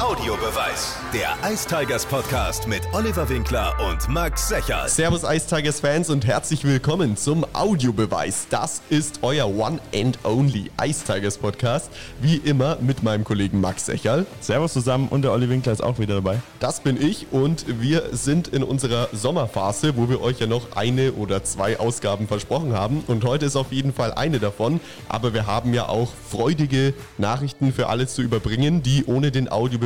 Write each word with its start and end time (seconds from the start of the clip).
Audiobeweis. 0.00 0.96
Der 1.12 1.36
Ice 1.48 1.68
Tigers 1.68 2.04
Podcast 2.04 2.66
mit 2.66 2.82
Oliver 2.92 3.28
Winkler 3.28 3.76
und 3.88 4.08
Max 4.08 4.48
Secherl. 4.48 4.88
Servus 4.88 5.22
Ice 5.22 5.46
Tigers 5.46 5.78
Fans 5.78 6.10
und 6.10 6.26
herzlich 6.26 6.64
willkommen 6.64 7.16
zum 7.16 7.46
Audiobeweis. 7.52 8.48
Das 8.50 8.82
ist 8.90 9.20
euer 9.22 9.46
One 9.46 9.78
and 9.94 10.18
Only 10.24 10.68
Ice 10.84 11.04
Tigers 11.04 11.38
Podcast. 11.38 11.92
Wie 12.20 12.38
immer 12.38 12.76
mit 12.80 13.04
meinem 13.04 13.22
Kollegen 13.22 13.60
Max 13.60 13.86
Secherl. 13.86 14.26
Servus 14.40 14.72
zusammen 14.72 15.06
und 15.08 15.22
der 15.22 15.30
Olli 15.30 15.48
Winkler 15.48 15.72
ist 15.72 15.82
auch 15.82 16.00
wieder 16.00 16.16
dabei. 16.16 16.40
Das 16.58 16.80
bin 16.80 17.00
ich 17.00 17.28
und 17.30 17.64
wir 17.80 18.08
sind 18.10 18.48
in 18.48 18.64
unserer 18.64 19.08
Sommerphase, 19.12 19.96
wo 19.96 20.08
wir 20.08 20.20
euch 20.20 20.40
ja 20.40 20.48
noch 20.48 20.74
eine 20.74 21.12
oder 21.12 21.44
zwei 21.44 21.78
Ausgaben 21.78 22.26
versprochen 22.26 22.72
haben. 22.72 23.04
Und 23.06 23.24
heute 23.24 23.46
ist 23.46 23.54
auf 23.54 23.70
jeden 23.70 23.94
Fall 23.94 24.12
eine 24.12 24.40
davon. 24.40 24.80
Aber 25.08 25.34
wir 25.34 25.46
haben 25.46 25.72
ja 25.72 25.88
auch 25.88 26.10
freudige 26.30 26.94
Nachrichten 27.16 27.72
für 27.72 27.86
alle 27.86 28.08
zu 28.08 28.22
überbringen, 28.22 28.82
die 28.82 29.04
ohne 29.06 29.30
den 29.30 29.48
Audiobeweis 29.48 29.83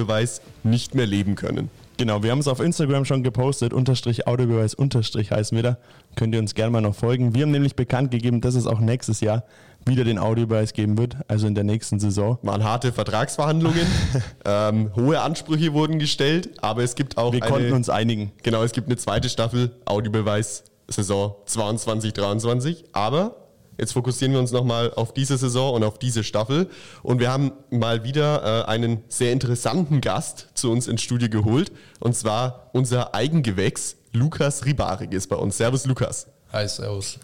nicht 0.62 0.95
mehr 0.95 1.07
leben 1.07 1.34
können. 1.34 1.70
Genau, 1.98 2.23
wir 2.23 2.30
haben 2.30 2.39
es 2.39 2.47
auf 2.47 2.61
Instagram 2.61 3.05
schon 3.05 3.25
gepostet, 3.25 3.73
unterstrich 3.73 4.29
Audiobeweis 4.29 4.75
unterstrich 4.75 5.33
heißen 5.33 5.56
wir 5.56 5.62
da. 5.65 5.79
Könnt 6.15 6.33
ihr 6.33 6.41
uns 6.41 6.55
gerne 6.55 6.70
mal 6.70 6.80
noch 6.80 6.95
folgen. 6.95 7.34
Wir 7.34 7.43
haben 7.43 7.51
nämlich 7.51 7.75
bekannt 7.75 8.12
gegeben, 8.12 8.41
dass 8.41 8.55
es 8.55 8.69
auch 8.69 8.79
nächstes 8.79 9.20
Jahr 9.20 9.42
wieder 9.84 10.05
den 10.05 10.19
Audiobeweis 10.19 10.75
geben 10.75 10.97
wird, 10.97 11.16
also 11.27 11.48
in 11.48 11.56
der 11.56 11.65
nächsten 11.65 11.98
Saison. 11.98 12.39
Waren 12.42 12.62
harte 12.62 12.92
Vertragsverhandlungen, 12.92 13.84
ähm, 14.45 14.92
hohe 14.95 15.20
Ansprüche 15.20 15.73
wurden 15.73 15.98
gestellt, 15.98 16.51
aber 16.62 16.84
es 16.84 16.95
gibt 16.95 17.19
auch 17.19 17.33
Wir 17.33 17.42
eine, 17.42 17.51
konnten 17.51 17.73
uns 17.73 17.89
einigen. 17.89 18.30
Genau, 18.45 18.62
es 18.62 18.73
gibt 18.73 18.87
eine 18.87 18.97
zweite 18.97 19.28
Staffel 19.28 19.73
Audiobeweis 19.84 20.62
Saison 20.87 21.34
22, 21.47 22.12
23, 22.12 22.84
aber 22.92 23.48
Jetzt 23.78 23.92
fokussieren 23.92 24.32
wir 24.32 24.41
uns 24.41 24.50
nochmal 24.50 24.92
auf 24.95 25.14
diese 25.14 25.38
Saison 25.38 25.74
und 25.74 25.84
auf 25.84 25.98
diese 25.98 26.24
Staffel. 26.24 26.69
Und 27.05 27.20
wir 27.20 27.30
haben 27.30 27.52
mal 27.70 28.02
wieder 28.02 28.64
äh, 28.64 28.69
einen 28.69 29.05
sehr 29.09 29.32
interessanten 29.32 30.00
Gast 30.00 30.48
zu 30.55 30.73
uns 30.73 30.88
ins 30.88 31.00
Studio 31.00 31.28
geholt. 31.28 31.70
Und 32.00 32.16
zwar 32.16 32.70
unser 32.72 33.14
Eigengewächs, 33.14 33.97
Lukas 34.12 34.64
Ribarik 34.64 35.12
ist 35.12 35.28
bei 35.28 35.36
uns. 35.36 35.56
Servus, 35.56 35.86
Lukas. 35.86 36.27
Hi, 36.53 36.66
servus. 36.66 37.19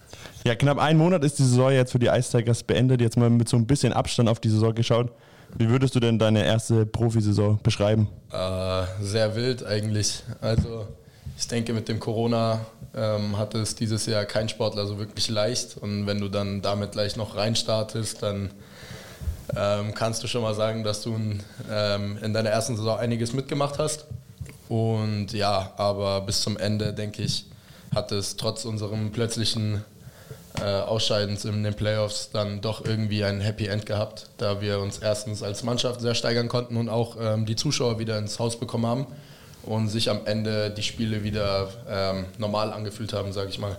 Ja, 0.45 0.55
knapp 0.55 0.79
einen 0.79 0.99
Monat 0.99 1.25
ist 1.25 1.39
die 1.39 1.43
Saison 1.43 1.73
jetzt 1.73 1.93
für 1.93 1.99
die 1.99 2.07
Ice 2.07 2.31
Tigers 2.31 2.63
beendet. 2.63 3.01
Jetzt 3.01 3.17
mal 3.17 3.31
mit 3.31 3.49
so 3.49 3.57
ein 3.57 3.67
bisschen 3.67 3.93
Abstand 3.93 4.29
auf 4.29 4.39
die 4.39 4.51
Saison 4.51 4.75
geschaut. 4.75 5.11
Wie 5.57 5.69
würdest 5.69 5.95
du 5.95 6.01
denn 6.01 6.19
deine 6.19 6.45
erste 6.45 6.87
Profisaison 6.87 7.59
beschreiben? 7.63 8.09
Äh, 8.31 8.85
sehr 9.01 9.35
wild 9.35 9.65
eigentlich. 9.65 10.23
Also 10.41 10.87
ich 11.37 11.49
denke, 11.49 11.73
mit 11.73 11.89
dem 11.89 12.01
Corona 12.01 12.65
ähm, 12.95 13.37
hatte 13.37 13.59
es 13.59 13.75
dieses 13.75 14.07
Jahr 14.07 14.25
kein 14.25 14.49
Sportler 14.49 14.87
so 14.87 14.99
wirklich 14.99 15.29
leicht. 15.29 15.77
Und 15.77 16.07
wenn 16.07 16.21
du 16.21 16.29
dann 16.29 16.63
damit 16.63 16.93
gleich 16.93 17.17
noch 17.17 17.37
reinstartest, 17.37 18.23
dann 18.23 18.51
ähm, 19.57 19.95
kannst 19.95 20.23
du 20.23 20.29
schon 20.29 20.43
mal 20.43 20.55
sagen, 20.55 20.85
dass 20.85 21.03
du 21.03 21.15
in, 21.15 21.43
ähm, 21.71 22.19
in 22.23 22.33
deiner 22.33 22.51
ersten 22.51 22.77
Saison 22.77 22.99
einiges 22.99 23.33
mitgemacht 23.33 23.79
hast. 23.79 24.07
Und 24.69 25.33
ja, 25.33 25.73
aber 25.77 26.21
bis 26.23 26.41
zum 26.41 26.57
Ende, 26.57 26.95
denke 26.95 27.23
ich, 27.23 27.47
hat 27.95 28.13
es 28.13 28.37
trotz 28.37 28.65
unserem 28.65 29.11
plötzlichen 29.13 29.85
äh, 30.61 30.65
Ausscheidens 30.65 31.45
in 31.45 31.65
den 31.65 31.75
Playoffs 31.75 32.31
dann 32.33 32.61
doch 32.61 32.85
irgendwie 32.85 33.25
ein 33.25 33.41
Happy 33.41 33.67
End 33.67 33.87
gehabt, 33.87 34.29
da 34.39 34.61
wir 34.61 34.79
uns 34.79 34.99
erstens 34.99 35.43
als 35.43 35.65
Mannschaft 35.65 36.01
sehr 36.01 36.15
steigern 36.15 36.49
konnten 36.49 36.77
und 36.77 36.89
auch 36.89 37.17
ähm, 37.21 37.45
die 37.45 37.57
Zuschauer 37.57 37.99
wieder 37.99 38.19
ins 38.19 38.39
Haus 38.39 38.59
bekommen 38.59 38.87
haben 38.87 39.07
und 39.67 39.89
sich 39.89 40.11
am 40.11 40.21
Ende 40.27 40.71
die 40.71 40.83
Spiele 40.83 41.23
wieder 41.23 41.69
ähm, 41.89 42.27
normal 42.39 42.73
angefühlt 42.73 43.13
haben, 43.13 43.33
sage 43.33 43.51
ich 43.51 43.59
mal. 43.59 43.79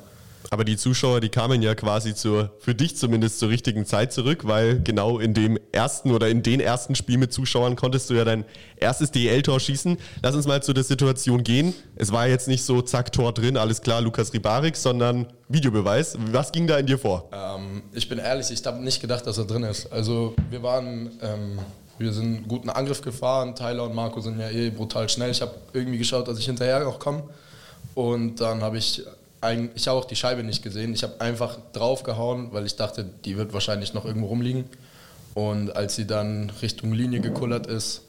Aber 0.52 0.64
die 0.64 0.78
Zuschauer, 0.78 1.22
die 1.22 1.30
kamen 1.30 1.62
ja 1.62 1.76
quasi 1.76 2.14
zur, 2.14 2.52
für 2.60 2.76
dich 2.76 2.96
zumindest 2.96 3.40
zur 3.40 3.50
richtigen 3.50 3.86
Zeit 3.86 4.14
zurück, 4.14 4.42
weil 4.44 4.80
genau 4.82 5.20
in 5.20 5.34
dem 5.34 5.60
ersten 5.72 6.12
oder 6.12 6.30
in 6.30 6.44
den 6.44 6.60
ersten 6.60 6.96
Spiel 6.96 7.18
mit 7.18 7.34
Zuschauern 7.34 7.76
konntest 7.76 8.10
du 8.10 8.14
ja 8.14 8.24
dein 8.24 8.46
erstes 8.78 9.12
DL-Tor 9.12 9.60
schießen. 9.60 9.98
Lass 10.22 10.36
uns 10.36 10.48
mal 10.48 10.62
zu 10.62 10.74
der 10.74 10.84
Situation 10.84 11.44
gehen. 11.44 11.74
Es 11.96 12.12
war 12.12 12.28
jetzt 12.28 12.48
nicht 12.48 12.64
so, 12.64 12.82
zack, 12.82 13.12
Tor 13.12 13.34
drin, 13.34 13.58
alles 13.58 13.82
klar, 13.82 14.02
Lukas 14.02 14.34
Ribarik, 14.34 14.76
sondern 14.76 15.28
Videobeweis. 15.50 16.18
Was 16.32 16.52
ging 16.52 16.68
da 16.68 16.78
in 16.78 16.86
dir 16.86 17.00
vor? 17.00 17.30
Ähm, 17.32 17.84
ich 17.94 18.08
bin 18.08 18.20
ehrlich, 18.20 18.52
ich 18.52 18.66
habe 18.66 18.84
nicht 18.84 19.02
gedacht, 19.02 19.26
dass 19.26 19.38
er 19.38 19.46
drin 19.46 19.64
ist. 19.64 19.92
Also 19.92 20.36
wir 20.50 20.62
waren... 20.64 21.12
Ähm, 21.22 21.60
wir 21.98 22.12
sind 22.12 22.26
einen 22.26 22.48
guten 22.48 22.70
Angriff 22.70 23.02
gefahren. 23.02 23.56
Tyler 23.56 23.84
und 23.86 23.96
Marco 23.96 24.20
sind 24.22 24.40
ja 24.40 24.50
eh 24.50 24.70
brutal 24.70 25.08
schnell. 25.10 25.32
Ich 25.32 25.42
habe 25.42 25.56
irgendwie 25.74 25.98
geschaut, 25.98 26.28
dass 26.28 26.38
ich 26.38 26.46
hinterher 26.46 26.80
noch 26.82 27.00
komme. 27.00 27.24
Und 27.94 28.42
dann 28.42 28.62
habe 28.62 28.78
ich 28.78 29.04
ich 29.76 29.88
habe 29.88 30.00
auch 30.00 30.06
die 30.06 30.16
Scheibe 30.16 30.44
nicht 30.44 30.64
gesehen. 30.64 30.94
Ich 30.94 31.04
habe 31.04 31.22
einfach 31.22 31.58
draufgehauen, 31.74 32.52
weil 32.52 32.66
ich 32.66 32.76
dachte, 32.76 33.06
die 33.26 33.38
wird 33.38 33.54
wahrscheinlich 33.54 33.94
noch 33.94 34.06
irgendwo 34.06 34.28
rumliegen. 34.28 34.66
Und 35.34 35.76
als 35.76 35.96
sie 35.96 36.08
dann 36.08 36.52
Richtung 36.62 36.94
Linie 36.94 37.20
gekullert 37.20 37.68
ist, 37.68 38.02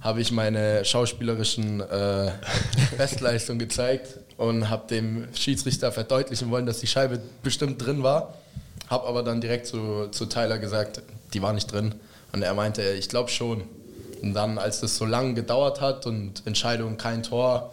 habe 0.00 0.20
ich 0.20 0.32
meine 0.32 0.84
schauspielerischen 0.84 1.80
äh, 1.80 2.30
Bestleistung 2.96 3.58
gezeigt 3.58 4.20
und 4.36 4.70
habe 4.70 4.86
dem 4.88 5.28
Schiedsrichter 5.34 5.92
verdeutlichen 5.92 6.50
wollen, 6.50 6.66
dass 6.66 6.78
die 6.78 6.86
Scheibe 6.86 7.20
bestimmt 7.42 7.84
drin 7.84 8.02
war. 8.02 8.34
Habe 8.88 9.06
aber 9.06 9.22
dann 9.22 9.40
direkt 9.40 9.66
zu, 9.66 10.08
zu 10.10 10.26
Tyler 10.26 10.58
gesagt, 10.58 11.02
die 11.34 11.42
war 11.42 11.52
nicht 11.52 11.70
drin. 11.70 11.94
Und 12.32 12.42
er 12.42 12.54
meinte, 12.54 12.82
ich 12.82 13.08
glaube 13.08 13.30
schon. 13.30 13.64
Und 14.22 14.34
dann, 14.34 14.58
als 14.58 14.80
das 14.80 14.96
so 14.96 15.04
lange 15.04 15.34
gedauert 15.34 15.80
hat 15.80 16.06
und 16.06 16.46
Entscheidung 16.46 16.96
kein 16.96 17.22
Tor, 17.22 17.72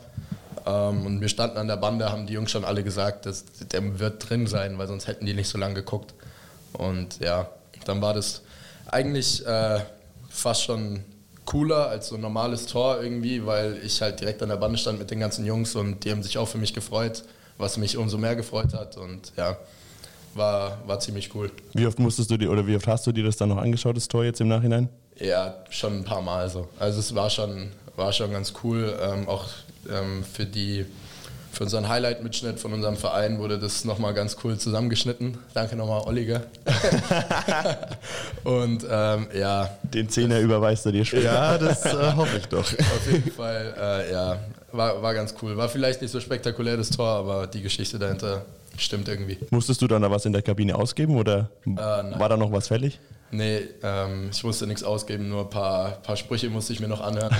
ähm, 0.66 1.06
und 1.06 1.22
wir 1.22 1.29
standen 1.29 1.57
an 1.57 1.68
der 1.68 1.78
Bande, 1.78 2.12
haben 2.12 2.28
die 2.28 2.34
Jungs 2.34 2.51
schon 2.51 2.66
alle 2.66 2.84
gesagt, 2.84 3.25
dass 3.25 3.46
der 3.72 4.00
wird 4.00 4.29
drin 4.29 4.47
sein, 4.47 4.78
weil 4.78 4.88
sonst 4.88 5.07
hätten 5.07 5.25
die 5.25 5.34
nicht 5.34 5.50
so 5.50 5.57
lange 5.57 5.75
geguckt. 5.75 6.13
Und 6.73 7.19
ja, 7.19 7.50
dann 7.85 8.01
war 8.01 8.13
das 8.13 8.41
eigentlich 8.88 9.46
äh, 9.46 9.79
fast 10.29 10.63
schon 10.63 11.03
cooler 11.46 11.88
als 11.88 12.09
so 12.09 12.16
ein 12.16 12.22
normales 12.22 12.66
Tor 12.66 13.01
irgendwie, 13.01 13.46
weil 13.46 13.79
ich 13.84 14.01
halt 14.01 14.19
direkt 14.19 14.44
an 14.44 14.50
der 14.50 14.57
Bande 14.57 14.78
stand 14.78 15.00
mit 15.00 15.09
den 15.09 15.19
ganzen 15.19 15.46
Jungs 15.46 15.75
und 15.75 16.03
die 16.03 16.12
haben 16.12 16.22
sich 16.22 16.38
auch 16.38 16.47
für 16.47 16.57
mich 16.57 16.73
gefreut, 16.73 17.23
was 17.57 17.78
mich 17.78 17.96
umso 17.97 18.17
mehr 18.17 18.35
gefreut 18.35 18.73
hat. 18.73 18.97
Und 18.97 19.31
ja, 19.38 19.57
war, 20.34 20.78
war 20.86 21.00
ziemlich 21.00 21.34
cool. 21.36 21.52
Wie 21.74 21.86
oft 21.86 22.00
musstest 22.00 22.30
du 22.32 22.38
dir 22.38 22.52
oder 22.52 22.66
wie 22.66 22.76
oft 22.76 22.88
hast 22.88 23.08
du 23.08 23.12
dir 23.12 23.24
das 23.24 23.38
dann 23.38 23.50
noch 23.50 23.58
angeschaut, 23.58 23.96
das 23.96 24.08
Tor 24.08 24.24
jetzt 24.24 24.42
im 24.42 24.48
Nachhinein? 24.48 24.90
Ja, 25.20 25.56
schon 25.70 26.00
ein 26.00 26.04
paar 26.04 26.22
Mal 26.22 26.50
so. 26.50 26.68
Also 26.80 27.00
es 27.00 27.16
war 27.16 27.30
schon, 27.30 27.72
war 27.96 28.14
schon 28.14 28.32
ganz 28.32 28.54
cool. 28.64 28.98
Ähm, 29.02 29.28
auch 29.28 29.46
ähm, 29.90 30.24
für 30.24 30.46
die 30.46 30.86
für 31.58 31.64
unseren 31.64 31.90
Highlight-Mitschnitt 31.90 32.60
von 32.60 32.72
unserem 32.72 32.98
Verein 32.98 33.40
wurde 33.40 33.58
das 33.58 33.84
nochmal 33.84 34.14
ganz 34.14 34.38
cool 34.44 34.60
zusammengeschnitten. 34.60 35.40
Danke 35.56 35.76
nochmal, 35.76 36.02
Olliger. 36.02 36.44
und 38.44 38.86
ähm, 38.88 39.28
ja. 39.34 39.68
Den 39.82 40.08
Zehner 40.08 40.40
überweist 40.40 40.86
er 40.86 40.92
dir 40.92 41.04
schon. 41.04 41.24
Ja, 41.24 41.58
das 41.58 41.84
äh, 41.86 42.14
hoffe 42.16 42.38
ich 42.38 42.46
doch. 42.46 42.59
Auf 42.64 43.12
jeden 43.12 43.32
Fall, 43.32 43.74
äh, 43.76 44.12
ja, 44.12 44.40
war, 44.72 45.02
war 45.02 45.16
ganz 45.16 45.34
cool. 45.42 45.58
War 45.58 45.68
vielleicht 45.68 46.00
nicht 46.04 46.12
so 46.12 46.20
spektakulär 46.20 46.78
das 46.78 46.92
Tor, 46.92 47.08
aber 47.08 47.48
die 47.48 47.64
Geschichte 47.64 47.98
dahinter 47.98 48.46
stimmt 48.78 49.08
irgendwie. 49.08 49.38
Musstest 49.50 49.82
du 49.82 49.88
dann 49.88 50.02
da 50.02 50.12
was 50.12 50.26
in 50.26 50.34
der 50.34 50.42
Kabine 50.42 50.76
ausgeben 50.76 51.16
oder 51.16 51.50
äh, 51.66 51.70
war 51.76 52.30
da 52.30 52.38
noch 52.38 52.52
was 52.52 52.68
fällig? 52.68 53.00
Nee, 53.32 53.62
ähm, 53.84 54.30
ich 54.32 54.44
musste 54.44 54.68
nichts 54.68 54.84
ausgeben, 54.84 55.30
nur 55.30 55.42
ein 55.42 55.50
paar, 55.50 55.92
paar 56.02 56.16
Sprüche 56.16 56.50
musste 56.50 56.74
ich 56.74 56.80
mir 56.80 56.88
noch 56.88 57.02
anhören. 57.02 57.36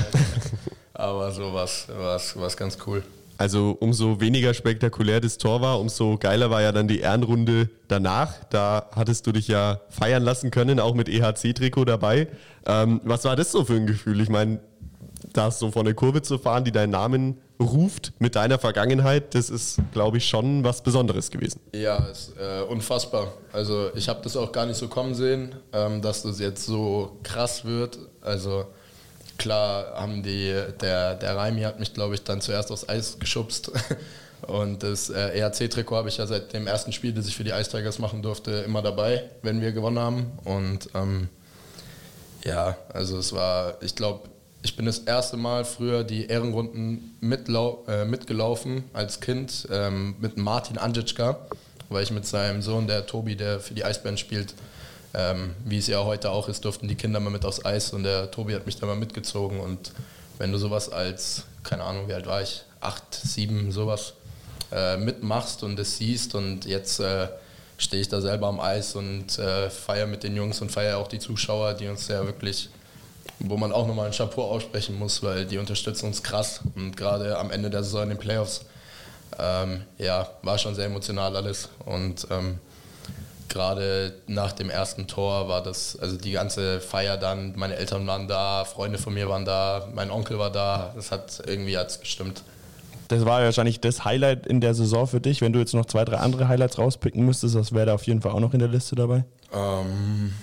aber 0.94 1.32
so 1.32 1.54
war 1.54 1.66
es 1.66 2.58
ganz 2.58 2.78
cool. 2.86 3.04
Also 3.38 3.78
umso 3.80 4.20
weniger 4.20 4.54
spektakulär 4.54 5.22
das 5.22 5.38
Tor 5.38 5.62
war, 5.62 5.80
umso 5.80 6.18
geiler 6.18 6.50
war 6.50 6.64
ja 6.64 6.72
dann 6.72 6.88
die 6.88 7.00
Ehrenrunde 7.00 7.70
danach. 7.88 8.34
Da 8.50 8.90
hattest 8.96 9.28
du 9.28 9.32
dich 9.32 9.48
ja 9.48 9.80
feiern 9.90 10.24
lassen 10.24 10.50
können, 10.50 10.80
auch 10.80 10.96
mit 10.96 11.08
EHC-Trikot 11.08 11.86
dabei. 11.86 12.28
Ähm, 12.66 13.00
was 13.04 13.26
war 13.26 13.36
das 13.36 13.52
so 13.52 13.64
für 13.64 13.76
ein 13.76 13.86
Gefühl? 13.86 14.22
Ich 14.22 14.30
meine, 14.30 14.60
da 15.38 15.52
so 15.52 15.72
vor 15.72 15.84
eine 15.84 15.94
Kurve 15.94 16.22
zu 16.22 16.38
fahren, 16.38 16.64
die 16.64 16.72
deinen 16.72 16.92
Namen 16.92 17.38
ruft 17.60 18.14
mit 18.20 18.36
deiner 18.36 18.60
Vergangenheit, 18.60 19.34
das 19.34 19.50
ist, 19.50 19.80
glaube 19.92 20.18
ich, 20.18 20.28
schon 20.28 20.64
was 20.64 20.82
Besonderes 20.82 21.32
gewesen. 21.32 21.60
Ja, 21.74 21.98
ist 21.98 22.34
äh, 22.38 22.62
unfassbar. 22.62 23.34
Also 23.52 23.90
ich 23.96 24.10
habe 24.10 24.22
das 24.24 24.36
auch 24.38 24.52
gar 24.52 24.66
nicht 24.66 24.78
so 24.78 24.88
kommen 24.88 25.16
sehen, 25.16 25.56
ähm, 25.74 26.02
dass 26.02 26.24
das 26.24 26.40
jetzt 26.40 26.66
so 26.66 27.18
krass 27.24 27.66
wird. 27.66 27.98
Also 28.22 28.66
klar 29.38 29.94
haben 29.96 30.24
die, 30.24 30.54
der, 30.82 31.16
der 31.16 31.36
Raimi 31.36 31.62
hat 31.62 31.80
mich, 31.80 31.94
glaube 31.94 32.16
ich, 32.16 32.24
dann 32.24 32.42
zuerst 32.42 32.72
aufs 32.72 32.88
Eis 32.88 33.18
geschubst. 33.20 33.72
Und 34.44 34.84
das 34.84 35.10
äh, 35.10 35.40
ERC-Trikot 35.40 35.96
habe 35.96 36.10
ich 36.10 36.18
ja 36.18 36.28
seit 36.28 36.54
dem 36.54 36.68
ersten 36.68 36.94
Spiel, 36.94 37.12
das 37.12 37.28
ich 37.28 37.36
für 37.36 37.44
die 37.44 37.50
Ice 37.50 37.76
machen 38.00 38.22
durfte, 38.22 38.52
immer 38.52 38.84
dabei, 38.84 39.24
wenn 39.42 39.62
wir 39.62 39.72
gewonnen 39.72 39.98
haben. 39.98 40.32
Und 40.44 40.90
ähm, 40.94 41.30
ja, 42.46 42.78
also 42.94 43.18
es 43.18 43.34
war, 43.34 43.82
ich 43.82 43.96
glaube, 43.96 44.30
ich 44.64 44.76
bin 44.76 44.86
das 44.86 45.00
erste 45.00 45.38
Mal 45.38 45.66
früher 45.66 46.04
die 46.04 46.28
Ehrenrunden 46.28 47.18
äh, 47.22 48.06
mitgelaufen 48.06 48.84
als 48.94 49.20
Kind 49.20 49.68
ähm, 49.72 50.16
mit 50.20 50.38
Martin 50.38 50.78
Andrzejka, 50.78 51.38
weil 51.90 52.04
ich 52.04 52.12
mit 52.12 52.26
seinem 52.26 52.62
Sohn, 52.62 52.88
der 52.88 53.06
Tobi, 53.06 53.36
der 53.36 53.60
für 53.60 53.74
die 53.74 53.84
Eisbären 53.84 54.18
spielt, 54.18 54.54
ähm, 55.14 55.56
wie 55.64 55.78
es 55.78 55.88
ja 55.88 56.04
heute 56.04 56.32
auch 56.32 56.50
ist, 56.50 56.66
durften 56.66 56.88
die 56.88 56.96
Kinder 56.96 57.20
mal 57.20 57.30
mit 57.30 57.46
aufs 57.46 57.64
Eis 57.64 57.94
und 57.94 58.04
der 58.04 58.32
Tobi 58.32 58.56
hat 58.56 58.66
mich 58.66 58.78
da 58.78 58.86
mal 58.86 58.96
mitgezogen 58.96 59.60
und 59.60 59.92
wenn 60.38 60.52
du 60.52 60.58
sowas 60.58 60.92
als, 60.92 61.44
keine 61.64 61.84
Ahnung, 61.84 62.08
wie 62.08 62.14
alt 62.14 62.28
war 62.28 62.42
ich, 62.42 62.64
acht, 62.80 63.16
sieben, 63.16 63.72
sowas 63.72 64.14
äh, 64.72 64.98
mitmachst 64.98 65.64
und 65.64 65.80
es 65.80 65.98
siehst 65.98 66.36
und 66.36 66.66
jetzt 66.66 67.00
äh, 67.00 67.28
stehe 67.78 68.02
ich 68.02 68.10
da 68.10 68.22
selber 68.22 68.48
am 68.48 68.60
Eis 68.60 68.96
und 68.96 69.40
äh, 69.40 69.70
feiere 69.70 70.08
mit 70.08 70.24
den 70.24 70.36
Jungs 70.36 70.62
und 70.62 70.72
feiere 70.72 70.98
auch 70.98 71.08
die 71.08 71.20
Zuschauer, 71.20 71.74
die 71.74 71.88
uns 71.88 72.08
ja 72.08 72.26
wirklich 72.26 72.70
wo 73.40 73.58
man 73.58 73.72
auch 73.72 73.88
nochmal 73.88 74.08
ein 74.08 74.14
Chapeau 74.14 74.44
aussprechen 74.44 74.98
muss, 74.98 75.22
weil 75.24 75.46
die 75.46 75.58
unterstützen 75.58 76.08
uns 76.08 76.24
krass 76.24 76.62
und 76.76 76.98
gerade 76.98 77.38
am 77.38 77.52
Ende 77.52 77.70
der 77.70 77.84
Saison 77.84 78.04
in 78.04 78.10
den 78.10 78.18
Playoffs, 78.18 78.66
ähm, 79.40 79.82
ja, 79.98 80.30
war 80.42 80.58
schon 80.58 80.76
sehr 80.76 80.86
emotional 80.86 81.36
alles 81.36 81.70
und 81.86 82.28
ähm, 82.32 82.60
gerade 83.50 84.14
nach 84.28 84.52
dem 84.52 84.70
ersten 84.70 85.08
Tor 85.08 85.48
war 85.48 85.62
das, 85.62 85.98
also 86.00 86.18
die 86.18 86.32
ganze 86.32 86.80
Feier 86.80 87.18
dann, 87.18 87.54
meine 87.56 87.76
Eltern 87.76 88.06
waren 88.08 88.28
da, 88.28 88.66
Freunde 88.66 88.98
von 88.98 89.14
mir 89.14 89.30
waren 89.30 89.46
da, 89.46 89.88
mein 89.94 90.12
Onkel 90.12 90.40
war 90.40 90.52
da, 90.52 90.94
das 90.96 91.12
hat 91.12 91.42
irgendwie 91.46 91.78
hat's 91.78 92.00
gestimmt. 92.00 92.44
Das 93.08 93.24
war 93.26 93.42
wahrscheinlich 93.42 93.80
das 93.80 94.04
Highlight 94.04 94.48
in 94.48 94.60
der 94.60 94.74
Saison 94.74 95.08
für 95.08 95.22
dich. 95.22 95.40
Wenn 95.40 95.54
du 95.54 95.60
jetzt 95.60 95.74
noch 95.74 95.86
zwei, 95.86 96.04
drei 96.04 96.18
andere 96.18 96.50
Highlights 96.50 96.78
rauspicken 96.78 97.26
müsstest, 97.26 97.56
das 97.56 97.74
wäre 97.74 97.86
da 97.86 97.94
auf 97.94 98.04
jeden 98.04 98.22
Fall 98.22 98.34
auch 98.34 98.42
noch 98.42 98.54
in 98.54 98.60
der 98.60 98.68
Liste 98.68 98.96
dabei. 98.96 99.24
Ähm, 99.54 100.34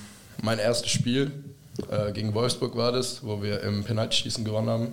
mein 0.41 0.59
erstes 0.59 0.91
Spiel 0.91 1.31
äh, 1.91 2.13
gegen 2.13 2.35
Wolfsburg 2.35 2.77
war 2.77 2.93
das, 2.93 3.25
wo 3.25 3.43
wir 3.43 3.61
im 3.63 3.85
Penaltyschießen 3.85 4.45
gewonnen 4.45 4.69
haben. 4.69 4.93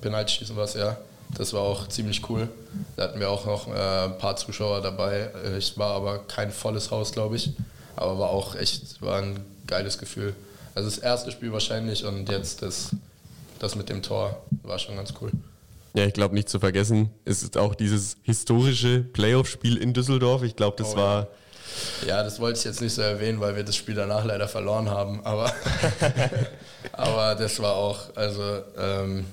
Penaltyschießen 0.00 0.56
war 0.56 0.64
es 0.64 0.74
ja. 0.74 0.96
Das 1.36 1.52
war 1.52 1.62
auch 1.62 1.88
ziemlich 1.88 2.28
cool. 2.30 2.48
Da 2.96 3.04
hatten 3.04 3.18
wir 3.18 3.30
auch 3.30 3.46
noch 3.46 3.66
äh, 3.68 4.04
ein 4.04 4.18
paar 4.18 4.36
Zuschauer 4.36 4.80
dabei. 4.80 5.30
Äh, 5.44 5.58
ich 5.58 5.76
war 5.76 5.92
aber 5.94 6.18
kein 6.20 6.50
volles 6.52 6.90
Haus, 6.90 7.12
glaube 7.12 7.36
ich. 7.36 7.50
Aber 7.96 8.18
war 8.18 8.30
auch 8.30 8.54
echt, 8.54 9.02
war 9.02 9.20
ein 9.20 9.40
geiles 9.66 9.98
Gefühl. 9.98 10.34
Also 10.74 10.88
das 10.88 10.98
erste 10.98 11.32
Spiel 11.32 11.52
wahrscheinlich 11.52 12.04
und 12.04 12.28
jetzt 12.28 12.62
das, 12.62 12.90
das 13.58 13.74
mit 13.74 13.88
dem 13.88 14.02
Tor 14.02 14.40
war 14.62 14.78
schon 14.78 14.96
ganz 14.96 15.14
cool. 15.20 15.32
Ja, 15.94 16.04
ich 16.04 16.12
glaube 16.12 16.34
nicht 16.34 16.50
zu 16.50 16.60
vergessen, 16.60 17.08
es 17.24 17.42
ist 17.42 17.56
auch 17.56 17.74
dieses 17.74 18.18
historische 18.22 19.00
Playoff-Spiel 19.00 19.78
in 19.78 19.94
Düsseldorf. 19.94 20.42
Ich 20.42 20.54
glaube, 20.54 20.76
das 20.76 20.92
Oh, 20.92 20.96
war. 20.98 21.22
Ja, 21.22 21.28
das 22.22 22.40
wollte 22.40 22.58
ich 22.58 22.64
jetzt 22.64 22.80
nicht 22.80 22.94
so 22.94 23.02
erwähnen, 23.02 23.40
weil 23.40 23.56
wir 23.56 23.64
das 23.64 23.76
Spiel 23.76 23.94
danach 23.94 24.24
leider 24.24 24.48
verloren 24.48 24.90
haben. 24.90 25.20
Aber, 25.24 25.52
aber 26.92 27.34
das 27.34 27.60
war 27.60 27.74
auch, 27.74 28.00
also 28.14 28.62
ähm, 28.78 29.26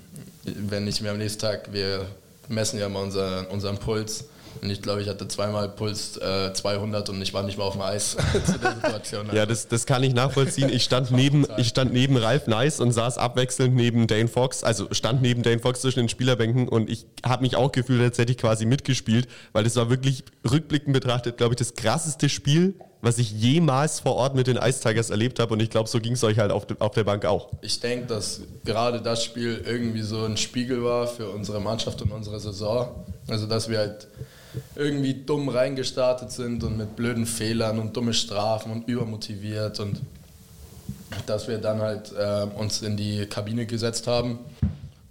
wenn 0.44 0.88
ich 0.88 1.02
mir 1.02 1.12
am 1.12 1.18
nächsten 1.18 1.40
Tag, 1.40 1.72
wir 1.72 2.06
messen 2.48 2.80
ja 2.80 2.90
mal 2.90 3.04
unser, 3.04 3.50
unseren 3.50 3.78
Puls. 3.78 4.26
Und 4.62 4.70
ich 4.70 4.82
glaube, 4.82 5.02
ich 5.02 5.10
hatte 5.10 5.28
zweimal 5.28 5.70
Puls 5.70 6.18
äh, 6.18 6.54
200 6.54 7.10
und 7.10 7.22
ich 7.22 7.34
war 7.34 7.44
nicht 7.44 7.58
mal 7.58 7.66
auf 7.66 7.74
dem 7.74 7.82
Eis 7.82 8.16
zu 8.46 8.60
der 8.60 8.76
Situation. 8.76 9.30
Ja, 9.34 9.46
das, 9.46 9.68
das 9.68 9.86
kann 9.86 10.04
ich 10.04 10.14
nachvollziehen. 10.14 10.70
Ich 10.70 10.84
stand 10.84 11.12
neben, 11.12 11.46
ich 11.58 11.68
stand 11.70 11.94
neben 11.94 12.18
Ralf 12.18 12.48
Nice 12.48 12.80
und 12.80 12.92
saß 12.92 13.18
abwechselnd 13.18 13.76
neben 13.76 14.08
Dane 14.08 14.28
Fox, 14.28 14.64
also 14.64 14.88
stand 14.92 15.22
neben 15.22 15.44
Dane 15.44 15.60
Fox 15.60 15.82
zwischen 15.82 16.00
den 16.00 16.10
Spielerbänken 16.10 16.68
und 16.68 16.90
ich 16.90 17.06
habe 17.26 17.44
mich 17.44 17.56
auch 17.56 17.72
gefühlt, 17.72 18.02
als 18.02 18.18
hätte 18.18 18.32
ich 18.32 18.38
quasi 18.38 18.66
mitgespielt, 18.66 19.28
weil 19.52 19.64
das 19.64 19.76
war 19.76 19.90
wirklich 19.90 20.24
rückblickend 20.50 20.94
betrachtet, 20.94 21.38
glaube 21.38 21.54
ich, 21.54 21.58
das 21.58 21.76
krasseste 21.76 22.30
Spiel, 22.30 22.76
was 23.02 23.18
ich 23.18 23.32
jemals 23.32 24.00
vor 24.00 24.16
Ort 24.16 24.34
mit 24.34 24.48
den 24.48 24.56
Ice 24.56 24.80
Tigers 24.80 25.10
erlebt 25.10 25.40
habe 25.40 25.54
und 25.54 25.62
ich 25.62 25.70
glaube, 25.70 25.90
so 25.90 26.00
ging 26.00 26.14
es 26.14 26.24
euch 26.24 26.40
halt 26.40 26.52
auf, 26.52 26.66
de, 26.66 26.78
auf 26.80 26.94
der 26.94 27.04
Bank 27.04 27.26
auch. 27.26 27.50
Ich 27.62 27.82
denke, 27.82 28.08
dass 28.08 28.42
gerade 28.64 29.02
das 29.02 29.24
Spiel 29.24 29.62
irgendwie 29.66 30.02
so 30.02 30.24
ein 30.24 30.38
Spiegel 30.38 30.84
war 30.84 31.08
für 31.08 31.30
unsere 31.30 31.60
Mannschaft 31.60 32.02
und 32.02 32.12
unsere 32.12 32.40
Saison. 32.40 33.04
Also, 33.28 33.46
dass 33.46 33.68
wir 33.70 33.80
halt 33.80 34.08
irgendwie 34.76 35.14
dumm 35.14 35.50
reingestartet 35.50 36.32
sind 36.32 36.64
und 36.64 36.78
mit 36.78 36.96
blöden 36.96 37.26
Fehlern 37.26 37.80
und 37.80 37.96
dumme 37.96 38.14
Strafen 38.14 38.72
und 38.72 38.88
übermotiviert 38.88 39.80
und 39.80 40.02
dass 41.26 41.48
wir 41.48 41.58
dann 41.60 41.82
halt 41.82 42.12
äh, 42.18 42.46
uns 42.58 42.82
in 42.82 42.98
die 42.98 43.26
Kabine 43.28 43.66
gesetzt 43.66 44.08
haben 44.08 44.40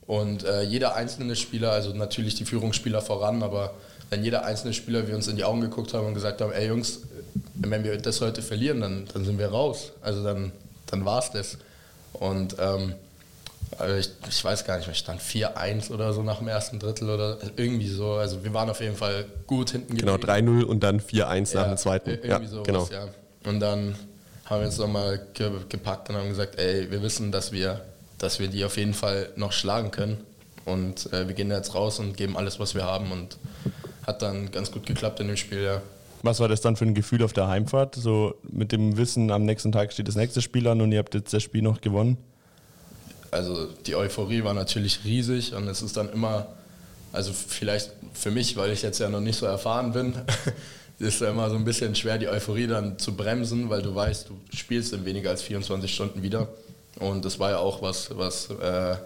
und 0.06 0.44
äh, 0.44 0.62
jeder 0.62 0.94
einzelne 0.96 1.36
Spieler, 1.36 1.72
also 1.72 1.94
natürlich 1.94 2.34
die 2.34 2.44
Führungsspieler 2.44 3.00
voran, 3.00 3.42
aber 3.42 3.74
wenn 4.10 4.24
jeder 4.24 4.44
einzelne 4.44 4.74
Spieler 4.74 5.08
wir 5.08 5.14
uns 5.14 5.28
in 5.28 5.36
die 5.36 5.44
Augen 5.44 5.62
geguckt 5.62 5.94
haben 5.94 6.06
und 6.06 6.14
gesagt 6.14 6.40
haben, 6.40 6.52
ey 6.52 6.68
Jungs, 6.68 7.00
wenn 7.54 7.82
wir 7.84 7.96
das 7.96 8.20
heute 8.20 8.42
verlieren, 8.42 8.80
dann, 8.80 9.06
dann 9.12 9.24
sind 9.24 9.38
wir 9.38 9.48
raus. 9.48 9.92
Also 10.02 10.22
dann, 10.22 10.52
dann 10.86 11.04
war 11.04 11.20
es 11.20 11.30
das. 11.30 11.58
Und 12.12 12.56
ähm, 12.58 12.94
also 13.78 13.96
ich, 13.96 14.10
ich 14.28 14.44
weiß 14.44 14.64
gar 14.64 14.76
nicht 14.76 14.86
mehr, 14.86 14.94
stand 14.94 15.20
4-1 15.20 15.90
oder 15.90 16.12
so 16.12 16.22
nach 16.22 16.38
dem 16.38 16.48
ersten 16.48 16.78
Drittel 16.78 17.10
oder 17.10 17.38
irgendwie 17.56 17.88
so. 17.88 18.12
Also 18.14 18.44
wir 18.44 18.52
waren 18.54 18.68
auf 18.70 18.80
jeden 18.80 18.96
Fall 18.96 19.24
gut 19.46 19.70
hinten 19.70 19.96
Genau, 19.96 20.14
3-0 20.14 20.62
und 20.64 20.82
dann 20.82 21.00
4-1 21.00 21.54
nach 21.54 21.68
dem 21.68 21.76
zweiten. 21.76 22.10
Irgendwie 22.10 22.28
Ja, 22.28 22.44
sowas, 22.46 22.66
genau. 22.66 22.88
ja. 22.90 23.08
Und 23.44 23.60
dann 23.60 23.94
haben 24.46 24.60
wir 24.60 24.66
uns 24.66 24.78
nochmal 24.78 25.20
ge 25.34 25.50
gepackt 25.68 26.10
und 26.10 26.16
haben 26.16 26.28
gesagt, 26.28 26.58
ey, 26.58 26.90
wir 26.90 27.02
wissen, 27.02 27.32
dass 27.32 27.52
wir, 27.52 27.80
dass 28.18 28.38
wir 28.38 28.48
die 28.48 28.64
auf 28.64 28.76
jeden 28.76 28.94
Fall 28.94 29.30
noch 29.36 29.52
schlagen 29.52 29.90
können. 29.90 30.18
Und 30.64 31.12
äh, 31.12 31.26
wir 31.26 31.34
gehen 31.34 31.50
jetzt 31.50 31.74
raus 31.74 31.98
und 31.98 32.16
geben 32.16 32.36
alles, 32.36 32.60
was 32.60 32.74
wir 32.74 32.84
haben. 32.84 33.10
Und 33.10 33.38
hat 34.06 34.22
dann 34.22 34.50
ganz 34.50 34.70
gut 34.70 34.86
geklappt 34.86 35.20
in 35.20 35.28
dem 35.28 35.36
Spiel, 35.36 35.62
ja. 35.62 35.82
Was 36.24 36.38
war 36.38 36.46
das 36.46 36.60
dann 36.60 36.76
für 36.76 36.84
ein 36.84 36.94
Gefühl 36.94 37.22
auf 37.24 37.32
der 37.32 37.48
Heimfahrt? 37.48 37.96
So 37.96 38.34
mit 38.48 38.70
dem 38.70 38.96
Wissen, 38.96 39.32
am 39.32 39.44
nächsten 39.44 39.72
Tag 39.72 39.92
steht 39.92 40.06
das 40.06 40.14
nächste 40.14 40.40
Spiel 40.40 40.68
an 40.68 40.80
und 40.80 40.92
ihr 40.92 41.00
habt 41.00 41.14
jetzt 41.14 41.32
das 41.32 41.42
Spiel 41.42 41.62
noch 41.62 41.80
gewonnen. 41.80 42.16
Also 43.32 43.66
die 43.86 43.96
Euphorie 43.96 44.44
war 44.44 44.54
natürlich 44.54 45.04
riesig 45.04 45.54
und 45.54 45.66
es 45.66 45.82
ist 45.82 45.96
dann 45.96 46.12
immer, 46.12 46.46
also 47.12 47.32
vielleicht 47.32 47.90
für 48.12 48.30
mich, 48.30 48.56
weil 48.56 48.70
ich 48.70 48.82
jetzt 48.82 49.00
ja 49.00 49.08
noch 49.08 49.20
nicht 49.20 49.38
so 49.38 49.46
erfahren 49.46 49.92
bin, 49.92 50.14
ist 50.98 51.20
ja 51.20 51.30
immer 51.30 51.50
so 51.50 51.56
ein 51.56 51.64
bisschen 51.64 51.94
schwer, 51.94 52.18
die 52.18 52.28
Euphorie 52.28 52.66
dann 52.66 52.98
zu 52.98 53.16
bremsen, 53.16 53.70
weil 53.70 53.82
du 53.82 53.94
weißt, 53.94 54.28
du 54.28 54.38
spielst 54.54 54.92
in 54.92 55.04
weniger 55.04 55.30
als 55.30 55.42
24 55.42 55.92
Stunden 55.92 56.22
wieder. 56.22 56.48
Und 57.00 57.24
das 57.24 57.38
war 57.38 57.50
ja 57.50 57.58
auch 57.58 57.82
was, 57.82 58.16
was 58.16 58.50
äh, 58.50 58.96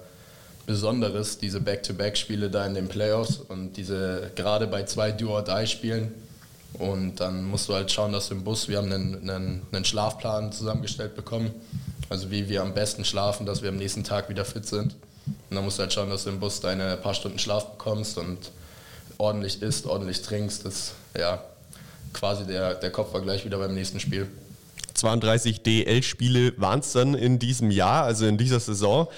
Besonderes, 0.66 1.38
diese 1.38 1.60
Back-to-Back-Spiele 1.60 2.50
da 2.50 2.66
in 2.66 2.74
den 2.74 2.88
Playoffs 2.88 3.38
und 3.38 3.76
diese 3.76 4.32
gerade 4.34 4.66
bei 4.66 4.82
zwei 4.82 5.12
Do-or-Die-Spielen. 5.12 6.12
Und 6.74 7.20
dann 7.20 7.44
musst 7.44 7.68
du 7.68 7.74
halt 7.74 7.90
schauen, 7.92 8.12
dass 8.12 8.28
du 8.28 8.34
im 8.34 8.44
Bus, 8.44 8.68
wir 8.68 8.78
haben 8.78 8.92
einen, 8.92 9.30
einen, 9.30 9.62
einen 9.70 9.84
Schlafplan 9.84 10.52
zusammengestellt 10.52 11.14
bekommen, 11.14 11.52
also 12.08 12.30
wie 12.30 12.48
wir 12.48 12.62
am 12.62 12.74
besten 12.74 13.04
schlafen, 13.04 13.46
dass 13.46 13.62
wir 13.62 13.68
am 13.68 13.76
nächsten 13.76 14.04
Tag 14.04 14.28
wieder 14.28 14.44
fit 14.44 14.66
sind. 14.66 14.94
Und 15.26 15.56
dann 15.56 15.64
musst 15.64 15.78
du 15.78 15.82
halt 15.82 15.92
schauen, 15.92 16.10
dass 16.10 16.24
du 16.24 16.30
im 16.30 16.40
Bus 16.40 16.60
deine 16.60 16.96
paar 16.96 17.14
Stunden 17.14 17.38
Schlaf 17.38 17.72
bekommst 17.72 18.16
und 18.18 18.38
ordentlich 19.18 19.62
isst, 19.62 19.86
ordentlich 19.86 20.22
trinkst. 20.22 20.64
Das 20.64 20.92
ja 21.16 21.42
quasi 22.12 22.46
der, 22.46 22.74
der 22.74 22.90
Kopf 22.90 23.12
war 23.12 23.20
gleich 23.20 23.44
wieder 23.44 23.58
beim 23.58 23.74
nächsten 23.74 24.00
Spiel. 24.00 24.28
32 24.94 25.62
DL-Spiele 25.62 26.54
waren 26.56 26.80
es 26.80 26.92
dann 26.92 27.14
in 27.14 27.38
diesem 27.38 27.70
Jahr, 27.70 28.04
also 28.04 28.26
in 28.26 28.38
dieser 28.38 28.60
Saison. 28.60 29.08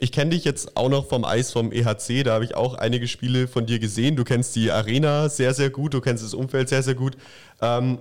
Ich 0.00 0.12
kenne 0.12 0.30
dich 0.30 0.44
jetzt 0.44 0.76
auch 0.76 0.88
noch 0.88 1.08
vom 1.08 1.24
Eis 1.24 1.50
vom 1.50 1.72
EHC, 1.72 2.22
da 2.22 2.34
habe 2.34 2.44
ich 2.44 2.54
auch 2.54 2.74
einige 2.74 3.08
Spiele 3.08 3.48
von 3.48 3.66
dir 3.66 3.80
gesehen. 3.80 4.14
Du 4.14 4.22
kennst 4.22 4.54
die 4.54 4.70
Arena 4.70 5.28
sehr, 5.28 5.54
sehr 5.54 5.70
gut, 5.70 5.92
du 5.92 6.00
kennst 6.00 6.22
das 6.22 6.34
Umfeld 6.34 6.68
sehr, 6.68 6.84
sehr 6.84 6.94
gut. 6.94 7.16
Ähm, 7.60 7.98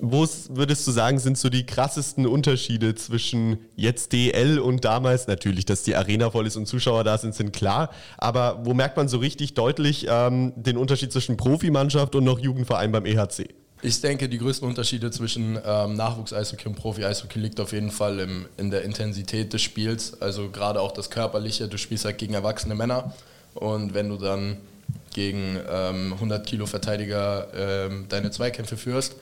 wo 0.00 0.26
würdest 0.50 0.86
du 0.86 0.90
sagen, 0.90 1.18
sind 1.18 1.38
so 1.38 1.48
die 1.48 1.66
krassesten 1.66 2.26
Unterschiede 2.26 2.94
zwischen 2.94 3.58
jetzt 3.76 4.12
DL 4.12 4.58
und 4.58 4.84
damals? 4.84 5.26
Natürlich, 5.26 5.64
dass 5.64 5.82
die 5.82 5.96
Arena 5.96 6.30
voll 6.30 6.46
ist 6.46 6.56
und 6.56 6.66
Zuschauer 6.66 7.04
da 7.04 7.18
sind, 7.18 7.34
sind 7.34 7.52
klar. 7.52 7.90
Aber 8.16 8.60
wo 8.64 8.74
merkt 8.74 8.96
man 8.96 9.08
so 9.08 9.18
richtig 9.18 9.54
deutlich 9.54 10.06
ähm, 10.08 10.52
den 10.56 10.76
Unterschied 10.76 11.12
zwischen 11.12 11.36
Profimannschaft 11.36 12.14
und 12.14 12.24
noch 12.24 12.38
Jugendverein 12.38 12.92
beim 12.92 13.06
EHC? 13.06 13.48
Ich 13.80 14.00
denke, 14.00 14.28
die 14.28 14.38
größten 14.38 14.66
Unterschiede 14.66 15.10
zwischen 15.10 15.58
ähm, 15.64 15.94
Nachwuchs-Eishockey 15.94 16.68
und 16.68 16.74
Profi-Eishockey 16.74 17.38
liegt 17.38 17.60
auf 17.60 17.72
jeden 17.72 17.92
Fall 17.92 18.18
im, 18.18 18.46
in 18.56 18.70
der 18.70 18.82
Intensität 18.82 19.52
des 19.52 19.62
Spiels. 19.62 20.20
Also 20.20 20.48
gerade 20.50 20.80
auch 20.80 20.92
das 20.92 21.10
Körperliche. 21.10 21.68
Du 21.68 21.78
spielst 21.78 22.04
halt 22.04 22.18
gegen 22.18 22.34
erwachsene 22.34 22.74
Männer. 22.74 23.14
Und 23.54 23.94
wenn 23.94 24.08
du 24.08 24.16
dann 24.16 24.56
gegen 25.14 25.58
ähm, 25.70 26.12
100 26.14 26.46
Kilo 26.46 26.66
Verteidiger 26.66 27.48
ähm, 27.54 28.06
deine 28.08 28.30
Zweikämpfe 28.30 28.76
führst, 28.76 29.16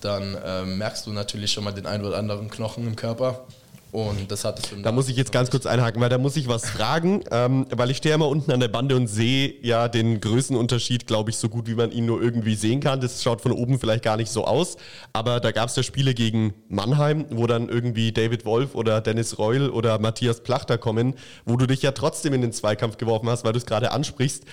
dann 0.00 0.36
ähm, 0.44 0.78
merkst 0.78 1.06
du 1.06 1.12
natürlich 1.12 1.52
schon 1.52 1.64
mal 1.64 1.72
den 1.72 1.86
einen 1.86 2.04
oder 2.04 2.18
anderen 2.18 2.50
Knochen 2.50 2.86
im 2.86 2.96
Körper. 2.96 3.46
Und 3.92 4.30
das 4.30 4.44
hattest 4.44 4.70
du 4.70 4.76
im 4.76 4.82
Da 4.82 4.92
muss 4.92 5.08
ich 5.08 5.16
jetzt 5.16 5.32
ganz 5.32 5.50
kurz 5.50 5.66
einhaken, 5.66 6.00
weil 6.00 6.08
da 6.08 6.18
muss 6.18 6.36
ich 6.36 6.46
was 6.46 6.70
fragen, 6.70 7.24
ähm, 7.32 7.66
weil 7.70 7.90
ich 7.90 7.96
stehe 7.96 8.14
immer 8.14 8.28
unten 8.28 8.52
an 8.52 8.60
der 8.60 8.68
Bande 8.68 8.94
und 8.94 9.08
sehe 9.08 9.52
ja 9.62 9.88
den 9.88 10.20
Größenunterschied, 10.20 11.08
glaube 11.08 11.30
ich, 11.30 11.36
so 11.36 11.48
gut 11.48 11.66
wie 11.66 11.74
man 11.74 11.90
ihn 11.90 12.06
nur 12.06 12.22
irgendwie 12.22 12.54
sehen 12.54 12.80
kann. 12.80 13.00
Das 13.00 13.22
schaut 13.22 13.40
von 13.40 13.50
oben 13.50 13.80
vielleicht 13.80 14.04
gar 14.04 14.16
nicht 14.16 14.30
so 14.30 14.44
aus, 14.44 14.76
aber 15.12 15.40
da 15.40 15.50
gab 15.50 15.70
es 15.70 15.76
ja 15.76 15.82
Spiele 15.82 16.14
gegen 16.14 16.54
Mannheim, 16.68 17.26
wo 17.30 17.48
dann 17.48 17.68
irgendwie 17.68 18.12
David 18.12 18.44
Wolf 18.44 18.76
oder 18.76 19.00
Dennis 19.00 19.38
Reul 19.38 19.70
oder 19.70 19.98
Matthias 19.98 20.40
Plachter 20.42 20.78
kommen, 20.78 21.14
wo 21.44 21.56
du 21.56 21.66
dich 21.66 21.82
ja 21.82 21.90
trotzdem 21.90 22.32
in 22.32 22.42
den 22.42 22.52
Zweikampf 22.52 22.96
geworfen 22.96 23.28
hast, 23.28 23.44
weil 23.44 23.52
du 23.52 23.58
es 23.58 23.66
gerade 23.66 23.90
ansprichst. 23.90 24.44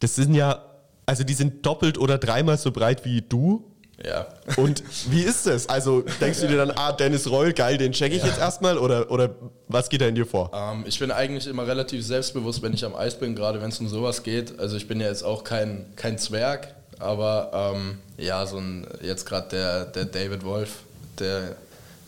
Das 0.00 0.14
sind 0.14 0.32
ja, 0.34 0.64
also 1.04 1.24
die 1.24 1.34
sind 1.34 1.66
doppelt 1.66 1.98
oder 1.98 2.16
dreimal 2.16 2.56
so 2.56 2.70
breit 2.70 3.04
wie 3.04 3.20
du. 3.20 3.64
Ja. 4.04 4.28
Und 4.56 4.82
wie 5.10 5.22
ist 5.22 5.46
es? 5.46 5.68
Also 5.68 6.04
denkst 6.20 6.40
du 6.40 6.46
dir 6.46 6.56
dann, 6.56 6.70
ah, 6.70 6.92
Dennis 6.92 7.28
Reul, 7.28 7.52
geil, 7.52 7.78
den 7.78 7.92
check 7.92 8.12
ich 8.12 8.24
jetzt 8.24 8.38
erstmal 8.38 8.78
oder, 8.78 9.10
oder 9.10 9.34
was 9.66 9.88
geht 9.88 10.00
da 10.00 10.06
in 10.06 10.14
dir 10.14 10.26
vor? 10.26 10.50
Ähm, 10.54 10.84
ich 10.86 10.98
bin 10.98 11.10
eigentlich 11.10 11.48
immer 11.48 11.66
relativ 11.66 12.06
selbstbewusst, 12.06 12.62
wenn 12.62 12.72
ich 12.72 12.84
am 12.84 12.94
Eis 12.94 13.18
bin, 13.18 13.34
gerade 13.34 13.60
wenn 13.60 13.70
es 13.70 13.80
um 13.80 13.88
sowas 13.88 14.22
geht. 14.22 14.58
Also 14.60 14.76
ich 14.76 14.86
bin 14.86 15.00
ja 15.00 15.08
jetzt 15.08 15.24
auch 15.24 15.42
kein, 15.42 15.86
kein 15.96 16.16
Zwerg, 16.16 16.74
aber 17.00 17.74
ähm, 17.74 17.98
ja, 18.16 18.46
so 18.46 18.58
ein, 18.58 18.86
jetzt 19.02 19.26
gerade 19.26 19.48
der, 19.48 19.84
der 19.86 20.04
David 20.04 20.44
Wolf, 20.44 20.76
der 21.18 21.56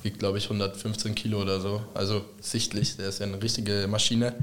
wiegt 0.03 0.21
glaube 0.21 0.39
ich 0.39 0.45
115 0.45 1.17
Kilo 1.17 1.43
oder 1.43 1.61
so. 1.61 1.83
Also 1.95 2.25
sichtlich, 2.41 2.97
der 2.97 3.09
ist 3.09 3.19
ja 3.19 3.27
eine 3.27 3.43
richtige 3.43 3.87
Maschine. 3.89 4.35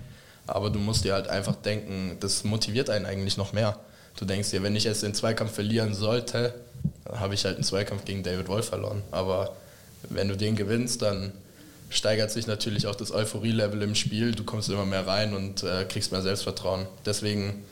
Aber 0.48 0.70
du 0.70 0.80
musst 0.80 1.04
dir 1.04 1.14
halt 1.14 1.28
einfach 1.28 1.56
denken, 1.56 2.18
das 2.22 2.44
motiviert 2.46 2.90
einen 2.90 3.06
eigentlich 3.06 3.38
noch 3.38 3.52
mehr. 3.54 3.78
Du 4.18 4.26
denkst 4.26 4.50
dir, 4.50 4.64
wenn 4.64 4.76
ich 4.76 4.86
jetzt 4.86 5.04
den 5.04 5.14
Zweikampf 5.14 5.54
verlieren 5.54 5.94
sollte, 5.94 6.54
habe 7.12 7.34
ich 7.34 7.46
halt 7.46 7.56
einen 7.56 7.64
Zweikampf 7.64 8.06
gegen 8.06 8.24
David 8.24 8.48
Wolf 8.48 8.68
verloren. 8.70 9.02
Aber 9.12 9.56
wenn 10.10 10.28
du 10.28 10.38
den 10.38 10.56
gewinnst, 10.56 11.02
dann 11.02 11.32
steigert 11.90 12.32
sich 12.32 12.48
natürlich 12.48 12.88
auch 12.88 12.96
das 12.96 13.12
Euphorie-Level 13.12 13.82
im 13.82 13.96
Spiel. 13.96 14.34
Du 14.34 14.44
kommst 14.44 14.70
immer 14.70 14.86
mehr 14.86 15.08
rein 15.08 15.34
und 15.34 15.64
äh, 15.64 15.86
kriegst 15.86 16.12
mehr 16.12 16.22
Selbstvertrauen. 16.22 16.86
Deswegen 17.06 17.64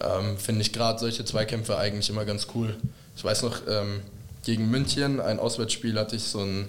ähm, 0.00 0.38
finde 0.38 0.62
ich 0.62 0.72
gerade 0.72 0.98
solche 0.98 1.24
Zweikämpfe 1.24 1.76
eigentlich 1.76 2.08
immer 2.08 2.24
ganz 2.24 2.46
cool. 2.54 2.76
Ich 3.16 3.24
weiß 3.24 3.42
noch, 3.42 3.62
ähm, 3.68 4.00
gegen 4.44 4.70
München, 4.70 5.20
ein 5.20 5.38
Auswärtsspiel, 5.38 5.98
hatte 5.98 6.16
ich 6.16 6.24
so 6.24 6.40
ein, 6.40 6.68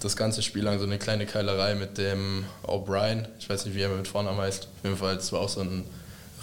das 0.00 0.16
ganze 0.16 0.42
Spiel 0.42 0.64
lang 0.64 0.78
so 0.78 0.86
eine 0.86 0.98
kleine 0.98 1.26
Keilerei 1.26 1.74
mit 1.74 1.98
dem 1.98 2.44
O'Brien. 2.62 3.26
Ich 3.38 3.48
weiß 3.48 3.66
nicht, 3.66 3.74
wie 3.74 3.82
er 3.82 3.90
mit 3.90 4.08
Vornamen 4.08 4.38
heißt. 4.38 4.64
Auf 4.64 4.84
jeden 4.84 4.96
Fall, 4.96 5.16
das 5.16 5.32
war 5.32 5.40
auch 5.40 5.48
so 5.48 5.60
ein 5.60 5.84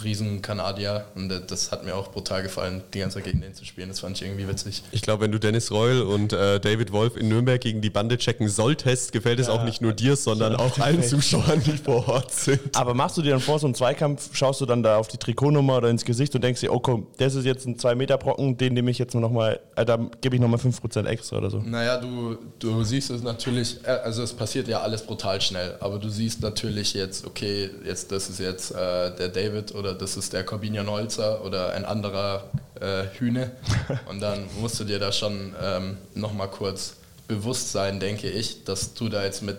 riesen 0.02 0.42
Kanadier 0.42 1.06
und 1.14 1.28
das 1.28 1.70
hat 1.72 1.84
mir 1.84 1.94
auch 1.94 2.10
brutal 2.10 2.42
gefallen, 2.42 2.82
die 2.94 3.00
ganze 3.00 3.16
Zeit 3.16 3.24
gegen 3.24 3.40
den 3.40 3.54
zu 3.54 3.64
spielen. 3.64 3.88
Das 3.88 4.00
fand 4.00 4.16
ich 4.16 4.22
irgendwie 4.22 4.48
witzig. 4.48 4.82
Ich 4.92 5.02
glaube, 5.02 5.24
wenn 5.24 5.32
du 5.32 5.38
Dennis 5.38 5.70
Reul 5.70 6.02
und 6.02 6.32
äh, 6.32 6.60
David 6.60 6.92
Wolf 6.92 7.16
in 7.16 7.28
Nürnberg 7.28 7.60
gegen 7.60 7.80
die 7.80 7.90
Bande 7.90 8.18
checken 8.18 8.48
solltest, 8.48 9.12
gefällt 9.12 9.40
es 9.40 9.46
ja, 9.46 9.52
auch 9.52 9.64
nicht 9.64 9.80
nur 9.80 9.92
dir, 9.92 10.16
sondern 10.16 10.56
auch 10.56 10.78
allen 10.78 11.02
Zuschauern, 11.02 11.62
die 11.64 11.76
vor 11.76 12.08
Ort 12.08 12.32
sind. 12.32 12.76
Aber 12.76 12.94
machst 12.94 13.16
du 13.16 13.22
dir 13.22 13.30
dann 13.30 13.40
vor 13.40 13.58
so 13.58 13.66
einem 13.66 13.74
Zweikampf, 13.74 14.30
schaust 14.34 14.60
du 14.60 14.66
dann 14.66 14.82
da 14.82 14.96
auf 14.96 15.08
die 15.08 15.18
Trikotnummer 15.18 15.78
oder 15.78 15.88
ins 15.88 16.04
Gesicht 16.04 16.34
und 16.34 16.42
denkst 16.42 16.60
dir, 16.60 16.72
oh 16.72 16.80
komm, 16.80 17.06
das 17.18 17.34
ist 17.34 17.44
jetzt 17.44 17.66
ein 17.66 17.76
2-Meter-Brocken, 17.76 18.56
den 18.56 18.74
nehme 18.74 18.90
ich 18.90 18.98
jetzt 18.98 19.14
nochmal, 19.14 19.60
äh, 19.76 19.84
da 19.84 19.98
gebe 20.20 20.36
ich 20.36 20.40
nochmal 20.40 20.60
5% 20.60 21.06
extra 21.06 21.38
oder 21.38 21.50
so. 21.50 21.58
Naja, 21.58 21.98
du, 21.98 22.38
du 22.58 22.82
siehst 22.84 23.10
es 23.10 23.22
natürlich, 23.22 23.78
äh, 23.84 23.90
also 23.90 24.22
es 24.22 24.32
passiert 24.32 24.68
ja 24.68 24.80
alles 24.80 25.02
brutal 25.02 25.40
schnell, 25.40 25.76
aber 25.80 25.98
du 25.98 26.08
siehst 26.08 26.42
natürlich 26.42 26.94
jetzt, 26.94 27.26
okay, 27.26 27.70
jetzt 27.84 28.12
das 28.12 28.28
ist 28.28 28.40
jetzt 28.40 28.72
äh, 28.72 29.14
der 29.14 29.28
David 29.28 29.74
oder 29.82 29.94
das 29.94 30.16
ist 30.16 30.32
der 30.32 30.44
Corbinian 30.44 30.88
Holzer 30.88 31.44
oder 31.44 31.72
ein 31.72 31.84
anderer 31.84 32.44
äh, 32.80 33.04
Hühne. 33.18 33.50
Und 34.08 34.20
dann 34.20 34.46
musst 34.60 34.78
du 34.78 34.84
dir 34.84 35.00
da 35.00 35.10
schon 35.10 35.54
ähm, 35.60 35.96
nochmal 36.14 36.48
kurz 36.48 36.94
bewusst 37.26 37.72
sein, 37.72 37.98
denke 37.98 38.30
ich, 38.30 38.62
dass 38.62 38.94
du 38.94 39.08
da 39.08 39.24
jetzt 39.24 39.42
mit 39.42 39.58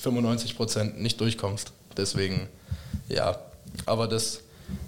95 0.00 0.56
Prozent 0.56 1.00
nicht 1.00 1.20
durchkommst. 1.20 1.70
Deswegen, 1.96 2.48
ja, 3.08 3.38
aber 3.86 4.08
das, 4.08 4.40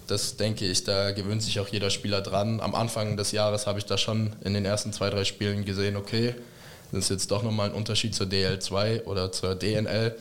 das 0.08 0.36
denke 0.36 0.64
ich, 0.64 0.82
da 0.82 1.12
gewöhnt 1.12 1.42
sich 1.42 1.60
auch 1.60 1.68
jeder 1.68 1.90
Spieler 1.90 2.20
dran. 2.20 2.60
Am 2.60 2.74
Anfang 2.74 3.16
des 3.16 3.30
Jahres 3.30 3.68
habe 3.68 3.78
ich 3.78 3.84
da 3.84 3.96
schon 3.96 4.34
in 4.42 4.54
den 4.54 4.64
ersten 4.64 4.92
zwei, 4.92 5.08
drei 5.08 5.24
Spielen 5.24 5.64
gesehen, 5.64 5.96
okay, 5.96 6.34
das 6.90 7.04
ist 7.04 7.10
jetzt 7.10 7.30
doch 7.30 7.44
nochmal 7.44 7.68
ein 7.68 7.74
Unterschied 7.74 8.12
zur 8.12 8.26
DL2 8.26 9.04
oder 9.04 9.30
zur 9.30 9.54
DNL. 9.54 10.16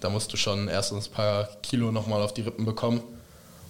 Da 0.00 0.08
musst 0.08 0.32
du 0.32 0.38
schon 0.38 0.68
erstens 0.68 1.08
ein 1.08 1.12
paar 1.12 1.48
Kilo 1.62 1.92
nochmal 1.92 2.22
auf 2.22 2.32
die 2.32 2.42
Rippen 2.42 2.64
bekommen 2.64 3.02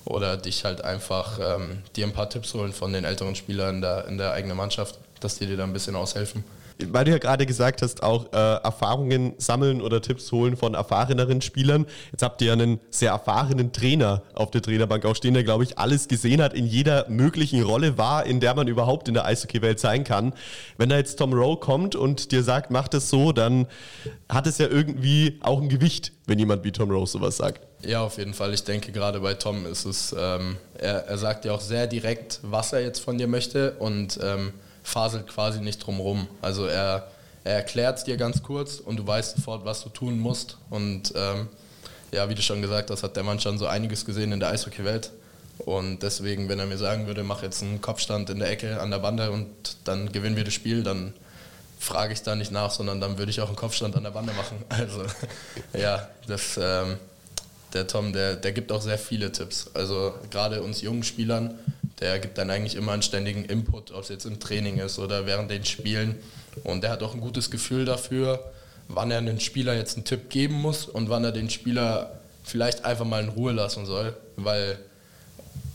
oder 0.04 0.36
dich 0.36 0.64
halt 0.64 0.82
einfach 0.82 1.38
ähm, 1.40 1.82
dir 1.96 2.06
ein 2.06 2.12
paar 2.12 2.30
Tipps 2.30 2.54
holen 2.54 2.72
von 2.72 2.92
den 2.92 3.04
älteren 3.04 3.34
Spielern 3.34 3.76
in 3.76 3.80
der, 3.82 4.04
in 4.06 4.18
der 4.18 4.32
eigenen 4.32 4.56
Mannschaft, 4.56 4.98
dass 5.20 5.38
die 5.38 5.46
dir 5.46 5.56
da 5.56 5.64
ein 5.64 5.72
bisschen 5.72 5.96
aushelfen. 5.96 6.44
Weil 6.92 7.04
du 7.04 7.10
ja 7.10 7.18
gerade 7.18 7.46
gesagt 7.46 7.82
hast, 7.82 8.02
auch 8.02 8.32
äh, 8.32 8.36
Erfahrungen 8.36 9.34
sammeln 9.38 9.80
oder 9.80 10.00
Tipps 10.00 10.32
holen 10.32 10.56
von 10.56 10.74
erfahreneren 10.74 11.40
Spielern. 11.40 11.86
Jetzt 12.12 12.22
habt 12.22 12.40
ihr 12.42 12.48
ja 12.48 12.52
einen 12.54 12.80
sehr 12.90 13.10
erfahrenen 13.10 13.72
Trainer 13.72 14.22
auf 14.34 14.50
der 14.50 14.62
Trainerbank 14.62 15.04
auch 15.04 15.16
stehen, 15.16 15.34
der, 15.34 15.44
glaube 15.44 15.64
ich, 15.64 15.78
alles 15.78 16.08
gesehen 16.08 16.42
hat, 16.42 16.54
in 16.54 16.66
jeder 16.66 17.08
möglichen 17.08 17.62
Rolle 17.62 17.98
war, 17.98 18.26
in 18.26 18.40
der 18.40 18.54
man 18.54 18.68
überhaupt 18.68 19.08
in 19.08 19.14
der 19.14 19.24
Eishockey-Welt 19.24 19.80
sein 19.80 20.04
kann. 20.04 20.32
Wenn 20.76 20.88
da 20.88 20.96
jetzt 20.96 21.16
Tom 21.16 21.32
Rowe 21.32 21.58
kommt 21.58 21.94
und 21.94 22.32
dir 22.32 22.42
sagt, 22.42 22.70
mach 22.70 22.88
das 22.88 23.10
so, 23.10 23.32
dann 23.32 23.66
hat 24.28 24.46
es 24.46 24.58
ja 24.58 24.66
irgendwie 24.68 25.38
auch 25.42 25.60
ein 25.60 25.68
Gewicht, 25.68 26.12
wenn 26.26 26.38
jemand 26.38 26.64
wie 26.64 26.72
Tom 26.72 26.90
Rowe 26.90 27.06
sowas 27.06 27.36
sagt. 27.36 27.66
Ja, 27.84 28.02
auf 28.02 28.18
jeden 28.18 28.34
Fall. 28.34 28.52
Ich 28.52 28.64
denke, 28.64 28.92
gerade 28.92 29.20
bei 29.20 29.34
Tom 29.34 29.66
ist 29.66 29.84
es, 29.84 30.14
ähm, 30.18 30.56
er, 30.76 31.06
er, 31.06 31.18
sagt 31.18 31.44
ja 31.44 31.52
auch 31.52 31.60
sehr 31.60 31.86
direkt, 31.86 32.40
was 32.42 32.72
er 32.72 32.80
jetzt 32.80 33.00
von 33.00 33.16
dir 33.16 33.26
möchte 33.26 33.72
und 33.78 34.18
ähm, 34.22 34.52
faselt 34.82 35.28
quasi 35.28 35.60
nicht 35.60 35.78
drumherum. 35.78 36.28
Also 36.42 36.66
er, 36.66 37.08
er 37.44 37.54
erklärt 37.54 37.98
es 37.98 38.04
dir 38.04 38.16
ganz 38.16 38.42
kurz 38.42 38.76
und 38.80 38.96
du 38.96 39.06
weißt 39.06 39.36
sofort, 39.36 39.64
was 39.64 39.82
du 39.82 39.88
tun 39.88 40.18
musst. 40.18 40.58
Und 40.70 41.12
ähm, 41.14 41.48
ja, 42.12 42.28
wie 42.28 42.34
du 42.34 42.42
schon 42.42 42.62
gesagt 42.62 42.90
hast, 42.90 43.02
hat 43.02 43.16
der 43.16 43.22
Mann 43.22 43.40
schon 43.40 43.58
so 43.58 43.66
einiges 43.66 44.04
gesehen 44.04 44.32
in 44.32 44.40
der 44.40 44.50
Eishockey-Welt. 44.50 45.10
Und 45.58 46.02
deswegen, 46.02 46.48
wenn 46.48 46.58
er 46.58 46.66
mir 46.66 46.78
sagen 46.78 47.06
würde, 47.06 47.22
mach 47.22 47.42
jetzt 47.42 47.62
einen 47.62 47.80
Kopfstand 47.80 48.30
in 48.30 48.38
der 48.38 48.50
Ecke 48.50 48.80
an 48.80 48.90
der 48.90 48.98
Bande 48.98 49.30
und 49.30 49.46
dann 49.84 50.10
gewinnen 50.10 50.36
wir 50.36 50.44
das 50.44 50.54
Spiel, 50.54 50.82
dann 50.82 51.12
frage 51.78 52.12
ich 52.12 52.22
da 52.22 52.34
nicht 52.34 52.50
nach, 52.50 52.70
sondern 52.70 53.00
dann 53.00 53.18
würde 53.18 53.30
ich 53.30 53.40
auch 53.40 53.48
einen 53.48 53.56
Kopfstand 53.56 53.96
an 53.96 54.04
der 54.04 54.10
Bande 54.10 54.32
machen. 54.32 54.58
Also 54.68 55.04
ja, 55.72 56.08
das 56.26 56.58
ähm, 56.60 56.96
der 57.72 57.86
Tom, 57.86 58.12
der, 58.12 58.36
der 58.36 58.52
gibt 58.52 58.72
auch 58.72 58.82
sehr 58.82 58.98
viele 58.98 59.32
Tipps. 59.32 59.70
Also 59.74 60.14
gerade 60.30 60.62
uns 60.62 60.80
jungen 60.80 61.02
Spielern, 61.02 61.58
der 62.00 62.18
gibt 62.18 62.38
dann 62.38 62.50
eigentlich 62.50 62.76
immer 62.76 62.92
einen 62.92 63.02
ständigen 63.02 63.44
Input, 63.44 63.92
ob 63.92 64.02
es 64.02 64.08
jetzt 64.08 64.24
im 64.24 64.40
Training 64.40 64.78
ist 64.78 64.98
oder 64.98 65.26
während 65.26 65.50
den 65.50 65.64
Spielen. 65.64 66.16
Und 66.64 66.82
der 66.82 66.90
hat 66.90 67.02
auch 67.02 67.14
ein 67.14 67.20
gutes 67.20 67.50
Gefühl 67.50 67.84
dafür, 67.84 68.52
wann 68.88 69.10
er 69.10 69.18
einen 69.18 69.40
Spieler 69.40 69.74
jetzt 69.74 69.96
einen 69.96 70.04
Tipp 70.04 70.30
geben 70.30 70.54
muss 70.54 70.86
und 70.86 71.10
wann 71.10 71.24
er 71.24 71.32
den 71.32 71.50
Spieler 71.50 72.20
vielleicht 72.42 72.84
einfach 72.84 73.04
mal 73.04 73.22
in 73.22 73.28
Ruhe 73.28 73.52
lassen 73.52 73.86
soll. 73.86 74.16
Weil 74.36 74.78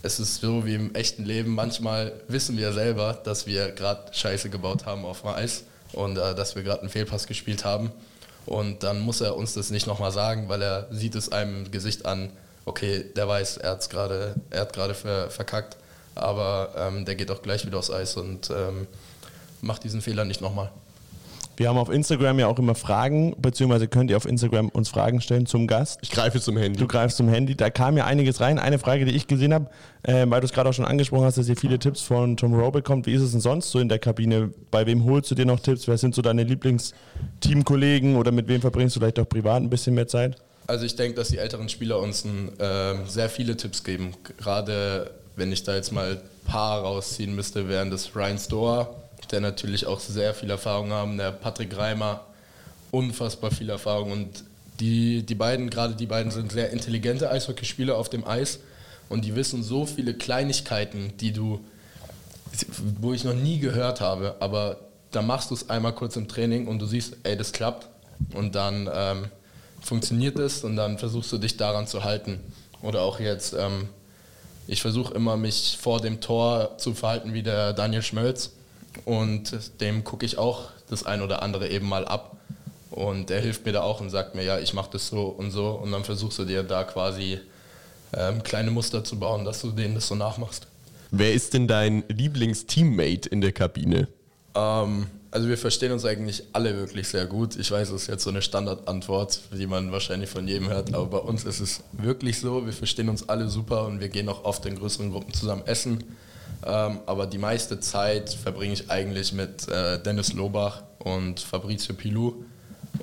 es 0.02 0.20
ist 0.20 0.40
so 0.40 0.66
wie 0.66 0.74
im 0.74 0.94
echten 0.94 1.24
Leben, 1.24 1.54
manchmal 1.54 2.12
wissen 2.28 2.56
wir 2.56 2.72
selber, 2.72 3.18
dass 3.24 3.46
wir 3.46 3.70
gerade 3.72 4.12
Scheiße 4.12 4.50
gebaut 4.50 4.86
haben 4.86 5.04
auf 5.04 5.22
dem 5.22 5.30
Eis 5.30 5.64
und 5.92 6.18
äh, 6.18 6.34
dass 6.34 6.56
wir 6.56 6.62
gerade 6.62 6.80
einen 6.80 6.90
Fehlpass 6.90 7.26
gespielt 7.26 7.64
haben. 7.64 7.90
Und 8.44 8.82
dann 8.84 9.00
muss 9.00 9.20
er 9.20 9.36
uns 9.36 9.54
das 9.54 9.70
nicht 9.70 9.86
nochmal 9.86 10.12
sagen, 10.12 10.48
weil 10.48 10.62
er 10.62 10.86
sieht 10.90 11.14
es 11.16 11.32
einem 11.32 11.70
Gesicht 11.70 12.06
an, 12.06 12.30
okay, 12.64 13.04
der 13.16 13.26
weiß, 13.26 13.56
er, 13.56 13.72
hat's 13.72 13.88
grade, 13.88 14.36
er 14.50 14.62
hat 14.62 14.72
gerade 14.72 14.94
ver, 14.94 15.30
verkackt, 15.30 15.76
aber 16.16 16.70
ähm, 16.76 17.04
der 17.04 17.14
geht 17.14 17.30
auch 17.30 17.42
gleich 17.42 17.66
wieder 17.66 17.78
aufs 17.78 17.90
Eis 17.90 18.16
und 18.16 18.50
ähm, 18.50 18.86
macht 19.60 19.84
diesen 19.84 20.00
Fehler 20.00 20.24
nicht 20.24 20.40
nochmal. 20.40 20.70
Wir 21.58 21.70
haben 21.70 21.78
auf 21.78 21.88
Instagram 21.88 22.38
ja 22.38 22.48
auch 22.48 22.58
immer 22.58 22.74
Fragen, 22.74 23.34
beziehungsweise 23.38 23.88
könnt 23.88 24.10
ihr 24.10 24.18
auf 24.18 24.26
Instagram 24.26 24.68
uns 24.68 24.90
Fragen 24.90 25.22
stellen 25.22 25.46
zum 25.46 25.66
Gast. 25.66 25.98
Ich 26.02 26.10
greife 26.10 26.38
zum 26.38 26.58
Handy. 26.58 26.78
Du 26.78 26.86
greifst 26.86 27.16
zum 27.16 27.28
Handy. 27.28 27.56
Da 27.56 27.70
kam 27.70 27.96
ja 27.96 28.04
einiges 28.04 28.40
rein. 28.40 28.58
Eine 28.58 28.78
Frage, 28.78 29.06
die 29.06 29.12
ich 29.12 29.26
gesehen 29.26 29.54
habe, 29.54 29.70
äh, 30.02 30.26
weil 30.28 30.40
du 30.40 30.44
es 30.44 30.52
gerade 30.52 30.68
auch 30.68 30.74
schon 30.74 30.84
angesprochen 30.84 31.24
hast, 31.24 31.38
dass 31.38 31.48
ihr 31.48 31.56
viele 31.56 31.78
Tipps 31.78 32.02
von 32.02 32.36
Tom 32.36 32.52
Rowe 32.52 32.72
bekommt. 32.72 33.06
Wie 33.06 33.14
ist 33.14 33.22
es 33.22 33.30
denn 33.32 33.40
sonst 33.40 33.70
so 33.70 33.78
in 33.78 33.88
der 33.88 33.98
Kabine? 33.98 34.52
Bei 34.70 34.84
wem 34.84 35.04
holst 35.04 35.30
du 35.30 35.34
dir 35.34 35.46
noch 35.46 35.60
Tipps? 35.60 35.88
Wer 35.88 35.96
sind 35.96 36.14
so 36.14 36.20
deine 36.20 36.42
Lieblingsteamkollegen 36.42 38.16
oder 38.16 38.32
mit 38.32 38.48
wem 38.48 38.60
verbringst 38.60 38.96
du 38.96 39.00
vielleicht 39.00 39.18
auch 39.18 39.28
privat 39.28 39.62
ein 39.62 39.70
bisschen 39.70 39.94
mehr 39.94 40.08
Zeit? 40.08 40.36
Also 40.66 40.84
ich 40.84 40.94
denke, 40.94 41.16
dass 41.16 41.28
die 41.28 41.38
älteren 41.38 41.70
Spieler 41.70 42.00
uns 42.00 42.26
äh, 42.26 42.94
sehr 43.06 43.30
viele 43.30 43.56
Tipps 43.56 43.82
geben. 43.82 44.12
Gerade 44.36 45.10
wenn 45.36 45.52
ich 45.52 45.62
da 45.62 45.74
jetzt 45.74 45.92
mal 45.92 46.12
ein 46.12 46.46
paar 46.46 46.80
rausziehen 46.80 47.34
müsste, 47.34 47.68
wären 47.68 47.90
das 47.90 48.16
Ryan 48.16 48.38
Storer 48.38 48.94
der 49.30 49.40
natürlich 49.40 49.86
auch 49.86 50.00
sehr 50.00 50.34
viel 50.34 50.50
Erfahrung 50.50 50.90
haben, 50.90 51.16
der 51.16 51.32
Patrick 51.32 51.76
Reimer, 51.76 52.24
unfassbar 52.90 53.50
viel 53.50 53.68
Erfahrung 53.68 54.12
und 54.12 54.44
die, 54.80 55.24
die 55.24 55.34
beiden, 55.34 55.70
gerade 55.70 55.94
die 55.94 56.06
beiden 56.06 56.30
sind 56.30 56.52
sehr 56.52 56.70
intelligente 56.70 57.30
Eishockeyspieler 57.30 57.96
auf 57.96 58.08
dem 58.08 58.26
Eis 58.26 58.60
und 59.08 59.24
die 59.24 59.34
wissen 59.34 59.62
so 59.62 59.86
viele 59.86 60.14
Kleinigkeiten, 60.14 61.12
die 61.18 61.32
du, 61.32 61.60
wo 63.00 63.12
ich 63.12 63.24
noch 63.24 63.34
nie 63.34 63.58
gehört 63.58 64.00
habe, 64.00 64.36
aber 64.40 64.78
da 65.10 65.22
machst 65.22 65.50
du 65.50 65.54
es 65.54 65.70
einmal 65.70 65.94
kurz 65.94 66.16
im 66.16 66.28
Training 66.28 66.66
und 66.66 66.78
du 66.78 66.86
siehst, 66.86 67.16
ey, 67.22 67.36
das 67.36 67.52
klappt 67.52 67.88
und 68.34 68.54
dann 68.54 68.88
ähm, 68.92 69.24
funktioniert 69.80 70.38
es 70.38 70.62
und 70.62 70.76
dann 70.76 70.98
versuchst 70.98 71.32
du 71.32 71.38
dich 71.38 71.56
daran 71.56 71.86
zu 71.86 72.04
halten. 72.04 72.40
Oder 72.82 73.02
auch 73.02 73.20
jetzt, 73.20 73.54
ähm, 73.54 73.88
ich 74.66 74.82
versuche 74.82 75.14
immer 75.14 75.36
mich 75.36 75.78
vor 75.80 76.00
dem 76.00 76.20
Tor 76.20 76.78
zu 76.78 76.94
verhalten 76.94 77.34
wie 77.34 77.42
der 77.42 77.72
Daniel 77.72 78.02
Schmölz 78.02 78.52
und 79.04 79.80
dem 79.80 80.04
gucke 80.04 80.26
ich 80.26 80.38
auch 80.38 80.70
das 80.88 81.04
ein 81.04 81.22
oder 81.22 81.42
andere 81.42 81.68
eben 81.68 81.88
mal 81.88 82.04
ab. 82.06 82.36
Und 82.90 83.30
er 83.30 83.40
hilft 83.40 83.66
mir 83.66 83.72
da 83.72 83.82
auch 83.82 84.00
und 84.00 84.10
sagt 84.10 84.34
mir, 84.34 84.42
ja, 84.42 84.58
ich 84.58 84.72
mache 84.72 84.90
das 84.92 85.08
so 85.08 85.26
und 85.26 85.50
so. 85.50 85.70
Und 85.70 85.92
dann 85.92 86.04
versuchst 86.04 86.38
du 86.38 86.44
dir 86.44 86.62
da 86.62 86.84
quasi 86.84 87.38
ähm, 88.14 88.42
kleine 88.42 88.70
Muster 88.70 89.04
zu 89.04 89.18
bauen, 89.18 89.44
dass 89.44 89.60
du 89.60 89.70
denen 89.70 89.94
das 89.94 90.06
so 90.06 90.14
nachmachst. 90.14 90.66
Wer 91.10 91.34
ist 91.34 91.54
denn 91.54 91.68
dein 91.68 92.04
Lieblingsteammate 92.08 93.28
in 93.28 93.40
der 93.40 93.52
Kabine? 93.52 94.08
Ähm, 94.54 95.08
also 95.36 95.50
wir 95.50 95.58
verstehen 95.58 95.92
uns 95.92 96.06
eigentlich 96.06 96.44
alle 96.54 96.74
wirklich 96.78 97.08
sehr 97.08 97.26
gut. 97.26 97.56
Ich 97.56 97.70
weiß, 97.70 97.90
das 97.90 98.02
ist 98.02 98.08
jetzt 98.08 98.24
so 98.24 98.30
eine 98.30 98.40
Standardantwort, 98.40 99.38
die 99.52 99.66
man 99.66 99.92
wahrscheinlich 99.92 100.30
von 100.30 100.48
jedem 100.48 100.70
hört, 100.70 100.94
aber 100.94 101.04
bei 101.04 101.18
uns 101.18 101.44
ist 101.44 101.60
es 101.60 101.82
wirklich 101.92 102.40
so. 102.40 102.64
Wir 102.64 102.72
verstehen 102.72 103.10
uns 103.10 103.28
alle 103.28 103.50
super 103.50 103.84
und 103.84 104.00
wir 104.00 104.08
gehen 104.08 104.30
auch 104.30 104.44
oft 104.44 104.64
in 104.64 104.78
größeren 104.78 105.10
Gruppen 105.12 105.34
zusammen 105.34 105.60
essen. 105.66 106.04
Ähm, 106.64 107.00
aber 107.04 107.26
die 107.26 107.36
meiste 107.36 107.78
Zeit 107.80 108.30
verbringe 108.30 108.72
ich 108.72 108.90
eigentlich 108.90 109.34
mit 109.34 109.68
äh, 109.68 110.02
Dennis 110.02 110.32
Lobach 110.32 110.84
und 111.00 111.38
Fabrizio 111.40 111.94
Pilou. 111.94 112.36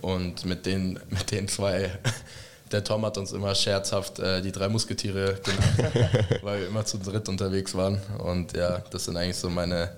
Und 0.01 0.43
mit 0.45 0.65
den, 0.65 0.99
mit 1.11 1.29
den 1.29 1.47
zwei, 1.47 1.91
der 2.71 2.83
Tom 2.83 3.05
hat 3.05 3.19
uns 3.19 3.31
immer 3.31 3.53
scherzhaft 3.53 4.17
äh, 4.17 4.41
die 4.41 4.51
drei 4.51 4.69
Musketiere 4.69 5.39
genannt, 5.43 6.15
weil 6.41 6.61
wir 6.61 6.67
immer 6.67 6.83
zu 6.83 6.97
dritt 6.97 7.29
unterwegs 7.29 7.75
waren. 7.75 8.01
Und 8.17 8.57
ja, 8.57 8.79
das 8.89 9.05
sind 9.05 9.17
eigentlich 9.17 9.37
so 9.37 9.51
meine, 9.51 9.91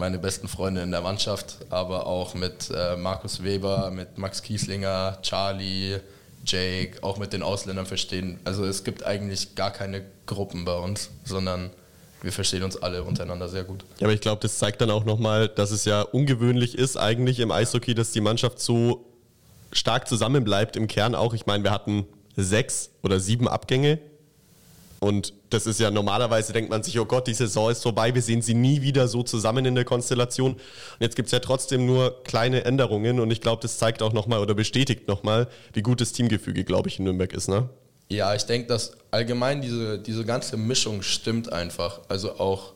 meine 0.00 0.18
besten 0.18 0.48
Freunde 0.48 0.82
in 0.82 0.90
der 0.90 1.02
Mannschaft. 1.02 1.58
Aber 1.70 2.06
auch 2.06 2.34
mit 2.34 2.70
äh, 2.74 2.96
Markus 2.96 3.44
Weber, 3.44 3.92
mit 3.92 4.18
Max 4.18 4.42
Kieslinger, 4.42 5.18
Charlie, 5.22 5.98
Jake, 6.44 7.02
auch 7.02 7.18
mit 7.18 7.32
den 7.32 7.42
Ausländern 7.44 7.86
verstehen. 7.86 8.40
Also 8.44 8.64
es 8.64 8.82
gibt 8.82 9.04
eigentlich 9.04 9.54
gar 9.54 9.70
keine 9.70 10.02
Gruppen 10.26 10.64
bei 10.64 10.76
uns, 10.76 11.10
sondern 11.24 11.70
wir 12.22 12.32
verstehen 12.32 12.62
uns 12.62 12.76
alle 12.76 13.04
untereinander 13.04 13.48
sehr 13.48 13.64
gut. 13.64 13.84
Ja, 13.98 14.06
aber 14.06 14.14
ich 14.14 14.20
glaube, 14.20 14.42
das 14.42 14.58
zeigt 14.58 14.80
dann 14.80 14.90
auch 14.90 15.04
nochmal, 15.04 15.48
dass 15.48 15.70
es 15.70 15.84
ja 15.84 16.02
ungewöhnlich 16.02 16.76
ist 16.76 16.96
eigentlich 16.96 17.38
im 17.38 17.50
Eishockey, 17.50 17.94
dass 17.94 18.12
die 18.12 18.20
Mannschaft 18.20 18.58
so 18.58 19.06
stark 19.72 20.08
zusammenbleibt 20.08 20.76
im 20.76 20.88
Kern 20.88 21.14
auch. 21.14 21.34
Ich 21.34 21.46
meine, 21.46 21.62
wir 21.62 21.70
hatten 21.70 22.06
sechs 22.36 22.90
oder 23.02 23.20
sieben 23.20 23.48
Abgänge. 23.48 23.98
Und 25.00 25.32
das 25.48 25.66
ist 25.66 25.80
ja 25.80 25.90
normalerweise, 25.90 26.52
denkt 26.52 26.70
man 26.70 26.82
sich, 26.82 26.98
oh 27.00 27.06
Gott, 27.06 27.26
die 27.26 27.32
Saison 27.32 27.70
ist 27.70 27.82
vorbei, 27.82 28.14
wir 28.14 28.20
sehen 28.20 28.42
sie 28.42 28.52
nie 28.52 28.82
wieder 28.82 29.08
so 29.08 29.22
zusammen 29.22 29.64
in 29.64 29.74
der 29.74 29.86
Konstellation. 29.86 30.52
Und 30.52 30.60
jetzt 31.00 31.16
gibt 31.16 31.26
es 31.26 31.32
ja 31.32 31.38
trotzdem 31.38 31.86
nur 31.86 32.22
kleine 32.24 32.66
Änderungen 32.66 33.18
und 33.18 33.30
ich 33.30 33.40
glaube, 33.40 33.62
das 33.62 33.78
zeigt 33.78 34.02
auch 34.02 34.12
nochmal 34.12 34.40
oder 34.40 34.54
bestätigt 34.54 35.08
nochmal, 35.08 35.48
wie 35.72 35.80
gut 35.80 36.02
das 36.02 36.12
Teamgefüge, 36.12 36.64
glaube 36.64 36.90
ich, 36.90 36.98
in 36.98 37.06
Nürnberg 37.06 37.32
ist. 37.32 37.48
Ne? 37.48 37.70
Ja, 38.10 38.34
ich 38.34 38.44
denke, 38.44 38.68
dass 38.68 38.92
allgemein 39.10 39.62
diese, 39.62 39.98
diese 39.98 40.26
ganze 40.26 40.58
Mischung 40.58 41.00
stimmt 41.00 41.50
einfach. 41.50 42.00
Also 42.08 42.38
auch, 42.38 42.74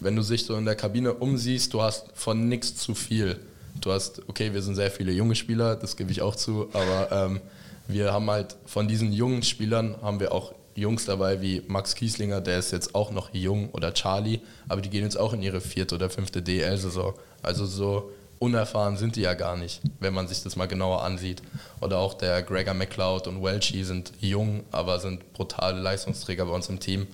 wenn 0.00 0.16
du 0.16 0.22
sich 0.22 0.46
so 0.46 0.56
in 0.56 0.64
der 0.64 0.74
Kabine 0.74 1.14
umsiehst, 1.14 1.72
du 1.72 1.80
hast 1.80 2.06
von 2.14 2.48
nichts 2.48 2.74
zu 2.74 2.96
viel. 2.96 3.38
Du 3.80 3.92
hast, 3.92 4.22
okay, 4.28 4.52
wir 4.52 4.62
sind 4.62 4.74
sehr 4.74 4.90
viele 4.90 5.12
junge 5.12 5.36
Spieler, 5.36 5.76
das 5.76 5.96
gebe 5.96 6.10
ich 6.10 6.22
auch 6.22 6.34
zu, 6.34 6.70
aber 6.72 7.12
ähm, 7.12 7.40
wir 7.86 8.12
haben 8.12 8.28
halt 8.30 8.56
von 8.64 8.88
diesen 8.88 9.12
jungen 9.12 9.44
Spielern 9.44 9.96
haben 10.02 10.18
wir 10.18 10.32
auch 10.32 10.54
Jungs 10.76 11.06
dabei 11.06 11.40
wie 11.40 11.62
Max 11.66 11.94
Kieslinger, 11.94 12.40
der 12.40 12.58
ist 12.58 12.72
jetzt 12.72 12.94
auch 12.94 13.10
noch 13.10 13.32
jung, 13.32 13.70
oder 13.70 13.94
Charlie, 13.94 14.40
aber 14.68 14.80
die 14.80 14.90
gehen 14.90 15.04
jetzt 15.04 15.18
auch 15.18 15.32
in 15.32 15.42
ihre 15.42 15.60
vierte 15.60 15.94
oder 15.94 16.10
fünfte 16.10 16.42
DL-Saison. 16.42 17.14
Also 17.42 17.66
so 17.66 18.10
unerfahren 18.38 18.96
sind 18.96 19.16
die 19.16 19.22
ja 19.22 19.34
gar 19.34 19.56
nicht, 19.56 19.80
wenn 20.00 20.14
man 20.14 20.28
sich 20.28 20.42
das 20.42 20.56
mal 20.56 20.66
genauer 20.66 21.02
ansieht. 21.02 21.42
Oder 21.80 21.98
auch 21.98 22.14
der 22.14 22.42
Gregor 22.42 22.74
McLeod 22.74 23.26
und 23.26 23.42
Welchie 23.42 23.84
sind 23.84 24.12
jung, 24.20 24.64
aber 24.72 24.98
sind 24.98 25.32
brutale 25.32 25.80
Leistungsträger 25.80 26.46
bei 26.46 26.52
uns 26.52 26.68
im 26.68 26.80
Team. 26.80 27.06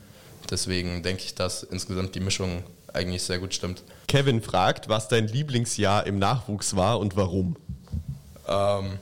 Deswegen 0.50 1.02
denke 1.02 1.22
ich, 1.24 1.34
dass 1.34 1.62
insgesamt 1.62 2.14
die 2.14 2.20
Mischung 2.20 2.64
eigentlich 2.92 3.22
sehr 3.22 3.38
gut 3.38 3.54
stimmt. 3.54 3.82
Kevin 4.08 4.42
fragt, 4.42 4.88
was 4.88 5.08
dein 5.08 5.28
Lieblingsjahr 5.28 6.06
im 6.06 6.18
Nachwuchs 6.18 6.76
war 6.76 6.98
und 6.98 7.16
warum. 7.16 7.56
Ähm, 8.46 8.98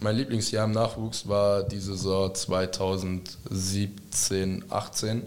mein 0.00 0.16
Lieblingsjahr 0.16 0.64
im 0.64 0.72
Nachwuchs 0.72 1.28
war 1.28 1.62
die 1.62 1.78
Saison 1.78 2.34
2017, 2.34 4.64
18, 4.68 5.22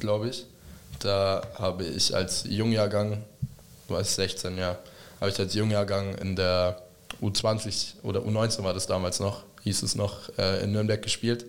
glaube 0.00 0.28
ich. 0.28 0.44
Da 1.00 1.42
habe 1.56 1.84
ich 1.84 2.14
als 2.14 2.44
Jungjahrgang, 2.48 3.24
du 3.88 3.94
weißt 3.94 4.14
16, 4.14 4.58
ja, 4.58 4.78
habe 5.20 5.30
ich 5.30 5.38
als 5.38 5.54
Jungjahrgang 5.54 6.14
in 6.18 6.36
der 6.36 6.82
U20 7.20 7.94
oder 8.02 8.20
U19 8.20 8.62
war 8.62 8.74
das 8.74 8.86
damals 8.86 9.20
noch, 9.20 9.44
hieß 9.62 9.82
es 9.82 9.94
noch, 9.94 10.30
äh, 10.38 10.62
in 10.62 10.72
Nürnberg 10.72 11.02
gespielt, 11.02 11.46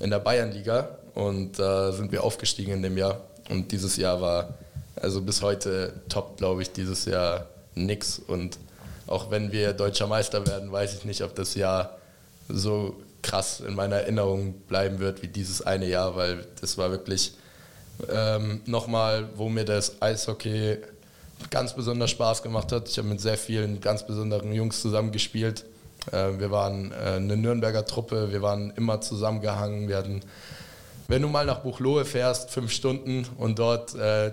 in 0.00 0.10
der 0.10 0.18
Bayernliga. 0.18 0.98
Und 1.14 1.58
da 1.58 1.90
äh, 1.90 1.92
sind 1.92 2.12
wir 2.12 2.24
aufgestiegen 2.24 2.72
in 2.72 2.82
dem 2.82 2.96
Jahr. 2.96 3.20
Und 3.50 3.72
dieses 3.72 3.96
Jahr 3.96 4.20
war 4.20 4.54
also 4.96 5.20
bis 5.20 5.42
heute 5.42 5.92
top, 6.08 6.38
glaube 6.38 6.62
ich, 6.62 6.72
dieses 6.72 7.04
Jahr 7.04 7.46
nix. 7.74 8.18
Und 8.18 8.58
auch 9.06 9.30
wenn 9.30 9.52
wir 9.52 9.72
deutscher 9.72 10.06
Meister 10.06 10.46
werden, 10.46 10.70
weiß 10.70 10.94
ich 10.94 11.04
nicht, 11.04 11.22
ob 11.22 11.34
das 11.34 11.54
Jahr 11.54 11.98
so 12.48 12.96
krass 13.22 13.60
in 13.60 13.74
meiner 13.74 13.96
Erinnerung 13.96 14.54
bleiben 14.68 14.98
wird 14.98 15.22
wie 15.22 15.28
dieses 15.28 15.62
eine 15.62 15.86
Jahr, 15.86 16.16
weil 16.16 16.44
das 16.60 16.76
war 16.76 16.90
wirklich 16.90 17.34
ähm, 18.10 18.60
nochmal, 18.66 19.28
wo 19.36 19.48
mir 19.48 19.64
das 19.64 20.00
Eishockey 20.02 20.78
ganz 21.50 21.74
besonders 21.74 22.10
Spaß 22.10 22.42
gemacht 22.42 22.72
hat. 22.72 22.88
Ich 22.88 22.98
habe 22.98 23.08
mit 23.08 23.20
sehr 23.20 23.38
vielen 23.38 23.80
ganz 23.80 24.06
besonderen 24.06 24.52
Jungs 24.52 24.80
zusammen 24.80 25.12
gespielt. 25.12 25.64
Äh, 26.10 26.38
wir 26.38 26.50
waren 26.50 26.92
äh, 26.92 27.16
eine 27.16 27.36
Nürnberger 27.36 27.84
Truppe, 27.84 28.32
wir 28.32 28.42
waren 28.42 28.72
immer 28.76 29.00
zusammengehangen. 29.00 29.88
Wir 29.88 29.96
hatten, 29.96 30.20
wenn 31.08 31.22
du 31.22 31.28
mal 31.28 31.46
nach 31.46 31.60
Buchloe 31.60 32.04
fährst, 32.04 32.50
fünf 32.50 32.72
Stunden 32.72 33.26
und 33.38 33.58
dort 33.58 33.94
äh, 33.94 34.32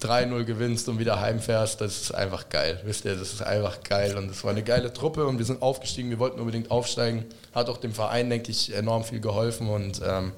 3-0 0.00 0.44
gewinnst 0.44 0.88
und 0.88 0.98
wieder 0.98 1.20
heimfährst, 1.20 1.80
das 1.80 2.02
ist 2.02 2.14
einfach 2.14 2.48
geil. 2.48 2.80
Wisst 2.84 3.04
ihr, 3.04 3.16
das 3.16 3.32
ist 3.32 3.42
einfach 3.42 3.82
geil. 3.82 4.16
Und 4.16 4.30
es 4.30 4.44
war 4.44 4.50
eine 4.50 4.62
geile 4.62 4.92
Truppe 4.92 5.26
und 5.26 5.38
wir 5.38 5.44
sind 5.44 5.62
aufgestiegen, 5.62 6.10
wir 6.10 6.18
wollten 6.18 6.40
unbedingt 6.40 6.70
aufsteigen. 6.70 7.24
Hat 7.54 7.68
auch 7.68 7.78
dem 7.78 7.92
Verein, 7.92 8.30
denke 8.30 8.50
ich, 8.50 8.74
enorm 8.74 9.04
viel 9.04 9.20
geholfen 9.20 9.68
und 9.68 10.00
ähm, 10.06 10.32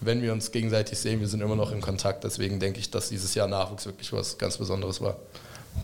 wenn 0.00 0.22
wir 0.22 0.32
uns 0.32 0.52
gegenseitig 0.52 0.98
sehen, 0.98 1.20
wir 1.20 1.28
sind 1.28 1.40
immer 1.40 1.56
noch 1.56 1.72
in 1.72 1.80
Kontakt. 1.80 2.24
Deswegen 2.24 2.60
denke 2.60 2.78
ich, 2.80 2.90
dass 2.90 3.08
dieses 3.08 3.34
Jahr 3.34 3.48
Nachwuchs 3.48 3.86
wirklich 3.86 4.12
was 4.12 4.38
ganz 4.38 4.58
Besonderes 4.58 5.00
war. 5.00 5.16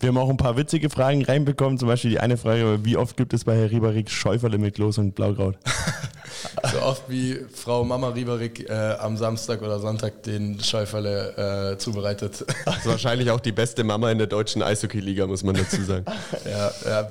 Wir 0.00 0.08
haben 0.08 0.18
auch 0.18 0.30
ein 0.30 0.36
paar 0.36 0.56
witzige 0.56 0.90
Fragen 0.90 1.24
reinbekommen. 1.24 1.78
Zum 1.78 1.88
Beispiel 1.88 2.10
die 2.10 2.20
eine 2.20 2.36
Frage, 2.36 2.80
wie 2.84 2.96
oft 2.96 3.16
gibt 3.16 3.32
es 3.34 3.44
bei 3.44 3.56
Herr 3.56 3.70
Rieberig 3.70 4.10
Schäuferle 4.10 4.58
mit 4.58 4.78
Los 4.78 4.98
und 4.98 5.14
Blaukraut? 5.14 5.56
so 6.72 6.82
oft 6.82 7.08
wie 7.08 7.38
Frau 7.52 7.84
Mama 7.84 8.08
Rieberig 8.08 8.68
äh, 8.68 8.96
am 8.98 9.16
Samstag 9.16 9.62
oder 9.62 9.78
Sonntag 9.78 10.22
den 10.22 10.60
Schäuferle 10.60 11.72
äh, 11.72 11.78
zubereitet. 11.78 12.44
Das 12.64 12.78
ist 12.78 12.86
wahrscheinlich 12.86 13.30
auch 13.30 13.40
die 13.40 13.52
beste 13.52 13.84
Mama 13.84 14.10
in 14.10 14.18
der 14.18 14.26
deutschen 14.26 14.62
Eishockey-Liga, 14.62 15.26
muss 15.26 15.42
man 15.42 15.54
dazu 15.54 15.82
sagen. 15.82 16.04
ja, 16.44 16.70
ja, 16.84 17.08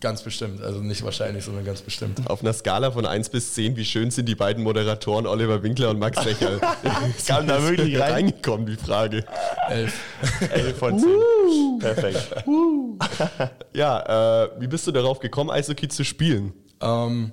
ganz 0.00 0.22
bestimmt. 0.22 0.62
Also 0.62 0.80
nicht 0.80 1.02
wahrscheinlich, 1.02 1.44
sondern 1.44 1.64
ganz 1.64 1.82
bestimmt. 1.82 2.28
Auf 2.28 2.42
einer 2.42 2.52
Skala 2.52 2.90
von 2.90 3.06
1 3.06 3.28
bis 3.28 3.54
10, 3.54 3.76
wie 3.76 3.84
schön 3.84 4.10
sind 4.10 4.28
die 4.28 4.34
beiden 4.34 4.62
Moderatoren 4.62 5.26
Oliver 5.26 5.62
Winkler 5.62 5.90
und 5.90 5.98
Max 5.98 6.24
Recher? 6.24 6.58
Kam 7.26 7.46
da 7.46 7.62
wirklich 7.62 7.98
rein? 7.98 8.12
reingekommen, 8.12 8.66
die 8.66 8.76
Frage. 8.76 9.24
11. 9.68 9.92
11 10.52 10.78
von 10.78 10.98
10. 10.98 11.08
Uh. 11.08 11.33
Perfekt. 11.78 12.44
Ja, 13.74 14.44
äh, 14.44 14.50
wie 14.60 14.68
bist 14.68 14.86
du 14.86 14.92
darauf 14.92 15.18
gekommen, 15.18 15.50
Eishockey 15.50 15.88
zu 15.88 16.04
spielen? 16.04 16.52
Ähm, 16.80 17.32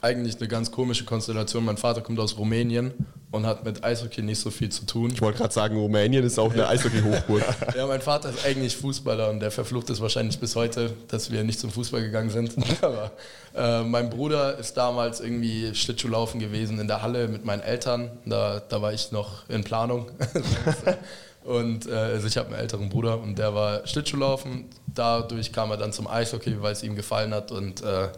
eigentlich 0.00 0.36
eine 0.36 0.48
ganz 0.48 0.70
komische 0.70 1.04
Konstellation. 1.04 1.64
Mein 1.64 1.76
Vater 1.76 2.00
kommt 2.00 2.20
aus 2.20 2.38
Rumänien 2.38 2.92
und 3.32 3.46
hat 3.46 3.64
mit 3.64 3.82
Eishockey 3.82 4.22
nicht 4.22 4.38
so 4.38 4.50
viel 4.50 4.68
zu 4.68 4.86
tun. 4.86 5.10
Ich 5.12 5.20
wollte 5.20 5.38
gerade 5.38 5.52
sagen, 5.52 5.76
Rumänien 5.76 6.24
ist 6.24 6.38
auch 6.38 6.52
eine. 6.52 6.68
Eishockey-Hochburg. 6.68 7.42
ja, 7.76 7.86
mein 7.86 8.00
Vater 8.00 8.30
ist 8.30 8.44
eigentlich 8.46 8.76
Fußballer 8.76 9.30
und 9.30 9.40
der 9.40 9.50
verflucht 9.50 9.90
es 9.90 10.00
wahrscheinlich 10.00 10.38
bis 10.38 10.54
heute, 10.54 10.92
dass 11.08 11.30
wir 11.30 11.42
nicht 11.44 11.58
zum 11.58 11.70
Fußball 11.70 12.02
gegangen 12.02 12.30
sind. 12.30 12.54
Aber 12.82 13.12
äh, 13.54 13.82
mein 13.82 14.10
Bruder 14.10 14.58
ist 14.58 14.76
damals 14.76 15.20
irgendwie 15.20 15.74
Schlittschuhlaufen 15.74 16.40
gewesen 16.40 16.78
in 16.78 16.86
der 16.86 17.02
Halle 17.02 17.28
mit 17.28 17.44
meinen 17.44 17.62
Eltern. 17.62 18.10
Da, 18.24 18.60
da 18.60 18.80
war 18.82 18.92
ich 18.92 19.12
noch 19.12 19.48
in 19.48 19.64
Planung. 19.64 20.10
Und 21.46 21.86
äh, 21.86 21.94
also 21.94 22.26
ich 22.26 22.36
habe 22.36 22.48
einen 22.48 22.58
älteren 22.58 22.88
Bruder 22.88 23.20
und 23.20 23.38
der 23.38 23.54
war 23.54 23.86
Schlittschuhlaufen. 23.86 24.66
Dadurch 24.92 25.52
kam 25.52 25.70
er 25.70 25.76
dann 25.76 25.92
zum 25.92 26.08
Eishockey, 26.08 26.60
weil 26.60 26.72
es 26.72 26.82
ihm 26.82 26.96
gefallen 26.96 27.32
hat 27.32 27.52
und 27.52 27.82
äh, 27.82 28.08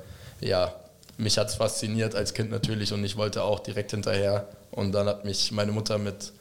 ja, 0.41 0.73
mich 1.19 1.37
hat 1.37 1.49
es 1.49 1.57
fasziniert 1.57 2.15
als 2.15 2.33
Kind 2.33 2.51
natürlich 2.51 2.93
und 2.93 3.05
ich 3.05 3.17
wollte 3.17 3.43
auch 3.43 3.61
direkt 3.61 3.91
hinterher. 3.91 4.49
Und 4.71 4.93
dann 4.93 5.07
hat 5.09 5.25
mich 5.25 5.53
meine 5.53 5.73
Mutter 5.73 5.99
mit 5.99 6.33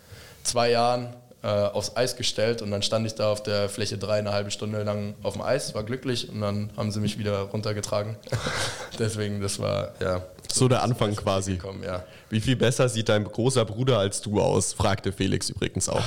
zwei 0.44 0.72
Jahren 0.72 1.14
äh, 1.44 1.48
aufs 1.48 1.96
Eis 1.96 2.16
gestellt 2.16 2.62
und 2.62 2.72
dann 2.72 2.82
stand 2.82 3.06
ich 3.06 3.16
da 3.16 3.32
auf 3.32 3.44
der 3.44 3.70
Fläche 3.70 3.98
drei, 3.98 4.20
eine 4.20 4.32
halbe 4.32 4.52
Stunde 4.52 4.84
lang 4.84 5.16
auf 5.24 5.34
dem 5.34 5.42
Eis, 5.42 5.74
war 5.76 5.84
glücklich 5.84 6.30
und 6.30 6.42
dann 6.42 6.70
haben 6.78 6.92
sie 6.92 7.00
mich 7.00 7.18
wieder 7.18 7.40
runtergetragen. 7.42 8.16
Deswegen, 9.00 9.42
das 9.42 9.60
war 9.60 9.94
ja. 10.00 10.20
So, 10.52 10.62
so 10.62 10.68
der 10.70 10.84
Anfang 10.84 11.16
quasi. 11.16 11.54
Gekommen, 11.54 11.84
ja. 11.84 12.04
Wie 12.30 12.40
viel 12.40 12.56
besser 12.56 12.88
sieht 12.88 13.10
dein 13.10 13.24
großer 13.24 13.66
Bruder 13.66 14.00
als 14.00 14.22
du 14.22 14.40
aus? 14.40 14.74
fragte 14.74 15.12
Felix 15.12 15.50
übrigens 15.50 15.90
auch. 15.90 16.04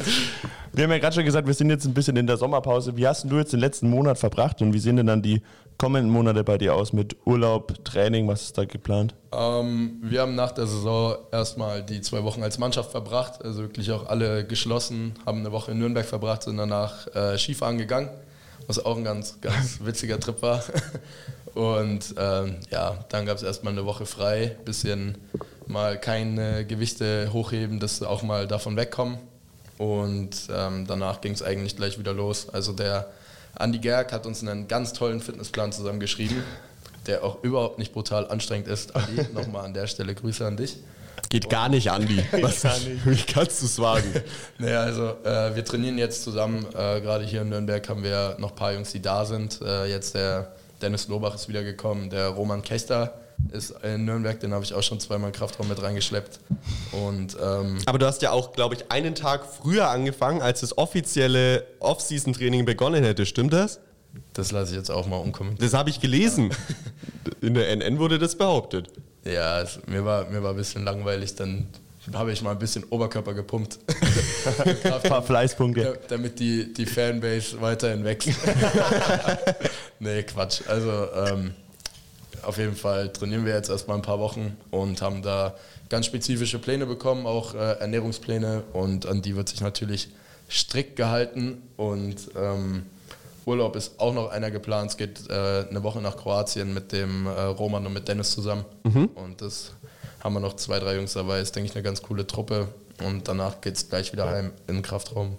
Wir 0.72 0.84
haben 0.84 0.90
ja 0.92 0.98
gerade 0.98 1.14
schon 1.14 1.24
gesagt, 1.24 1.46
wir 1.46 1.54
sind 1.54 1.70
jetzt 1.70 1.84
ein 1.84 1.94
bisschen 1.94 2.16
in 2.16 2.26
der 2.26 2.36
Sommerpause. 2.36 2.96
Wie 2.96 3.06
hast 3.06 3.24
denn 3.24 3.30
du 3.30 3.38
jetzt 3.38 3.52
den 3.52 3.60
letzten 3.60 3.90
Monat 3.90 4.18
verbracht 4.18 4.62
und 4.62 4.72
wie 4.72 4.78
sehen 4.78 4.96
denn 4.96 5.06
dann 5.06 5.22
die 5.22 5.42
kommenden 5.78 6.12
Monate 6.12 6.44
bei 6.44 6.58
dir 6.58 6.74
aus 6.74 6.92
mit 6.92 7.16
Urlaub, 7.24 7.84
Training? 7.84 8.28
Was 8.28 8.42
ist 8.42 8.58
da 8.58 8.64
geplant? 8.64 9.14
Ähm, 9.32 9.98
wir 10.02 10.20
haben 10.20 10.34
nach 10.34 10.52
der 10.52 10.66
Saison 10.66 11.16
erstmal 11.32 11.82
die 11.82 12.00
zwei 12.02 12.22
Wochen 12.22 12.42
als 12.42 12.58
Mannschaft 12.58 12.90
verbracht, 12.90 13.44
also 13.44 13.62
wirklich 13.62 13.90
auch 13.90 14.06
alle 14.06 14.46
geschlossen, 14.46 15.14
haben 15.26 15.40
eine 15.40 15.52
Woche 15.52 15.72
in 15.72 15.78
Nürnberg 15.78 16.06
verbracht, 16.06 16.42
sind 16.42 16.56
danach 16.56 17.06
äh, 17.14 17.36
Skifahren 17.36 17.78
gegangen, 17.78 18.10
was 18.66 18.84
auch 18.84 18.96
ein 18.96 19.04
ganz, 19.04 19.40
ganz 19.40 19.80
witziger 19.84 20.20
Trip 20.20 20.40
war. 20.42 20.62
Und 21.54 22.14
ähm, 22.18 22.56
ja, 22.70 23.04
dann 23.08 23.26
gab 23.26 23.36
es 23.36 23.42
erstmal 23.42 23.72
eine 23.72 23.84
Woche 23.84 24.06
frei, 24.06 24.56
bisschen 24.64 25.18
mal 25.66 25.98
keine 25.98 26.64
Gewichte 26.66 27.32
hochheben, 27.32 27.80
dass 27.80 27.98
sie 27.98 28.08
auch 28.08 28.22
mal 28.22 28.46
davon 28.46 28.76
wegkommen. 28.76 29.18
Und 29.78 30.48
ähm, 30.54 30.86
danach 30.86 31.20
ging 31.20 31.32
es 31.32 31.42
eigentlich 31.42 31.76
gleich 31.76 31.98
wieder 31.98 32.12
los. 32.12 32.48
Also 32.50 32.72
der 32.72 33.08
Andi 33.54 33.78
Gerg 33.78 34.12
hat 34.12 34.26
uns 34.26 34.42
einen 34.42 34.68
ganz 34.68 34.92
tollen 34.92 35.20
Fitnessplan 35.20 35.72
zusammengeschrieben, 35.72 36.42
der 37.06 37.24
auch 37.24 37.42
überhaupt 37.42 37.78
nicht 37.78 37.92
brutal 37.92 38.28
anstrengend 38.28 38.68
ist. 38.68 38.94
Andi, 38.94 39.26
nochmal 39.32 39.64
an 39.64 39.74
der 39.74 39.86
Stelle 39.86 40.14
Grüße 40.14 40.46
an 40.46 40.56
dich. 40.56 40.76
Geht 41.28 41.48
gar 41.48 41.68
nicht, 41.68 41.90
Andi. 41.90 42.24
Was, 42.40 42.64
wie 43.04 43.22
kannst 43.22 43.62
du 43.62 43.66
es 43.66 43.78
wagen? 43.78 44.12
Naja, 44.58 44.82
also 44.82 45.16
äh, 45.24 45.54
wir 45.54 45.64
trainieren 45.64 45.96
jetzt 45.96 46.24
zusammen. 46.24 46.66
Äh, 46.74 47.00
Gerade 47.00 47.24
hier 47.24 47.42
in 47.42 47.48
Nürnberg 47.48 47.88
haben 47.88 48.02
wir 48.02 48.36
noch 48.38 48.50
ein 48.50 48.56
paar 48.56 48.72
Jungs, 48.72 48.92
die 48.92 49.00
da 49.00 49.24
sind. 49.24 49.60
Äh, 49.62 49.86
jetzt 49.86 50.14
der 50.14 50.52
Dennis 50.80 51.08
Lobach 51.08 51.34
ist 51.34 51.48
wiedergekommen, 51.48 52.10
der 52.10 52.28
Roman 52.28 52.62
Kester 52.62 53.20
ist 53.52 53.70
in 53.82 54.04
Nürnberg, 54.04 54.38
den 54.38 54.52
habe 54.52 54.64
ich 54.64 54.74
auch 54.74 54.82
schon 54.82 55.00
zweimal 55.00 55.32
Kraftraum 55.32 55.68
mit 55.68 55.82
reingeschleppt. 55.82 56.40
Und, 56.92 57.36
ähm, 57.42 57.78
Aber 57.86 57.98
du 57.98 58.06
hast 58.06 58.22
ja 58.22 58.32
auch, 58.32 58.52
glaube 58.52 58.74
ich, 58.74 58.90
einen 58.90 59.14
Tag 59.14 59.46
früher 59.46 59.88
angefangen, 59.88 60.42
als 60.42 60.60
das 60.60 60.76
offizielle 60.76 61.64
Off-Season-Training 61.80 62.64
begonnen 62.64 63.02
hätte. 63.02 63.26
Stimmt 63.26 63.52
das? 63.52 63.80
Das 64.32 64.52
lasse 64.52 64.72
ich 64.72 64.76
jetzt 64.76 64.90
auch 64.90 65.06
mal 65.06 65.16
umkommentieren. 65.16 65.70
Das 65.70 65.78
habe 65.78 65.90
ich 65.90 66.00
gelesen. 66.00 66.50
In 67.40 67.54
der 67.54 67.70
NN 67.70 67.98
wurde 67.98 68.18
das 68.18 68.36
behauptet. 68.36 68.88
Ja, 69.24 69.60
es, 69.60 69.78
mir, 69.86 70.04
war, 70.04 70.28
mir 70.30 70.42
war 70.42 70.50
ein 70.50 70.56
bisschen 70.56 70.84
langweilig, 70.84 71.34
dann 71.34 71.66
habe 72.14 72.32
ich 72.32 72.42
mal 72.42 72.52
ein 72.52 72.58
bisschen 72.58 72.84
Oberkörper 72.90 73.34
gepumpt. 73.34 73.78
ein 74.84 75.02
paar 75.02 75.22
Fleißpunkte. 75.22 75.98
Damit 76.08 76.40
die, 76.40 76.72
die 76.72 76.86
Fanbase 76.86 77.60
weiterhin 77.60 78.04
wächst. 78.04 78.30
nee, 79.98 80.22
Quatsch. 80.22 80.62
Also 80.68 80.90
ähm, 80.90 81.54
auf 82.42 82.58
jeden 82.58 82.76
Fall 82.76 83.12
trainieren 83.12 83.44
wir 83.44 83.54
jetzt 83.54 83.70
erstmal 83.70 83.96
ein 83.96 84.02
paar 84.02 84.18
Wochen 84.18 84.56
und 84.70 85.02
haben 85.02 85.22
da 85.22 85.54
ganz 85.88 86.06
spezifische 86.06 86.58
Pläne 86.58 86.86
bekommen, 86.86 87.26
auch 87.26 87.54
äh, 87.54 87.78
Ernährungspläne 87.80 88.62
und 88.72 89.06
an 89.06 89.22
die 89.22 89.36
wird 89.36 89.48
sich 89.48 89.60
natürlich 89.60 90.08
strikt 90.48 90.96
gehalten 90.96 91.62
und 91.76 92.16
ähm, 92.36 92.86
Urlaub 93.46 93.74
ist 93.76 93.98
auch 93.98 94.14
noch 94.14 94.30
einer 94.30 94.50
geplant. 94.50 94.90
Es 94.92 94.96
geht 94.96 95.28
äh, 95.28 95.66
eine 95.68 95.82
Woche 95.82 96.00
nach 96.00 96.16
Kroatien 96.16 96.72
mit 96.74 96.92
dem 96.92 97.26
äh, 97.26 97.30
Roman 97.30 97.86
und 97.86 97.92
mit 97.92 98.06
Dennis 98.08 98.32
zusammen 98.32 98.64
mhm. 98.84 99.06
und 99.14 99.40
das 99.40 99.72
haben 100.22 100.34
wir 100.34 100.40
noch 100.40 100.56
zwei, 100.56 100.78
drei 100.78 100.96
Jungs 100.96 101.12
dabei. 101.14 101.40
Ist, 101.40 101.56
denke 101.56 101.70
ich, 101.70 101.76
eine 101.76 101.82
ganz 101.82 102.02
coole 102.02 102.26
Truppe 102.26 102.68
und 103.04 103.28
danach 103.28 103.60
geht 103.60 103.76
es 103.76 103.88
gleich 103.88 104.12
wieder 104.12 104.28
heim 104.28 104.52
in 104.66 104.76
den 104.76 104.82
Kraftraum 104.82 105.36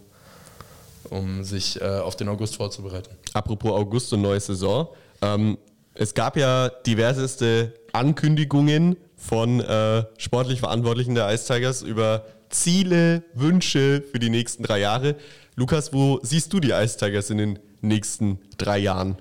um 1.09 1.43
sich 1.43 1.79
äh, 1.81 1.85
auf 1.85 2.15
den 2.15 2.29
August 2.29 2.55
vorzubereiten. 2.55 3.09
Apropos 3.33 3.71
August 3.71 4.13
und 4.13 4.21
neue 4.21 4.39
Saison. 4.39 4.87
Ähm, 5.21 5.57
es 5.93 6.13
gab 6.13 6.37
ja 6.37 6.69
diverseste 6.69 7.73
Ankündigungen 7.91 8.97
von 9.17 9.59
äh, 9.59 10.05
sportlich 10.17 10.59
Verantwortlichen 10.59 11.15
der 11.15 11.31
Ice 11.33 11.53
Tigers 11.53 11.81
über 11.81 12.25
Ziele, 12.49 13.23
Wünsche 13.33 14.03
für 14.11 14.19
die 14.19 14.29
nächsten 14.29 14.63
drei 14.63 14.79
Jahre. 14.79 15.15
Lukas, 15.55 15.93
wo 15.93 16.19
siehst 16.23 16.51
du 16.53 16.59
die 16.59 16.71
Ice 16.71 16.97
Tigers 16.97 17.29
in 17.29 17.37
den 17.37 17.59
nächsten 17.81 18.39
drei 18.57 18.79
Jahren? 18.79 19.17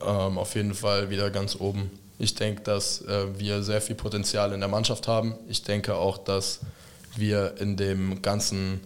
Ähm, 0.00 0.38
auf 0.38 0.54
jeden 0.54 0.74
Fall 0.74 1.10
wieder 1.10 1.30
ganz 1.30 1.56
oben. 1.56 1.90
Ich 2.20 2.34
denke, 2.34 2.62
dass 2.62 3.00
äh, 3.02 3.26
wir 3.38 3.62
sehr 3.62 3.80
viel 3.80 3.96
Potenzial 3.96 4.52
in 4.52 4.60
der 4.60 4.68
Mannschaft 4.68 5.08
haben. 5.08 5.34
Ich 5.48 5.62
denke 5.62 5.96
auch, 5.96 6.18
dass 6.18 6.60
wir 7.16 7.54
in 7.58 7.76
dem 7.76 8.20
ganzen 8.22 8.80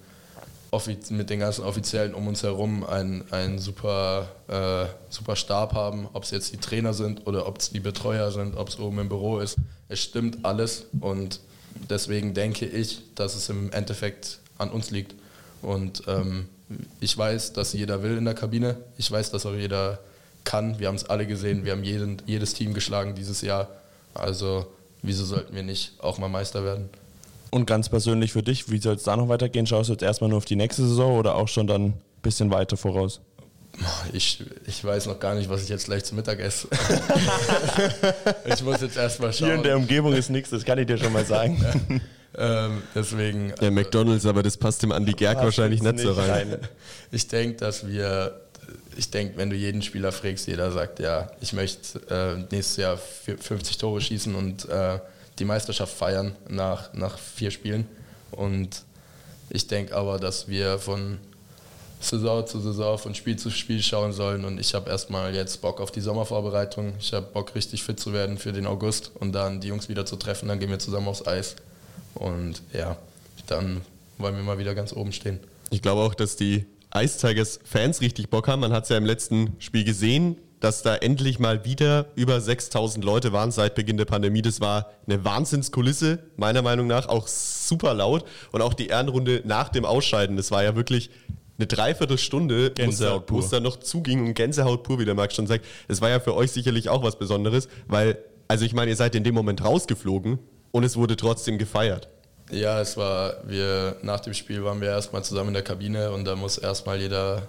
mit 1.10 1.30
den 1.30 1.38
ganzen 1.38 1.62
Offiziellen 1.62 2.14
um 2.14 2.26
uns 2.26 2.42
herum 2.42 2.84
einen, 2.84 3.58
super, 3.60 4.28
äh, 4.48 4.86
super 5.08 5.36
Stab 5.36 5.72
haben, 5.72 6.08
ob 6.12 6.24
es 6.24 6.32
jetzt 6.32 6.52
die 6.52 6.56
Trainer 6.56 6.92
sind 6.92 7.28
oder 7.28 7.46
ob 7.46 7.58
es 7.58 7.70
die 7.70 7.78
Betreuer 7.78 8.32
sind, 8.32 8.56
ob 8.56 8.70
es 8.70 8.78
oben 8.80 8.98
im 8.98 9.08
Büro 9.08 9.38
ist. 9.38 9.56
Es 9.88 10.00
stimmt 10.00 10.44
alles 10.44 10.86
und 11.00 11.38
deswegen 11.88 12.34
denke 12.34 12.66
ich, 12.66 13.02
dass 13.14 13.36
es 13.36 13.48
im 13.50 13.70
Endeffekt 13.70 14.40
an 14.58 14.70
uns 14.70 14.90
liegt. 14.90 15.14
Und 15.62 16.02
ähm, 16.08 16.48
ich 16.98 17.16
weiß, 17.16 17.52
dass 17.52 17.72
jeder 17.72 18.02
will 18.02 18.16
in 18.16 18.24
der 18.24 18.34
Kabine. 18.34 18.76
Ich 18.96 19.08
weiß, 19.10 19.30
dass 19.30 19.46
auch 19.46 19.54
jeder 19.54 20.00
kann. 20.44 20.78
Wir 20.78 20.88
haben 20.88 20.94
es 20.94 21.04
alle 21.04 21.26
gesehen. 21.26 21.64
Wir 21.64 21.72
haben 21.72 21.85
jeden, 21.85 22.22
jedes 22.26 22.54
Team 22.54 22.74
geschlagen 22.74 23.14
dieses 23.14 23.40
Jahr. 23.40 23.68
Also 24.14 24.66
wieso 25.02 25.24
sollten 25.24 25.54
wir 25.54 25.62
nicht 25.62 25.92
auch 26.00 26.18
mal 26.18 26.28
Meister 26.28 26.64
werden? 26.64 26.88
Und 27.50 27.66
ganz 27.66 27.88
persönlich 27.88 28.33
für 28.33 28.42
dich, 28.42 28.70
wie 28.70 28.78
soll 28.78 28.96
es 28.96 29.04
da 29.04 29.16
noch 29.16 29.28
weitergehen? 29.28 29.66
Schaust 29.66 29.88
du 29.88 29.92
jetzt 29.92 30.02
erstmal 30.02 30.28
nur 30.28 30.38
auf 30.38 30.44
die 30.44 30.57
nächste 30.57 30.83
Saison 30.83 31.18
oder 31.18 31.37
auch 31.37 31.48
schon 31.48 31.66
dann 31.66 31.85
ein 31.85 31.94
bisschen 32.22 32.50
weiter 32.50 32.76
voraus? 32.76 33.20
Ich, 34.12 34.42
ich 34.66 34.85
weiß 34.85 35.07
noch 35.07 35.18
gar 35.18 35.35
nicht, 35.35 35.48
was 35.48 35.62
ich 35.62 35.68
jetzt 35.68 35.87
gleich 35.87 36.04
zu 36.04 36.14
Mittag 36.14 36.38
esse. 36.40 36.68
ich 38.44 38.62
muss 38.62 38.80
jetzt 38.80 38.96
erstmal 38.96 39.33
schauen. 39.33 39.48
Hier 39.48 39.57
in 39.57 39.62
der 39.62 39.76
Umgebung 39.76 40.12
ist 40.12 40.30
nichts, 40.30 40.50
das 40.50 40.64
kann 40.64 40.78
ich 40.78 40.87
dir 40.87 40.98
schon 40.98 41.12
mal 41.12 41.24
sagen. 41.24 41.62
ähm, 42.38 42.83
deswegen. 42.94 43.48
Der 43.48 43.68
also, 43.68 43.72
McDonalds, 43.72 44.26
aber 44.26 44.42
das 44.42 44.57
passt 44.57 44.83
dem 44.83 44.92
Andi 44.92 45.12
Gerg 45.12 45.38
wahrscheinlich 45.38 45.83
nicht 45.83 45.98
so 45.98 46.12
rein. 46.12 46.30
rein. 46.30 46.59
Ich 47.11 47.26
denke, 47.26 47.57
dass 47.57 47.87
wir, 47.87 48.40
ich 48.96 49.11
denke, 49.11 49.37
wenn 49.37 49.50
du 49.50 49.57
jeden 49.57 49.83
Spieler 49.83 50.12
fragst, 50.12 50.46
jeder 50.46 50.70
sagt, 50.70 51.00
ja, 51.00 51.30
ich 51.40 51.52
möchte 51.52 52.00
äh, 52.09 52.54
nächstes 52.54 52.76
Jahr 52.76 52.96
50 52.96 53.78
Tore 53.78 54.00
schießen 54.00 54.35
und 54.35 54.68
äh, 54.68 54.98
die 55.38 55.44
Meisterschaft 55.44 55.96
feiern 55.96 56.35
nach, 56.48 56.92
nach 56.92 57.18
vier 57.18 57.50
Spielen. 57.50 57.87
Und 58.30 58.83
ich 59.50 59.66
denke 59.66 59.94
aber, 59.96 60.18
dass 60.18 60.48
wir 60.48 60.78
von 60.78 61.18
Saison 62.00 62.46
zu 62.46 62.61
Saison, 62.61 62.98
von 62.98 63.14
Spiel 63.14 63.37
zu 63.37 63.50
Spiel 63.50 63.83
schauen 63.83 64.12
sollen. 64.12 64.44
Und 64.44 64.59
ich 64.59 64.74
habe 64.74 64.90
erstmal 64.90 65.35
jetzt 65.35 65.61
Bock 65.62 65.80
auf 65.80 65.90
die 65.90 66.00
Sommervorbereitung. 66.00 66.94
Ich 66.98 67.12
habe 67.12 67.26
Bock, 67.26 67.54
richtig 67.54 67.83
fit 67.83 67.98
zu 67.98 68.12
werden 68.12 68.38
für 68.38 68.52
den 68.52 68.66
August 68.66 69.11
und 69.14 69.33
dann 69.33 69.61
die 69.61 69.68
Jungs 69.68 69.88
wieder 69.88 70.07
zu 70.07 70.16
treffen. 70.16 70.48
Dann 70.48 70.59
gehen 70.59 70.70
wir 70.70 70.78
zusammen 70.78 71.09
aufs 71.09 71.26
Eis. 71.26 71.57
Und 72.14 72.62
ja, 72.72 72.96
dann 73.46 73.80
wollen 74.18 74.37
wir 74.37 74.42
mal 74.42 74.59
wieder 74.59 74.74
ganz 74.74 74.92
oben 74.92 75.12
stehen. 75.12 75.40
Ich 75.70 75.83
glaube 75.83 76.02
auch, 76.02 76.14
dass 76.14 76.37
die 76.37 76.66
Ice 76.96 77.18
Tigers 77.18 77.59
Fans 77.64 78.00
richtig 78.00 78.30
Bock 78.30 78.48
haben. 78.48 78.61
Man 78.61 78.72
hat 78.72 78.85
es 78.85 78.88
ja 78.90 78.96
im 78.96 79.04
letzten 79.04 79.54
Spiel 79.59 79.85
gesehen 79.85 80.37
dass 80.64 80.80
da 80.80 80.96
endlich 80.96 81.38
mal 81.38 81.66
wieder 81.66 82.07
über 82.14 82.40
6000 82.40 83.04
Leute 83.04 83.35
waren 83.35 83.50
seit 83.50 83.74
Beginn 83.74 83.98
der 83.98 84.07
Pandemie. 84.07 84.40
Das 84.40 84.62
war 84.62 84.92
eine 85.07 85.22
Wahnsinnskulisse, 85.22 86.20
meiner 86.38 86.62
Meinung 86.62 86.87
nach, 86.87 87.07
auch 87.07 87.28
super 87.28 87.92
laut. 87.92 88.24
Und 88.50 88.62
auch 88.62 88.72
die 88.72 88.87
Ehrenrunde 88.87 89.42
nach 89.44 89.68
dem 89.68 89.85
Ausscheiden, 89.85 90.38
das 90.38 90.50
war 90.50 90.64
ja 90.64 90.74
wirklich 90.74 91.11
eine 91.59 91.66
Dreiviertelstunde, 91.66 92.72
wo 93.28 93.38
es 93.40 93.50
da 93.50 93.61
noch 93.61 93.78
zuging 93.78 94.26
und 94.26 94.33
Gänsehaut 94.33 94.85
pur, 94.85 94.98
wie 94.98 95.04
der 95.04 95.14
Marc 95.14 95.35
schon 95.35 95.46
sagt. 95.46 95.66
Es 95.87 96.00
war 96.00 96.09
ja 96.09 96.18
für 96.18 96.35
euch 96.35 96.50
sicherlich 96.50 96.88
auch 96.88 97.02
was 97.02 97.18
Besonderes, 97.18 97.68
weil, 97.87 98.16
also 98.48 98.64
ich 98.64 98.72
meine, 98.72 98.90
ihr 98.90 98.96
seid 98.96 99.14
in 99.14 99.22
dem 99.22 99.35
Moment 99.35 99.62
rausgeflogen 99.62 100.38
und 100.72 100.83
es 100.83 100.96
wurde 100.96 101.16
trotzdem 101.16 101.59
gefeiert. 101.59 102.09
Ja, 102.50 102.80
es 102.80 102.96
war, 102.96 103.37
wir, 103.44 103.96
nach 104.02 104.20
dem 104.20 104.35
Spiel 104.35 104.62
waren 104.64 104.80
wir 104.80 104.88
erstmal 104.88 105.24
zusammen 105.24 105.48
in 105.48 105.54
der 105.54 105.62
Kabine 105.62 106.12
und 106.12 106.24
da 106.24 106.37
muss 106.37 106.59
erstmal 106.59 107.00
jeder 107.00 107.42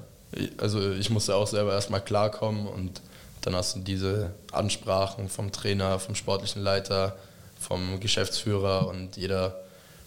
also 0.57 0.91
ich 0.91 1.09
musste 1.09 1.35
auch 1.35 1.47
selber 1.47 1.73
erstmal 1.73 2.01
klarkommen 2.01 2.67
und 2.67 3.01
dann 3.41 3.55
hast 3.55 3.75
du 3.75 3.79
diese 3.79 4.31
Ansprachen 4.51 5.29
vom 5.29 5.51
Trainer, 5.51 5.99
vom 5.99 6.15
sportlichen 6.15 6.61
Leiter, 6.61 7.15
vom 7.59 7.99
Geschäftsführer 7.99 8.87
und 8.87 9.17
jeder 9.17 9.59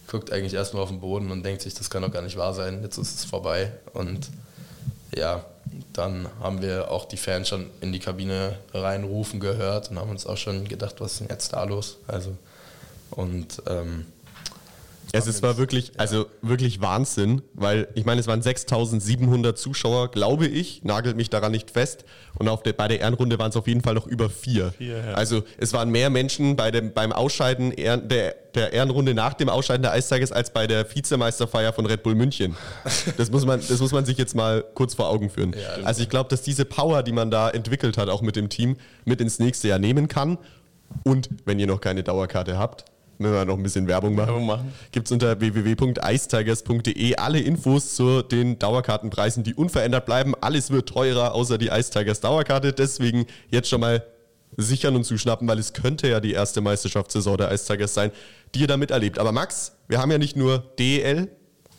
guckt 0.07 0.31
eigentlich 0.31 0.53
erstmal 0.53 0.83
auf 0.83 0.89
den 0.89 0.99
Boden 0.99 1.31
und 1.31 1.43
denkt 1.43 1.61
sich, 1.61 1.73
das 1.73 1.89
kann 1.89 2.01
doch 2.01 2.11
gar 2.11 2.21
nicht 2.21 2.37
wahr 2.37 2.53
sein, 2.53 2.81
jetzt 2.83 2.97
ist 2.97 3.15
es 3.15 3.25
vorbei. 3.25 3.71
Und 3.93 4.29
ja, 5.15 5.45
dann 5.93 6.27
haben 6.41 6.61
wir 6.61 6.89
auch 6.89 7.05
die 7.05 7.17
Fans 7.17 7.47
schon 7.47 7.67
in 7.79 7.91
die 7.91 7.99
Kabine 7.99 8.57
reinrufen 8.73 9.39
gehört 9.39 9.91
und 9.91 9.99
haben 9.99 10.09
uns 10.09 10.25
auch 10.25 10.37
schon 10.37 10.67
gedacht, 10.67 10.95
was 10.99 11.13
ist 11.13 11.19
denn 11.21 11.27
jetzt 11.29 11.53
da 11.53 11.63
los? 11.63 11.97
Also 12.07 12.35
und 13.11 13.61
ähm, 13.67 14.05
es 15.11 15.27
ist, 15.27 15.41
war 15.41 15.57
wirklich, 15.57 15.91
also 15.97 16.27
wirklich 16.41 16.81
Wahnsinn, 16.81 17.41
weil 17.53 17.87
ich 17.95 18.05
meine, 18.05 18.21
es 18.21 18.27
waren 18.27 18.41
6700 18.41 19.57
Zuschauer, 19.57 20.11
glaube 20.11 20.47
ich, 20.47 20.83
nagelt 20.83 21.17
mich 21.17 21.29
daran 21.29 21.51
nicht 21.51 21.71
fest. 21.71 22.05
Und 22.37 22.47
auf 22.47 22.61
der, 22.63 22.73
bei 22.73 22.87
der 22.87 22.99
Ehrenrunde 22.99 23.39
waren 23.39 23.49
es 23.49 23.55
auf 23.55 23.67
jeden 23.67 23.81
Fall 23.81 23.95
noch 23.95 24.05
über 24.05 24.29
vier. 24.29 24.71
vier 24.71 24.97
ja. 24.97 25.13
Also 25.13 25.43
es 25.57 25.73
waren 25.73 25.89
mehr 25.89 26.09
Menschen 26.09 26.55
bei 26.55 26.69
dem, 26.71 26.93
beim 26.93 27.11
Ausscheiden 27.11 27.73
der, 27.75 28.35
der 28.53 28.73
Ehrenrunde 28.73 29.13
nach 29.13 29.33
dem 29.33 29.49
Ausscheiden 29.49 29.81
der 29.81 29.93
Eistages 29.93 30.31
als 30.31 30.51
bei 30.51 30.67
der 30.67 30.85
Vizemeisterfeier 30.93 31.73
von 31.73 31.85
Red 31.85 32.03
Bull 32.03 32.15
München. 32.15 32.55
Das 33.17 33.31
muss 33.31 33.45
man, 33.45 33.59
das 33.59 33.79
muss 33.79 33.91
man 33.91 34.05
sich 34.05 34.17
jetzt 34.17 34.35
mal 34.35 34.63
kurz 34.73 34.93
vor 34.93 35.09
Augen 35.09 35.29
führen. 35.29 35.53
Ja, 35.53 35.83
also 35.83 36.01
ich 36.01 36.09
glaube, 36.09 36.29
dass 36.29 36.41
diese 36.41 36.63
Power, 36.63 37.03
die 37.03 37.11
man 37.11 37.31
da 37.31 37.49
entwickelt 37.49 37.97
hat, 37.97 38.07
auch 38.09 38.21
mit 38.21 38.35
dem 38.35 38.49
Team, 38.49 38.77
mit 39.05 39.19
ins 39.19 39.39
nächste 39.39 39.67
Jahr 39.67 39.79
nehmen 39.79 40.07
kann. 40.07 40.37
Und 41.03 41.29
wenn 41.45 41.59
ihr 41.59 41.67
noch 41.67 41.81
keine 41.81 42.03
Dauerkarte 42.03 42.57
habt, 42.57 42.85
Wenn 43.21 43.33
wir 43.33 43.43
noch 43.43 43.57
ein 43.57 43.63
bisschen 43.63 43.85
Werbung 43.85 44.15
machen. 44.15 44.27
Werbung 44.27 44.45
machen. 44.45 44.73
Gibt 44.93 45.07
es 45.07 45.11
unter 45.11 45.41
www.eistigers.de 45.41 47.15
alle 47.17 47.39
Infos 47.41 47.95
zu 47.95 48.21
den 48.21 48.57
Dauerkartenpreisen, 48.57 49.43
die 49.43 49.53
unverändert 49.53 50.05
bleiben. 50.05 50.35
Alles 50.39 50.71
wird 50.71 50.87
teurer, 50.87 51.35
außer 51.35 51.57
die 51.57 51.69
Eistigers 51.69 52.21
Dauerkarte. 52.21 52.71
Deswegen 52.71 53.25
jetzt 53.49 53.67
schon 53.67 53.81
mal 53.81 54.05
sichern 54.55 54.95
und 54.95 55.03
zuschnappen, 55.03 55.47
weil 55.49 55.59
es 55.59 55.73
könnte 55.73 56.07
ja 56.07 56.21
die 56.21 56.31
erste 56.31 56.61
Meisterschaftssaison 56.61 57.37
der 57.37 57.49
Eistigers 57.49 57.93
sein, 57.93 58.11
die 58.55 58.61
ihr 58.61 58.67
da 58.67 58.77
miterlebt. 58.77 59.19
Aber 59.19 59.33
Max, 59.33 59.73
wir 59.89 59.99
haben 59.99 60.11
ja 60.11 60.17
nicht 60.17 60.37
nur 60.37 60.59
DEL, 60.79 61.29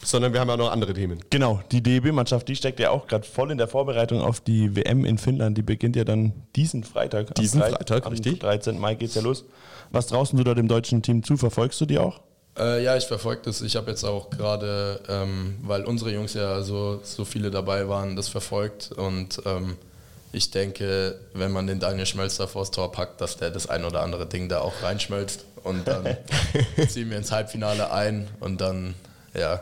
sondern 0.03 0.33
wir 0.33 0.41
haben 0.41 0.49
ja 0.49 0.57
noch 0.57 0.71
andere 0.71 0.95
Themen. 0.95 1.21
Genau, 1.31 1.61
die 1.71 1.83
DEB-Mannschaft, 1.83 2.49
die 2.49 2.57
steckt 2.57 2.81
ja 2.81 2.91
auch 2.91 3.07
gerade 3.07 3.27
voll 3.27 3.51
in 3.51 3.59
der 3.59 3.69
Vorbereitung 3.69 4.21
auf 4.21 4.41
die 4.41 4.75
WM 4.75 5.05
in 5.05 5.19
Finnland. 5.19 5.59
Die 5.59 5.63
beginnt 5.63 5.97
ja 5.97 6.05
dann 6.05 6.33
diesen 6.57 6.85
Freitag. 6.85 7.35
Diesen 7.35 7.63
am 7.63 7.71
Freitag, 7.71 8.07
am 8.07 8.13
richtig. 8.13 8.41
13. 8.41 8.79
Mai 8.79 8.95
geht's 8.95 9.15
ja 9.15 9.23
los. 9.23 9.45
Was 9.91 10.07
draußen 10.07 10.37
du 10.37 10.45
da 10.45 10.55
dem 10.55 10.69
deutschen 10.69 11.03
Team 11.03 11.23
zu? 11.23 11.37
Verfolgst 11.37 11.81
du 11.81 11.87
die 11.87 11.99
auch? 11.99 12.21
Äh, 12.59 12.83
ja, 12.83 12.97
ich 12.97 13.07
verfolge 13.07 13.43
das. 13.45 13.63
Ich 13.63 13.77
habe 13.77 13.91
jetzt 13.91 14.05
auch 14.05 14.31
gerade, 14.31 15.01
ähm, 15.09 15.59
weil 15.63 15.85
unsere 15.85 16.13
Jungs 16.13 16.35
ja 16.35 16.63
so, 16.63 17.01
so 17.03 17.25
viele 17.25 17.51
dabei 17.51 17.89
waren, 17.89 18.17
das 18.17 18.29
verfolgt. 18.29 18.93
Und 18.93 19.41
ähm, 19.47 19.77
ich 20.33 20.51
denke, 20.51 21.19
wenn 21.35 21.53
man 21.53 21.67
den 21.67 21.81
Daniel 21.81 22.07
Schmelzer 22.07 22.49
vors 22.49 22.71
Tor 22.71 22.93
packt, 22.93 23.21
dass 23.21 23.37
der 23.37 23.51
das 23.51 23.69
ein 23.69 23.85
oder 23.85 24.03
andere 24.03 24.27
Ding 24.27 24.49
da 24.49 24.61
auch 24.61 24.83
reinschmelzt. 24.83 25.45
Und 25.63 25.87
dann 25.87 26.17
ziehen 26.89 27.11
wir 27.11 27.19
ins 27.19 27.33
Halbfinale 27.33 27.93
ein 27.93 28.29
und 28.41 28.61
dann, 28.61 28.95
ja. 29.35 29.61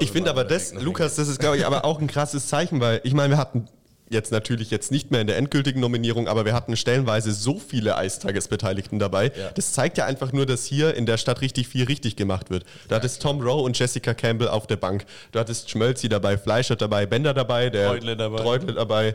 Ich 0.00 0.10
finde 0.12 0.30
aber 0.30 0.44
das, 0.44 0.74
Lukas, 0.74 1.16
das 1.16 1.28
ist, 1.28 1.38
glaube 1.38 1.56
ich, 1.58 1.66
aber 1.66 1.84
auch 1.84 2.00
ein 2.00 2.06
krasses 2.06 2.48
Zeichen, 2.48 2.80
weil 2.80 3.00
ich 3.04 3.14
meine, 3.14 3.34
wir 3.34 3.38
hatten 3.38 3.68
jetzt 4.08 4.30
natürlich 4.30 4.70
jetzt 4.70 4.92
nicht 4.92 5.10
mehr 5.10 5.20
in 5.20 5.26
der 5.26 5.36
endgültigen 5.36 5.80
Nominierung, 5.80 6.28
aber 6.28 6.44
wir 6.44 6.54
hatten 6.54 6.76
stellenweise 6.76 7.32
so 7.32 7.58
viele 7.58 7.96
Eistagesbeteiligten 7.96 8.98
dabei. 9.00 9.32
Ja. 9.36 9.50
Das 9.54 9.72
zeigt 9.72 9.98
ja 9.98 10.04
einfach 10.06 10.32
nur, 10.32 10.46
dass 10.46 10.64
hier 10.64 10.94
in 10.94 11.06
der 11.06 11.16
Stadt 11.16 11.40
richtig 11.40 11.66
viel 11.68 11.84
richtig 11.86 12.14
gemacht 12.14 12.50
wird. 12.50 12.64
Du 12.88 12.94
hattest 12.94 13.20
Tom 13.20 13.40
Rowe 13.40 13.62
und 13.62 13.76
Jessica 13.78 14.14
Campbell 14.14 14.48
auf 14.48 14.66
der 14.68 14.76
Bank. 14.76 15.04
Du 15.32 15.40
hattest 15.40 15.70
Schmölzi 15.70 16.08
dabei, 16.08 16.38
Fleischert 16.38 16.82
dabei, 16.82 17.06
Bender 17.06 17.34
dabei, 17.34 17.68
der 17.68 17.88
Treutle 17.88 18.16
dabei. 18.16 18.36
Treutle 18.42 18.74
dabei, 18.74 19.14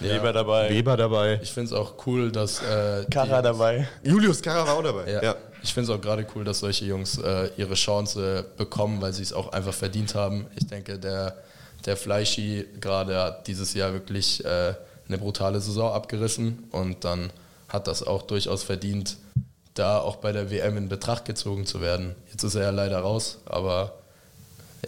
Ja. 0.00 0.08
Weber 0.14 0.32
dabei, 0.32 0.70
Weber 0.70 0.96
dabei. 0.96 1.40
Ich 1.42 1.52
finde 1.52 1.66
es 1.66 1.72
auch 1.74 1.94
cool, 2.06 2.32
dass. 2.32 2.62
Äh, 2.62 3.04
Kara 3.10 3.42
dabei. 3.42 3.86
Julius 4.02 4.40
Karra 4.40 4.66
war 4.66 4.74
auch 4.78 4.82
dabei. 4.82 5.12
Ja. 5.12 5.36
Ich 5.62 5.74
finde 5.74 5.92
es 5.92 5.96
auch 5.96 6.00
gerade 6.00 6.26
cool, 6.34 6.44
dass 6.44 6.60
solche 6.60 6.84
Jungs 6.84 7.18
äh, 7.18 7.50
ihre 7.56 7.74
Chance 7.74 8.44
bekommen, 8.56 9.00
weil 9.00 9.12
sie 9.12 9.22
es 9.22 9.32
auch 9.32 9.52
einfach 9.52 9.74
verdient 9.74 10.14
haben. 10.14 10.46
Ich 10.56 10.66
denke, 10.66 10.98
der, 10.98 11.36
der 11.86 11.96
Fleischi 11.96 12.66
gerade 12.80 13.16
hat 13.16 13.46
dieses 13.46 13.74
Jahr 13.74 13.92
wirklich 13.92 14.44
äh, 14.44 14.74
eine 15.08 15.18
brutale 15.18 15.60
Saison 15.60 15.92
abgerissen 15.92 16.64
und 16.70 17.04
dann 17.04 17.30
hat 17.68 17.86
das 17.86 18.02
auch 18.02 18.22
durchaus 18.22 18.62
verdient, 18.62 19.16
da 19.74 19.98
auch 19.98 20.16
bei 20.16 20.32
der 20.32 20.50
WM 20.50 20.76
in 20.76 20.88
Betracht 20.88 21.24
gezogen 21.24 21.64
zu 21.64 21.80
werden. 21.80 22.14
Jetzt 22.30 22.42
ist 22.42 22.54
er 22.54 22.62
ja 22.62 22.70
leider 22.70 22.98
raus, 22.98 23.38
aber 23.46 24.01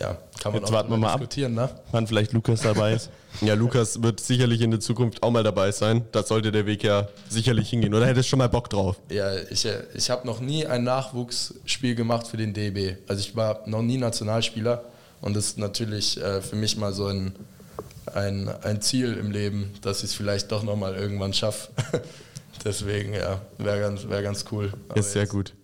ja, 0.01 0.19
kann 0.43 0.53
man 0.53 0.61
Jetzt 0.61 0.71
auch 0.71 0.75
warten 0.75 0.91
wir 0.91 0.97
mal 0.97 1.09
ab. 1.13 1.21
diskutieren, 1.21 1.55
ne? 1.55 1.69
Wann 1.93 2.07
vielleicht 2.07 2.33
Lukas 2.33 2.63
dabei 2.63 2.95
ist. 2.95 3.11
Ja, 3.41 3.55
Lukas 3.55 4.01
wird 4.01 4.21
sicherlich 4.21 4.61
in 4.61 4.71
der 4.71 4.79
Zukunft 4.79 5.25
auch 5.25 5.31
mal 5.33 5.43
dabei 5.43 5.73
sein. 5.73 6.05
Da 6.13 6.23
sollte 6.23 6.53
der 6.53 6.67
Weg 6.67 6.85
ja 6.85 7.09
sicherlich 7.29 7.69
hingehen. 7.69 7.93
Oder 7.93 8.07
hättest 8.07 8.29
schon 8.29 8.39
mal 8.39 8.49
Bock 8.49 8.71
drauf? 8.71 9.01
Ja, 9.11 9.35
ich, 9.51 9.67
ich 9.93 10.09
habe 10.09 10.25
noch 10.25 10.39
nie 10.39 10.65
ein 10.69 10.85
Nachwuchsspiel 10.85 11.97
gemacht 11.97 12.29
für 12.29 12.37
den 12.37 12.55
DB. 12.55 12.95
Also 13.09 13.19
ich 13.21 13.35
war 13.35 13.63
noch 13.67 13.83
nie 13.83 13.97
Nationalspieler 13.99 14.85
und 15.21 15.35
das 15.35 15.47
ist 15.47 15.59
natürlich 15.59 16.23
äh, 16.23 16.41
für 16.43 16.55
mich 16.55 16.77
mal 16.77 16.93
so 16.93 17.07
ein, 17.09 17.35
ein, 18.15 18.49
ein 18.63 18.81
Ziel 18.81 19.15
im 19.15 19.33
Leben, 19.33 19.75
dass 19.83 19.99
ich 20.05 20.11
es 20.11 20.15
vielleicht 20.15 20.53
doch 20.53 20.63
nochmal 20.63 20.95
irgendwann 20.95 21.33
schaffe. 21.35 21.71
Deswegen, 22.65 23.15
ja, 23.15 23.41
wäre 23.59 23.81
ganz, 23.81 24.09
wär 24.09 24.23
ganz 24.23 24.45
cool. 24.53 24.73
Aber 24.89 25.01
Ist 25.01 25.11
sehr 25.13 25.23
jetzt, 25.23 25.33
gut. 25.33 25.55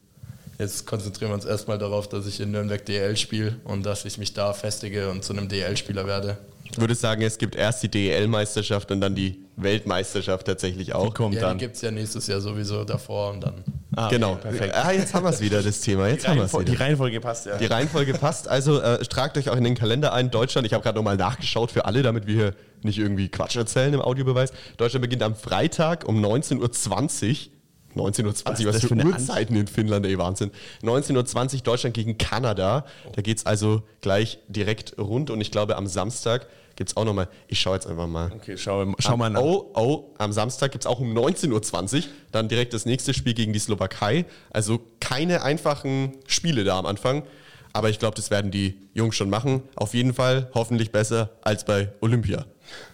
Jetzt 0.61 0.87
konzentrieren 0.87 1.31
wir 1.31 1.37
uns 1.37 1.47
erstmal 1.47 1.79
darauf, 1.79 2.07
dass 2.07 2.27
ich 2.27 2.39
in 2.39 2.51
Nürnberg 2.51 2.85
DL 2.85 3.17
spiele 3.17 3.57
und 3.65 3.87
dass 3.87 4.05
ich 4.05 4.19
mich 4.19 4.35
da 4.35 4.53
festige 4.53 5.09
und 5.09 5.25
zu 5.25 5.33
einem 5.33 5.49
DL-Spieler 5.49 6.07
werde. 6.07 6.37
Ich 6.71 6.79
würde 6.79 6.95
sagen, 6.95 7.23
es 7.23 7.39
gibt 7.39 7.57
erst 7.57 7.83
die 7.83 7.89
DEL-Meisterschaft 7.89 8.91
und 8.91 9.01
dann 9.01 9.15
die 9.15 9.43
Weltmeisterschaft 9.57 10.47
tatsächlich 10.47 10.95
auch. 10.95 11.15
kommt 11.15 11.37
Ja, 11.37 11.41
dann. 11.41 11.57
die 11.57 11.65
gibt 11.65 11.77
es 11.77 11.83
ja 11.83 11.91
nächstes 11.91 12.27
Jahr 12.27 12.43
sowieso 12.43 12.85
davor 12.85 13.31
und 13.31 13.41
dann. 13.41 13.65
Ah, 13.97 14.11
genau. 14.11 14.33
okay, 14.33 14.43
perfekt. 14.43 14.75
Ah, 14.75 14.93
jetzt 14.93 15.15
haben 15.15 15.25
wir 15.25 15.31
es 15.31 15.41
wieder, 15.41 15.63
das 15.63 15.81
Thema. 15.81 16.09
Jetzt 16.09 16.25
Die 16.25 16.29
haben 16.29 16.37
wir 16.37 16.45
es 16.45 16.53
Reihenfolge, 16.53 16.67
die 16.67 16.73
wieder. 16.73 16.85
Reihenfolge 16.85 17.21
passt 17.21 17.47
ja. 17.47 17.57
Die 17.57 17.67
Reihenfolge 17.67 18.13
passt. 18.15 18.47
Also 18.47 18.81
äh, 18.83 18.99
tragt 19.07 19.39
euch 19.39 19.49
auch 19.49 19.57
in 19.57 19.65
den 19.65 19.75
Kalender 19.75 20.13
ein. 20.13 20.31
Deutschland, 20.31 20.67
ich 20.67 20.75
habe 20.75 20.83
gerade 20.83 20.97
nochmal 20.97 21.17
nachgeschaut 21.17 21.73
für 21.73 21.87
alle, 21.87 22.03
damit 22.03 22.27
wir 22.27 22.35
hier 22.35 22.55
nicht 22.83 22.99
irgendwie 22.99 23.31
Quatsch 23.31 23.57
erzählen 23.57 23.95
im 23.95 24.03
Audiobeweis. 24.03 24.53
Deutschland 24.77 25.01
beginnt 25.01 25.23
am 25.23 25.35
Freitag 25.35 26.07
um 26.07 26.23
19.20 26.23 27.31
Uhr. 27.31 27.60
19.20 27.97 28.25
Uhr, 28.25 28.75
was, 28.75 28.85
für, 28.85 28.95
Uhrzeiten 28.95 29.57
in 29.57 29.67
Finnland, 29.67 30.07
ey, 30.07 30.19
Wahnsinn. 30.19 30.51
19.20 30.83 31.55
Uhr 31.55 31.61
Deutschland 31.63 31.95
gegen 31.95 32.19
Kanada. 32.19 32.85
Da 33.15 33.23
geht 33.23 33.39
es 33.39 33.47
also 33.47 33.83
gleich 34.01 34.39
direkt 34.49 34.99
rund 34.99 35.31
und 35.31 35.41
ich 35.41 35.51
glaube 35.51 35.77
am 35.77 35.87
Samstag 35.87 36.47
gibt 36.77 36.91
es 36.91 36.97
auch 36.97 37.05
nochmal, 37.05 37.29
ich 37.47 37.61
schaue 37.61 37.75
jetzt 37.75 37.87
einfach 37.87 38.07
mal. 38.07 38.33
Okay, 38.33 38.57
schau, 38.57 38.95
schau 38.99 39.17
mal 39.17 39.29
nach. 39.29 39.43
Oh, 39.43 39.71
oh, 39.75 40.15
am 40.17 40.33
Samstag 40.33 40.73
gibt 40.73 40.85
es 40.85 40.87
auch 40.87 40.99
um 40.99 41.13
19.20 41.13 41.97
Uhr 41.99 42.05
dann 42.33 42.49
direkt 42.49 42.73
das 42.73 42.87
nächste 42.87 43.13
Spiel 43.13 43.35
gegen 43.35 43.53
die 43.53 43.59
Slowakei. 43.59 44.25
Also 44.51 44.81
keine 44.99 45.43
einfachen 45.43 46.17
Spiele 46.27 46.65
da 46.65 46.79
am 46.79 46.87
Anfang. 46.87 47.25
Aber 47.73 47.91
ich 47.91 47.99
glaube, 47.99 48.17
das 48.17 48.31
werden 48.31 48.51
die 48.51 48.79
Jungs 48.95 49.15
schon 49.15 49.29
machen. 49.31 49.63
Auf 49.77 49.93
jeden 49.93 50.15
Fall 50.15 50.51
hoffentlich 50.55 50.91
besser 50.91 51.31
als 51.43 51.65
bei 51.65 51.93
Olympia. 52.01 52.47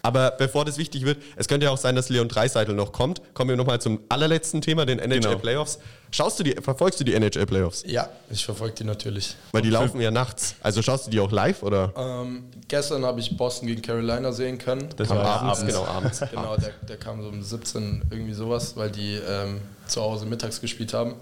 Aber 0.03 0.31
bevor 0.33 0.65
das 0.65 0.79
wichtig 0.79 1.05
wird, 1.05 1.19
es 1.37 1.49
könnte 1.49 1.67
ja 1.67 1.73
auch 1.73 1.79
sein, 1.79 1.97
dass 1.97 2.09
Leon 2.09 2.29
Dreiseitel 2.29 2.75
noch 2.75 2.93
kommt. 2.93 3.21
Kommen 3.35 3.51
wir 3.51 3.57
nochmal 3.57 3.81
zum 3.81 4.01
allerletzten 4.09 4.61
Thema, 4.61 4.87
den 4.87 4.99
NHL 4.99 5.21
Genau. 5.21 5.39
Playoffs. 5.39 5.79
Schaust 6.12 6.39
du 6.39 6.45
die, 6.45 6.53
verfolgst 6.53 7.01
du 7.01 7.05
die 7.05 7.15
NHL 7.15 7.47
Playoffs? 7.47 7.83
Ja, 7.87 8.09
ich 8.31 8.45
verfolge 8.45 8.75
die 8.75 8.85
natürlich. 8.85 9.35
Weil 9.53 9.62
die 9.62 9.71
laufen 9.71 10.01
ja 10.01 10.11
nachts. 10.11 10.55
Also 10.62 10.81
schaust 10.81 11.07
du 11.07 11.11
die 11.11 11.19
auch 11.21 11.33
live 11.33 11.62
oder? 11.62 11.93
Ähm, 11.97 12.45
gestern 12.69 13.05
habe 13.05 13.19
ich 13.21 13.37
Boston 13.37 13.67
gegen 13.67 13.83
Carolina 13.83 14.33
sehen 14.33 14.59
können. 14.59 14.89
Das 14.97 15.11
Am 15.11 15.19
war 15.19 15.43
abends, 15.43 15.59
abends. 15.61 15.75
genau, 15.75 15.85
abends. 15.87 16.21
Genau, 16.31 16.57
der, 16.57 16.71
der 16.89 16.97
kam 16.97 17.23
so 17.23 17.29
um 17.29 17.43
17 17.43 18.03
irgendwie 18.11 18.33
sowas, 18.35 18.77
weil 18.77 18.91
die 18.91 19.15
ähm, 19.17 19.61
zu 19.89 20.01
Hause 20.01 20.27
mittags 20.27 20.61
gespielt 20.61 20.95
haben. 20.95 21.15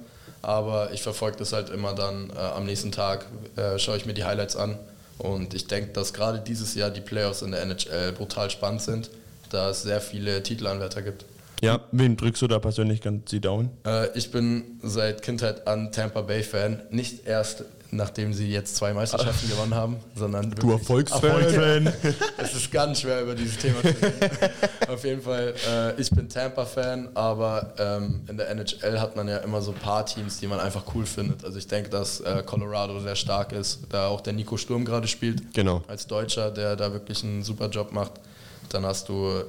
Aber 0.42 0.92
ich 0.92 1.02
verfolge 1.02 1.38
das 1.38 1.54
halt 1.54 1.70
immer 1.70 1.94
dann 1.94 2.30
äh, 2.30 2.38
am 2.38 2.66
nächsten 2.66 2.92
Tag, 2.92 3.24
äh, 3.56 3.78
schaue 3.78 3.96
ich 3.96 4.04
mir 4.04 4.12
die 4.12 4.24
Highlights 4.24 4.54
an. 4.56 4.78
Und 5.18 5.54
ich 5.54 5.66
denke, 5.66 5.92
dass 5.92 6.12
gerade 6.12 6.40
dieses 6.40 6.74
Jahr 6.74 6.90
die 6.90 7.00
Playoffs 7.00 7.42
in 7.42 7.52
der 7.52 7.62
NHL 7.62 8.12
brutal 8.12 8.50
spannend 8.50 8.82
sind, 8.82 9.10
da 9.50 9.70
es 9.70 9.82
sehr 9.82 10.00
viele 10.00 10.42
Titelanwärter 10.42 11.02
gibt. 11.02 11.24
Ja, 11.62 11.80
Wem 11.92 12.16
drückst 12.16 12.42
du 12.42 12.48
da 12.48 12.58
persönlich 12.58 13.00
ganz 13.00 13.30
die 13.30 13.40
Daumen? 13.40 13.70
Äh, 13.86 14.08
ich 14.18 14.30
bin 14.30 14.78
seit 14.82 15.22
Kindheit 15.22 15.66
an 15.66 15.92
Tampa 15.92 16.20
Bay 16.22 16.42
Fan. 16.42 16.82
Nicht 16.90 17.26
erst 17.26 17.64
nachdem 17.96 18.32
sie 18.32 18.50
jetzt 18.50 18.76
zwei 18.76 18.92
Meisterschaften 18.92 19.48
gewonnen 19.48 19.74
haben, 19.74 19.96
sondern 20.14 20.50
du 20.50 20.72
Erfolgsfan. 20.72 21.92
Es 22.36 22.54
ist 22.54 22.70
ganz 22.70 23.00
schwer, 23.00 23.22
über 23.22 23.34
dieses 23.34 23.56
Thema 23.58 23.80
zu 23.80 23.88
reden. 23.88 24.30
Auf 24.88 25.04
jeden 25.04 25.22
Fall, 25.22 25.54
äh, 25.68 26.00
ich 26.00 26.10
bin 26.10 26.28
Tampa-Fan, 26.28 27.10
aber 27.14 27.74
ähm, 27.78 28.22
in 28.28 28.36
der 28.36 28.50
NHL 28.50 29.00
hat 29.00 29.16
man 29.16 29.28
ja 29.28 29.38
immer 29.38 29.62
so 29.62 29.72
ein 29.72 29.78
paar 29.78 30.04
Teams, 30.06 30.38
die 30.38 30.46
man 30.46 30.60
einfach 30.60 30.84
cool 30.94 31.06
findet. 31.06 31.44
Also 31.44 31.58
ich 31.58 31.66
denke, 31.66 31.90
dass 31.90 32.20
äh, 32.20 32.42
Colorado 32.44 33.00
sehr 33.00 33.16
stark 33.16 33.52
ist, 33.52 33.80
da 33.90 34.08
auch 34.08 34.20
der 34.20 34.32
Nico 34.32 34.56
Sturm 34.56 34.84
gerade 34.84 35.08
spielt. 35.08 35.54
Genau. 35.54 35.82
Als 35.88 36.06
Deutscher, 36.06 36.50
der 36.50 36.76
da 36.76 36.92
wirklich 36.92 37.22
einen 37.24 37.42
super 37.42 37.68
Job 37.68 37.92
macht. 37.92 38.12
Dann 38.70 38.84
hast 38.84 39.08
du 39.08 39.44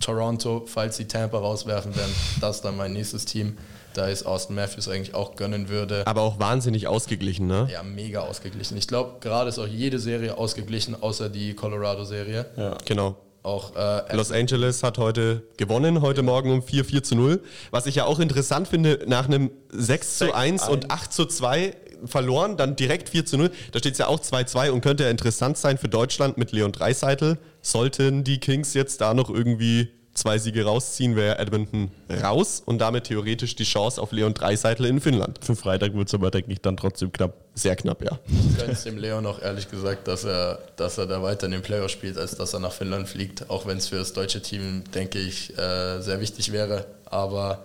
Toronto, 0.00 0.64
falls 0.66 0.96
sie 0.96 1.06
Tampa 1.06 1.38
rauswerfen 1.38 1.94
werden. 1.96 2.12
Das 2.40 2.56
ist 2.56 2.64
dann 2.64 2.76
mein 2.76 2.92
nächstes 2.92 3.24
Team. 3.24 3.56
Da 3.98 4.06
ist 4.06 4.24
Austin 4.24 4.54
Matthews 4.54 4.86
eigentlich 4.86 5.16
auch 5.16 5.34
gönnen 5.34 5.68
würde. 5.68 6.06
Aber 6.06 6.22
auch 6.22 6.38
wahnsinnig 6.38 6.86
ausgeglichen, 6.86 7.48
ne? 7.48 7.68
Ja, 7.72 7.82
mega 7.82 8.20
ausgeglichen. 8.20 8.76
Ich 8.78 8.86
glaube, 8.86 9.16
gerade 9.18 9.48
ist 9.48 9.58
auch 9.58 9.66
jede 9.66 9.98
Serie 9.98 10.38
ausgeglichen, 10.38 10.94
außer 11.02 11.28
die 11.28 11.54
Colorado-Serie. 11.54 12.76
Genau. 12.84 13.16
Auch 13.42 13.74
äh, 13.74 14.14
Los 14.14 14.30
Angeles 14.30 14.84
hat 14.84 14.98
heute 14.98 15.42
gewonnen, 15.56 16.00
heute 16.00 16.22
Morgen 16.22 16.52
um 16.52 16.62
4, 16.62 16.84
4 16.84 17.02
zu 17.02 17.16
0. 17.16 17.42
Was 17.72 17.86
ich 17.86 17.96
ja 17.96 18.04
auch 18.04 18.20
interessant 18.20 18.68
finde, 18.68 19.00
nach 19.08 19.26
einem 19.26 19.50
6 19.72 20.18
zu 20.18 20.32
1 20.32 20.68
und 20.68 20.92
8 20.92 21.12
zu 21.12 21.26
2 21.26 21.74
verloren, 22.04 22.56
dann 22.56 22.76
direkt 22.76 23.08
4 23.08 23.26
zu 23.26 23.36
0. 23.36 23.50
Da 23.72 23.80
steht 23.80 23.94
es 23.94 23.98
ja 23.98 24.06
auch 24.06 24.20
2-2 24.20 24.70
und 24.70 24.80
könnte 24.80 25.02
ja 25.02 25.10
interessant 25.10 25.58
sein 25.58 25.76
für 25.76 25.88
Deutschland 25.88 26.38
mit 26.38 26.52
Leon 26.52 26.70
Dreiseitel. 26.70 27.38
Sollten 27.62 28.22
die 28.22 28.38
Kings 28.38 28.74
jetzt 28.74 29.00
da 29.00 29.12
noch 29.12 29.28
irgendwie 29.28 29.88
zwei 30.18 30.38
Siege 30.38 30.64
rausziehen, 30.64 31.16
wäre 31.16 31.38
Edmonton 31.38 31.90
raus 32.22 32.62
und 32.64 32.78
damit 32.78 33.04
theoretisch 33.04 33.56
die 33.56 33.64
Chance 33.64 34.00
auf 34.00 34.12
Leon 34.12 34.34
Dreiseitel 34.34 34.86
in 34.86 35.00
Finnland. 35.00 35.38
Für 35.42 35.56
Freitag 35.56 35.94
wird 35.94 36.08
es 36.08 36.14
aber, 36.14 36.30
denke 36.30 36.52
ich, 36.52 36.60
dann 36.60 36.76
trotzdem 36.76 37.12
knapp. 37.12 37.34
Sehr 37.54 37.74
knapp, 37.74 38.02
ja. 38.04 38.18
Ich 38.28 38.58
gönne 38.58 38.72
es 38.72 38.84
dem 38.84 38.98
Leon 38.98 39.26
auch 39.26 39.42
ehrlich 39.42 39.68
gesagt, 39.68 40.06
dass 40.06 40.24
er, 40.24 40.60
dass 40.76 40.96
er 40.96 41.06
da 41.06 41.22
weiter 41.22 41.46
in 41.46 41.52
den 41.52 41.62
Playoffs 41.62 41.92
spielt, 41.92 42.16
als 42.16 42.36
dass 42.36 42.54
er 42.54 42.60
nach 42.60 42.72
Finnland 42.72 43.08
fliegt. 43.08 43.50
Auch 43.50 43.66
wenn 43.66 43.78
es 43.78 43.88
für 43.88 43.96
das 43.96 44.12
deutsche 44.12 44.40
Team, 44.40 44.84
denke 44.94 45.18
ich, 45.18 45.56
äh, 45.58 46.00
sehr 46.00 46.20
wichtig 46.20 46.52
wäre. 46.52 46.86
Aber 47.06 47.64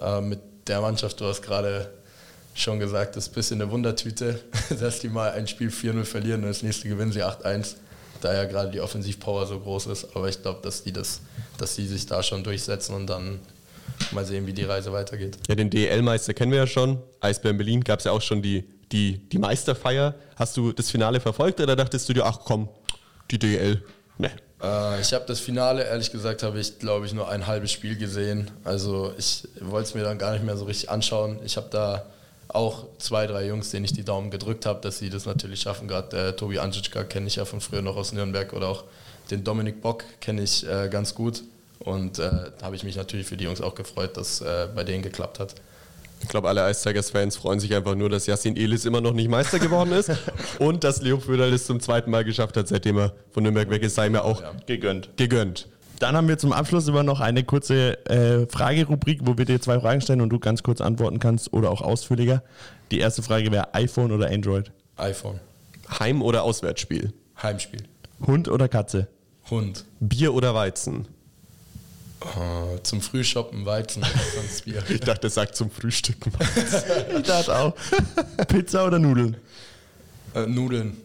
äh, 0.00 0.20
mit 0.20 0.40
der 0.66 0.80
Mannschaft, 0.80 1.20
du 1.20 1.26
hast 1.26 1.42
gerade 1.42 1.90
schon 2.54 2.78
gesagt, 2.78 3.16
das 3.16 3.24
ist 3.24 3.32
ein 3.32 3.34
bisschen 3.34 3.60
eine 3.60 3.70
Wundertüte, 3.70 4.40
dass 4.80 5.00
die 5.00 5.08
mal 5.08 5.32
ein 5.32 5.46
Spiel 5.46 5.68
4-0 5.68 6.04
verlieren 6.04 6.42
und 6.42 6.48
das 6.48 6.62
nächste 6.62 6.88
gewinnen 6.88 7.12
sie 7.12 7.22
8-1. 7.22 7.76
Da 8.20 8.32
ja 8.32 8.44
gerade 8.44 8.70
die 8.70 8.80
Offensivpower 8.80 9.46
so 9.46 9.60
groß 9.60 9.88
ist. 9.88 10.16
Aber 10.16 10.28
ich 10.28 10.40
glaube, 10.40 10.60
dass 10.62 10.82
die 10.82 10.92
das, 10.92 11.20
dass 11.58 11.76
die 11.76 11.86
sich 11.86 12.06
da 12.06 12.22
schon 12.22 12.44
durchsetzen 12.44 12.94
und 12.94 13.06
dann 13.06 13.40
mal 14.12 14.24
sehen, 14.24 14.46
wie 14.46 14.52
die 14.52 14.64
Reise 14.64 14.92
weitergeht. 14.92 15.38
Ja, 15.48 15.54
den 15.54 15.70
DEL-Meister 15.70 16.34
kennen 16.34 16.52
wir 16.52 16.58
ja 16.58 16.66
schon. 16.66 16.98
Eisbären 17.20 17.56
Berlin 17.56 17.82
gab 17.82 18.00
es 18.00 18.06
ja 18.06 18.12
auch 18.12 18.22
schon 18.22 18.42
die, 18.42 18.64
die, 18.92 19.18
die 19.28 19.38
Meisterfeier. 19.38 20.14
Hast 20.36 20.56
du 20.56 20.72
das 20.72 20.90
Finale 20.90 21.20
verfolgt 21.20 21.60
oder 21.60 21.76
dachtest 21.76 22.08
du 22.08 22.12
dir, 22.12 22.24
ach 22.24 22.40
komm, 22.44 22.68
die 23.30 23.38
DEL? 23.38 23.82
Ne. 24.18 24.30
Äh, 24.62 25.00
ich 25.00 25.12
habe 25.12 25.24
das 25.26 25.40
Finale, 25.40 25.84
ehrlich 25.84 26.10
gesagt, 26.10 26.42
habe 26.42 26.58
ich, 26.60 26.78
glaube 26.78 27.06
ich, 27.06 27.12
nur 27.12 27.28
ein 27.28 27.46
halbes 27.46 27.72
Spiel 27.72 27.96
gesehen. 27.96 28.50
Also 28.64 29.12
ich 29.18 29.46
wollte 29.60 29.88
es 29.88 29.94
mir 29.94 30.02
dann 30.02 30.18
gar 30.18 30.32
nicht 30.32 30.44
mehr 30.44 30.56
so 30.56 30.64
richtig 30.64 30.90
anschauen. 30.90 31.38
Ich 31.44 31.56
habe 31.56 31.68
da 31.70 32.06
auch 32.48 32.86
zwei, 32.98 33.26
drei 33.26 33.46
Jungs, 33.46 33.70
denen 33.70 33.84
ich 33.84 33.92
die 33.92 34.04
Daumen 34.04 34.30
gedrückt 34.30 34.64
habe, 34.66 34.80
dass 34.80 34.98
sie 34.98 35.10
das 35.10 35.26
natürlich 35.26 35.60
schaffen. 35.60 35.88
Gerade 35.88 36.28
äh, 36.28 36.32
Tobi 36.36 36.58
Anschitschka 36.58 37.04
kenne 37.04 37.26
ich 37.26 37.36
ja 37.36 37.44
von 37.44 37.60
früher 37.60 37.82
noch 37.82 37.96
aus 37.96 38.12
Nürnberg 38.12 38.52
oder 38.52 38.68
auch 38.68 38.84
den 39.30 39.44
Dominik 39.44 39.80
Bock 39.80 40.04
kenne 40.20 40.42
ich 40.42 40.66
äh, 40.68 40.88
ganz 40.88 41.14
gut. 41.14 41.42
Und 41.80 42.18
äh, 42.18 42.30
da 42.58 42.66
habe 42.66 42.76
ich 42.76 42.84
mich 42.84 42.96
natürlich 42.96 43.26
für 43.26 43.36
die 43.36 43.44
Jungs 43.44 43.60
auch 43.60 43.74
gefreut, 43.74 44.16
dass 44.16 44.40
äh, 44.40 44.68
bei 44.74 44.84
denen 44.84 45.02
geklappt 45.02 45.38
hat. 45.38 45.54
Ich 46.22 46.28
glaube, 46.28 46.48
alle 46.48 46.70
Ice 46.70 46.82
Tigers-Fans 46.88 47.36
freuen 47.36 47.60
sich 47.60 47.74
einfach 47.74 47.94
nur, 47.94 48.08
dass 48.08 48.26
Yassin 48.26 48.56
Elis 48.56 48.86
immer 48.86 49.02
noch 49.02 49.12
nicht 49.12 49.28
Meister 49.28 49.58
geworden 49.58 49.92
ist 49.92 50.10
und 50.58 50.82
dass 50.82 51.02
Leo 51.02 51.18
Föderl 51.18 51.52
es 51.52 51.66
zum 51.66 51.80
zweiten 51.80 52.10
Mal 52.10 52.24
geschafft 52.24 52.56
hat, 52.56 52.68
seitdem 52.68 52.96
er 52.96 53.12
von 53.32 53.42
Nürnberg 53.42 53.68
weg 53.68 53.82
ist, 53.82 53.96
sei 53.96 54.08
mir 54.08 54.24
auch 54.24 54.42
Gegönnt. 54.64 55.10
gegönnt. 55.18 55.68
Dann 55.98 56.16
haben 56.16 56.26
wir 56.26 56.38
zum 56.38 56.52
Abschluss 56.52 56.88
immer 56.88 57.02
noch 57.02 57.20
eine 57.20 57.44
kurze 57.44 58.04
äh, 58.08 58.46
Fragerubrik, 58.46 59.20
wo 59.24 59.36
wir 59.36 59.44
dir 59.44 59.60
zwei 59.60 59.78
Fragen 59.78 60.00
stellen 60.00 60.22
und 60.22 60.30
du 60.30 60.38
ganz 60.38 60.62
kurz 60.62 60.80
antworten 60.80 61.18
kannst 61.18 61.52
oder 61.52 61.70
auch 61.70 61.82
ausführlicher. 61.82 62.42
Die 62.90 62.98
erste 63.00 63.22
Frage 63.22 63.52
wäre 63.52 63.74
iPhone 63.74 64.10
oder 64.10 64.28
Android? 64.30 64.72
iPhone, 64.96 65.40
Heim- 65.98 66.22
oder 66.22 66.42
Auswärtsspiel? 66.44 67.12
Heimspiel, 67.42 67.82
Hund 68.26 68.48
oder 68.48 68.68
Katze? 68.68 69.08
Hund, 69.50 69.84
Bier 70.00 70.34
oder 70.34 70.54
Weizen? 70.54 71.06
äh, 72.24 72.82
zum 72.82 73.00
Frühshoppen 73.00 73.66
Weizen, 73.66 74.02
sonst 74.34 74.64
Bier. 74.64 74.82
Ich 74.88 75.00
dachte, 75.00 75.26
er 75.26 75.30
sagt 75.30 75.56
zum 75.56 75.70
Frühstücken. 75.70 76.32
Ich 77.16 77.22
dachte 77.22 77.56
auch. 77.56 77.74
Pizza 78.48 78.86
oder 78.86 78.98
Nudeln? 78.98 79.36
Äh, 80.34 80.46
Nudeln, 80.46 80.96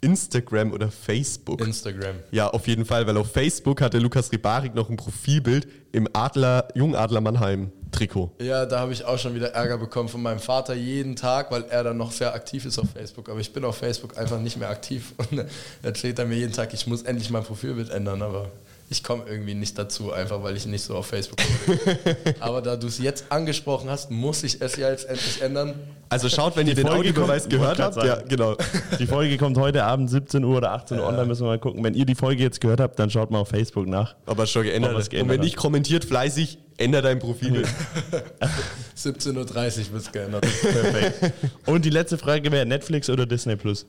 Instagram 0.00 0.72
oder 0.72 0.90
Facebook? 0.90 1.60
Instagram. 1.60 2.16
Ja, 2.30 2.48
auf 2.48 2.66
jeden 2.66 2.84
Fall, 2.84 3.06
weil 3.06 3.16
auf 3.16 3.30
Facebook 3.32 3.80
hatte 3.80 3.98
Lukas 3.98 4.32
Ribarik 4.32 4.74
noch 4.74 4.88
ein 4.90 4.96
Profilbild 4.96 5.68
im 5.92 6.08
Adler, 6.12 6.68
Jungadler 6.74 7.20
Mannheim 7.20 7.70
Trikot. 7.92 8.30
Ja, 8.40 8.66
da 8.66 8.80
habe 8.80 8.92
ich 8.92 9.04
auch 9.04 9.18
schon 9.18 9.34
wieder 9.34 9.52
Ärger 9.52 9.78
bekommen 9.78 10.08
von 10.08 10.22
meinem 10.22 10.40
Vater 10.40 10.74
jeden 10.74 11.14
Tag, 11.14 11.50
weil 11.50 11.64
er 11.64 11.84
dann 11.84 11.96
noch 11.96 12.10
sehr 12.10 12.34
aktiv 12.34 12.64
ist 12.64 12.78
auf 12.78 12.90
Facebook. 12.90 13.28
Aber 13.28 13.38
ich 13.38 13.52
bin 13.52 13.64
auf 13.64 13.76
Facebook 13.76 14.18
einfach 14.18 14.40
nicht 14.40 14.56
mehr 14.56 14.70
aktiv. 14.70 15.12
Und 15.16 15.38
er 15.38 15.46
erzählt 15.82 16.18
er 16.18 16.24
mir 16.24 16.36
jeden 16.36 16.52
Tag, 16.52 16.74
ich 16.74 16.86
muss 16.86 17.02
endlich 17.02 17.30
mein 17.30 17.44
Profilbild 17.44 17.90
ändern, 17.90 18.22
aber 18.22 18.50
ich 18.92 19.02
komme 19.02 19.24
irgendwie 19.26 19.54
nicht 19.54 19.76
dazu, 19.78 20.12
einfach 20.12 20.42
weil 20.42 20.56
ich 20.56 20.66
nicht 20.66 20.82
so 20.84 20.94
auf 20.96 21.06
Facebook 21.06 21.38
bin. 21.66 22.34
aber 22.40 22.62
da 22.62 22.76
du 22.76 22.86
es 22.86 22.98
jetzt 22.98 23.24
angesprochen 23.30 23.90
hast, 23.90 24.10
muss 24.10 24.42
ich 24.44 24.60
es 24.60 24.76
ja 24.76 24.90
jetzt 24.90 25.06
endlich 25.06 25.42
ändern. 25.42 25.74
Also 26.10 26.28
schaut, 26.28 26.56
wenn 26.56 26.66
ihr 26.66 26.74
den 26.74 26.86
Folge 26.86 27.08
Audiobeweis 27.10 27.42
kommt- 27.44 27.52
gehört 27.54 27.78
habt. 27.80 27.96
Ja, 28.04 28.16
genau. 28.20 28.54
Die 28.98 29.06
Folge 29.06 29.36
kommt 29.38 29.56
heute 29.58 29.84
Abend 29.84 30.10
17 30.10 30.44
Uhr 30.44 30.58
oder 30.58 30.72
18 30.72 30.98
Uhr 30.98 31.06
online, 31.06 31.26
müssen 31.26 31.42
wir 31.44 31.48
mal 31.48 31.58
gucken. 31.58 31.82
Wenn 31.82 31.94
ihr 31.94 32.04
die 32.04 32.14
Folge 32.14 32.42
jetzt 32.42 32.60
gehört 32.60 32.80
habt, 32.80 32.98
dann 32.98 33.08
schaut 33.10 33.30
mal 33.30 33.38
auf 33.40 33.48
Facebook 33.48 33.86
nach. 33.86 34.14
Ob 34.26 34.38
er 34.38 34.46
schon 34.46 34.64
geändert 34.64 34.92
Ob. 34.92 35.22
Und 35.22 35.28
wenn 35.30 35.40
nicht, 35.40 35.56
kommentiert 35.56 36.04
fleißig, 36.04 36.58
änder 36.76 37.00
dein 37.00 37.18
Profilbild. 37.18 37.66
17.30 38.96 39.36
Uhr 39.36 39.92
wird 39.92 40.02
es 40.02 40.12
geändert. 40.12 40.42
Perfekt. 40.60 41.32
Und 41.66 41.84
die 41.84 41.90
letzte 41.90 42.18
Frage 42.18 42.52
wäre 42.52 42.66
Netflix 42.66 43.08
oder 43.08 43.24
Disney 43.26 43.56
Plus? 43.56 43.86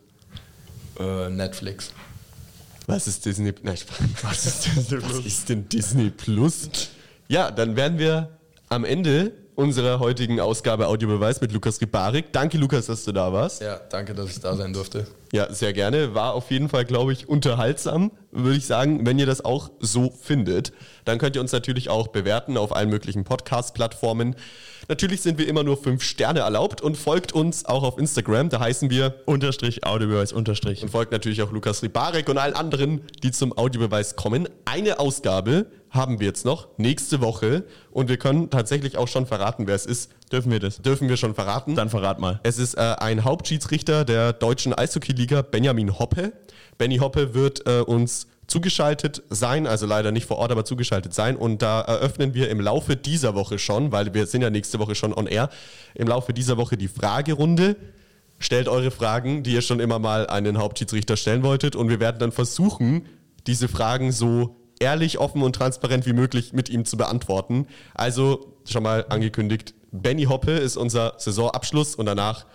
äh, 0.99 1.29
Netflix. 1.29 1.91
Was 2.88 3.08
ist 3.08 3.26
Disney? 3.26 3.54
Nein, 3.63 3.78
was 4.22 4.46
ist 4.46 4.65
Disney 4.65 4.98
Plus? 5.00 5.17
Was 5.17 5.26
ist 5.26 5.50
denn 5.50 5.69
Disney 5.69 6.10
Plus? 6.10 6.69
Ja, 7.28 7.52
dann 7.52 7.76
wären 7.76 7.98
wir 7.98 8.38
am 8.69 8.86
Ende 8.86 9.32
unserer 9.55 9.99
heutigen 9.99 10.39
Ausgabe 10.39 10.87
Audiobeweis 10.87 11.41
mit 11.41 11.51
Lukas 11.51 11.79
Ribarik. 11.81 12.31
Danke, 12.31 12.57
Lukas, 12.57 12.87
dass 12.87 13.03
du 13.03 13.11
da 13.11 13.31
warst. 13.31 13.61
Ja, 13.61 13.79
danke, 13.89 14.13
dass 14.13 14.29
ich 14.29 14.39
da 14.39 14.55
sein 14.55 14.73
durfte. 14.73 15.07
Ja, 15.31 15.51
sehr 15.51 15.73
gerne. 15.73 16.13
War 16.13 16.33
auf 16.33 16.51
jeden 16.51 16.69
Fall, 16.69 16.85
glaube 16.85 17.13
ich, 17.13 17.27
unterhaltsam, 17.27 18.11
würde 18.31 18.57
ich 18.57 18.65
sagen. 18.65 19.05
Wenn 19.05 19.17
ihr 19.19 19.25
das 19.25 19.43
auch 19.43 19.71
so 19.79 20.11
findet, 20.11 20.73
dann 21.05 21.17
könnt 21.17 21.35
ihr 21.35 21.41
uns 21.41 21.51
natürlich 21.51 21.89
auch 21.89 22.07
bewerten 22.07 22.57
auf 22.57 22.75
allen 22.75 22.89
möglichen 22.89 23.23
Podcast-Plattformen. 23.23 24.35
Natürlich 24.89 25.21
sind 25.21 25.37
wir 25.37 25.47
immer 25.47 25.63
nur 25.63 25.77
fünf 25.77 26.03
Sterne 26.03 26.41
erlaubt 26.41 26.81
und 26.81 26.97
folgt 26.97 27.31
uns 27.31 27.65
auch 27.65 27.83
auf 27.83 27.97
Instagram. 27.97 28.49
Da 28.49 28.59
heißen 28.59 28.89
wir 28.89 29.15
Unterstrich, 29.25 29.85
Audiobeweis, 29.85 30.33
Unterstrich. 30.33 30.83
und 30.83 30.89
folgt 30.89 31.11
natürlich 31.11 31.41
auch 31.41 31.51
Lukas 31.51 31.81
Ribarek 31.83 32.27
und 32.27 32.37
allen 32.37 32.53
anderen, 32.53 33.01
die 33.23 33.31
zum 33.31 33.57
Audiobeweis 33.57 34.15
kommen. 34.15 34.49
Eine 34.65 34.99
Ausgabe 34.99 35.67
haben 35.93 36.19
wir 36.19 36.25
jetzt 36.25 36.43
noch 36.43 36.67
nächste 36.77 37.21
Woche 37.21 37.63
und 37.91 38.10
wir 38.10 38.17
können 38.17 38.49
tatsächlich 38.49 38.97
auch 38.97 39.08
schon 39.08 39.27
verraten, 39.27 39.67
wer 39.67 39.75
es 39.75 39.86
ist. 39.86 40.12
Dürfen 40.32 40.51
wir 40.51 40.60
das? 40.60 40.82
Dürfen 40.82 41.08
wir 41.08 41.17
schon 41.17 41.36
verraten? 41.36 41.75
Dann 41.75 41.89
verrat 41.89 42.19
mal. 42.19 42.39
Es 42.41 42.58
ist 42.58 42.73
äh, 42.73 42.95
ein 42.97 43.23
Hauptschiedsrichter 43.23 44.03
der 44.03 44.34
deutschen 44.34 44.73
Eishockey-Liga, 44.73 45.43
Benjamin 45.43 45.99
Hoppe. 45.99 46.34
Benny 46.79 46.97
Hoppe 46.97 47.36
wird 47.36 47.67
äh, 47.67 47.82
uns 47.82 48.27
zugeschaltet 48.47 49.21
sein, 49.29 49.67
also 49.67 49.86
leider 49.86 50.12
nicht 50.12 50.25
vor 50.25 50.38
Ort, 50.38 50.51
aber 50.51 50.65
zugeschaltet 50.65 51.13
sein. 51.13 51.36
Und 51.36 51.62
da 51.62 51.82
eröffnen 51.82 52.34
wir 52.34 52.49
im 52.49 52.60
Laufe 52.60 52.95
dieser 52.95 53.36
Woche 53.36 53.60
schon, 53.60 53.91
weil 53.91 54.15
wir 54.15 54.25
sind 54.25 54.41
ja 54.41 54.49
nächste 54.49 54.79
Woche 54.79 54.95
schon 54.95 55.13
on 55.13 55.27
air, 55.27 55.49
im 55.93 56.08
Laufe 56.08 56.34
dieser 56.34 56.58
Woche 56.58 56.75
die 56.75 56.88
Fragerunde. 56.88 57.75
Stellt 58.39 58.67
eure 58.67 58.89
Fragen, 58.89 59.43
die 59.43 59.53
ihr 59.53 59.62
schon 59.62 59.79
immer 59.79 59.99
mal 59.99 60.27
an 60.27 60.43
den 60.43 60.58
Hauptschiedsrichter 60.58 61.17
stellen 61.17 61.43
wolltet. 61.43 61.75
Und 61.75 61.89
wir 61.89 61.99
werden 61.99 62.17
dann 62.17 62.32
versuchen, 62.32 63.06
diese 63.45 63.67
Fragen 63.67 64.12
so 64.12 64.56
ehrlich, 64.84 65.17
offen 65.19 65.41
und 65.41 65.56
transparent 65.56 66.06
wie 66.06 66.13
möglich 66.13 66.54
mit 66.54 66.69
ihm 66.69 66.86
zu 66.86 66.98
beantworten. 66.98 67.67
Also 67.93 68.54
schon 68.65 68.84
mal 68.84 69.06
angekündigt, 69.10 69.74
Benny 69.91 70.26
Hoppe 70.26 70.52
ist 70.52 70.78
unser 70.78 71.13
Saisonabschluss 71.17 71.96
und 71.96 72.06
danach 72.06 72.46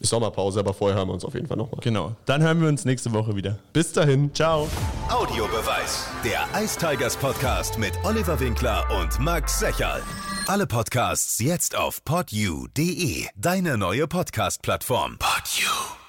ist 0.00 0.10
Sommerpause, 0.10 0.60
aber 0.60 0.72
vorher 0.72 0.96
hören 0.96 1.08
wir 1.08 1.12
uns 1.12 1.24
auf 1.24 1.34
jeden 1.34 1.46
Fall 1.46 1.58
nochmal. 1.58 1.80
Genau. 1.82 2.16
Dann 2.24 2.42
hören 2.42 2.60
wir 2.60 2.68
uns 2.68 2.84
nächste 2.84 3.12
Woche 3.12 3.36
wieder. 3.36 3.58
Bis 3.72 3.92
dahin. 3.92 4.34
Ciao. 4.34 4.66
Audiobeweis. 5.10 6.06
Der 6.24 6.48
Ice 6.62 6.78
Tigers 6.78 7.16
Podcast 7.16 7.78
mit 7.78 7.92
Oliver 8.04 8.40
Winkler 8.40 8.86
und 8.98 9.18
Max 9.20 9.60
Secherl. 9.60 10.02
Alle 10.46 10.66
Podcasts 10.66 11.38
jetzt 11.38 11.76
auf 11.76 12.02
podyou.de, 12.04 13.26
deine 13.36 13.76
neue 13.76 14.08
Podcast-Plattform. 14.08 15.18
Podyou. 15.18 15.99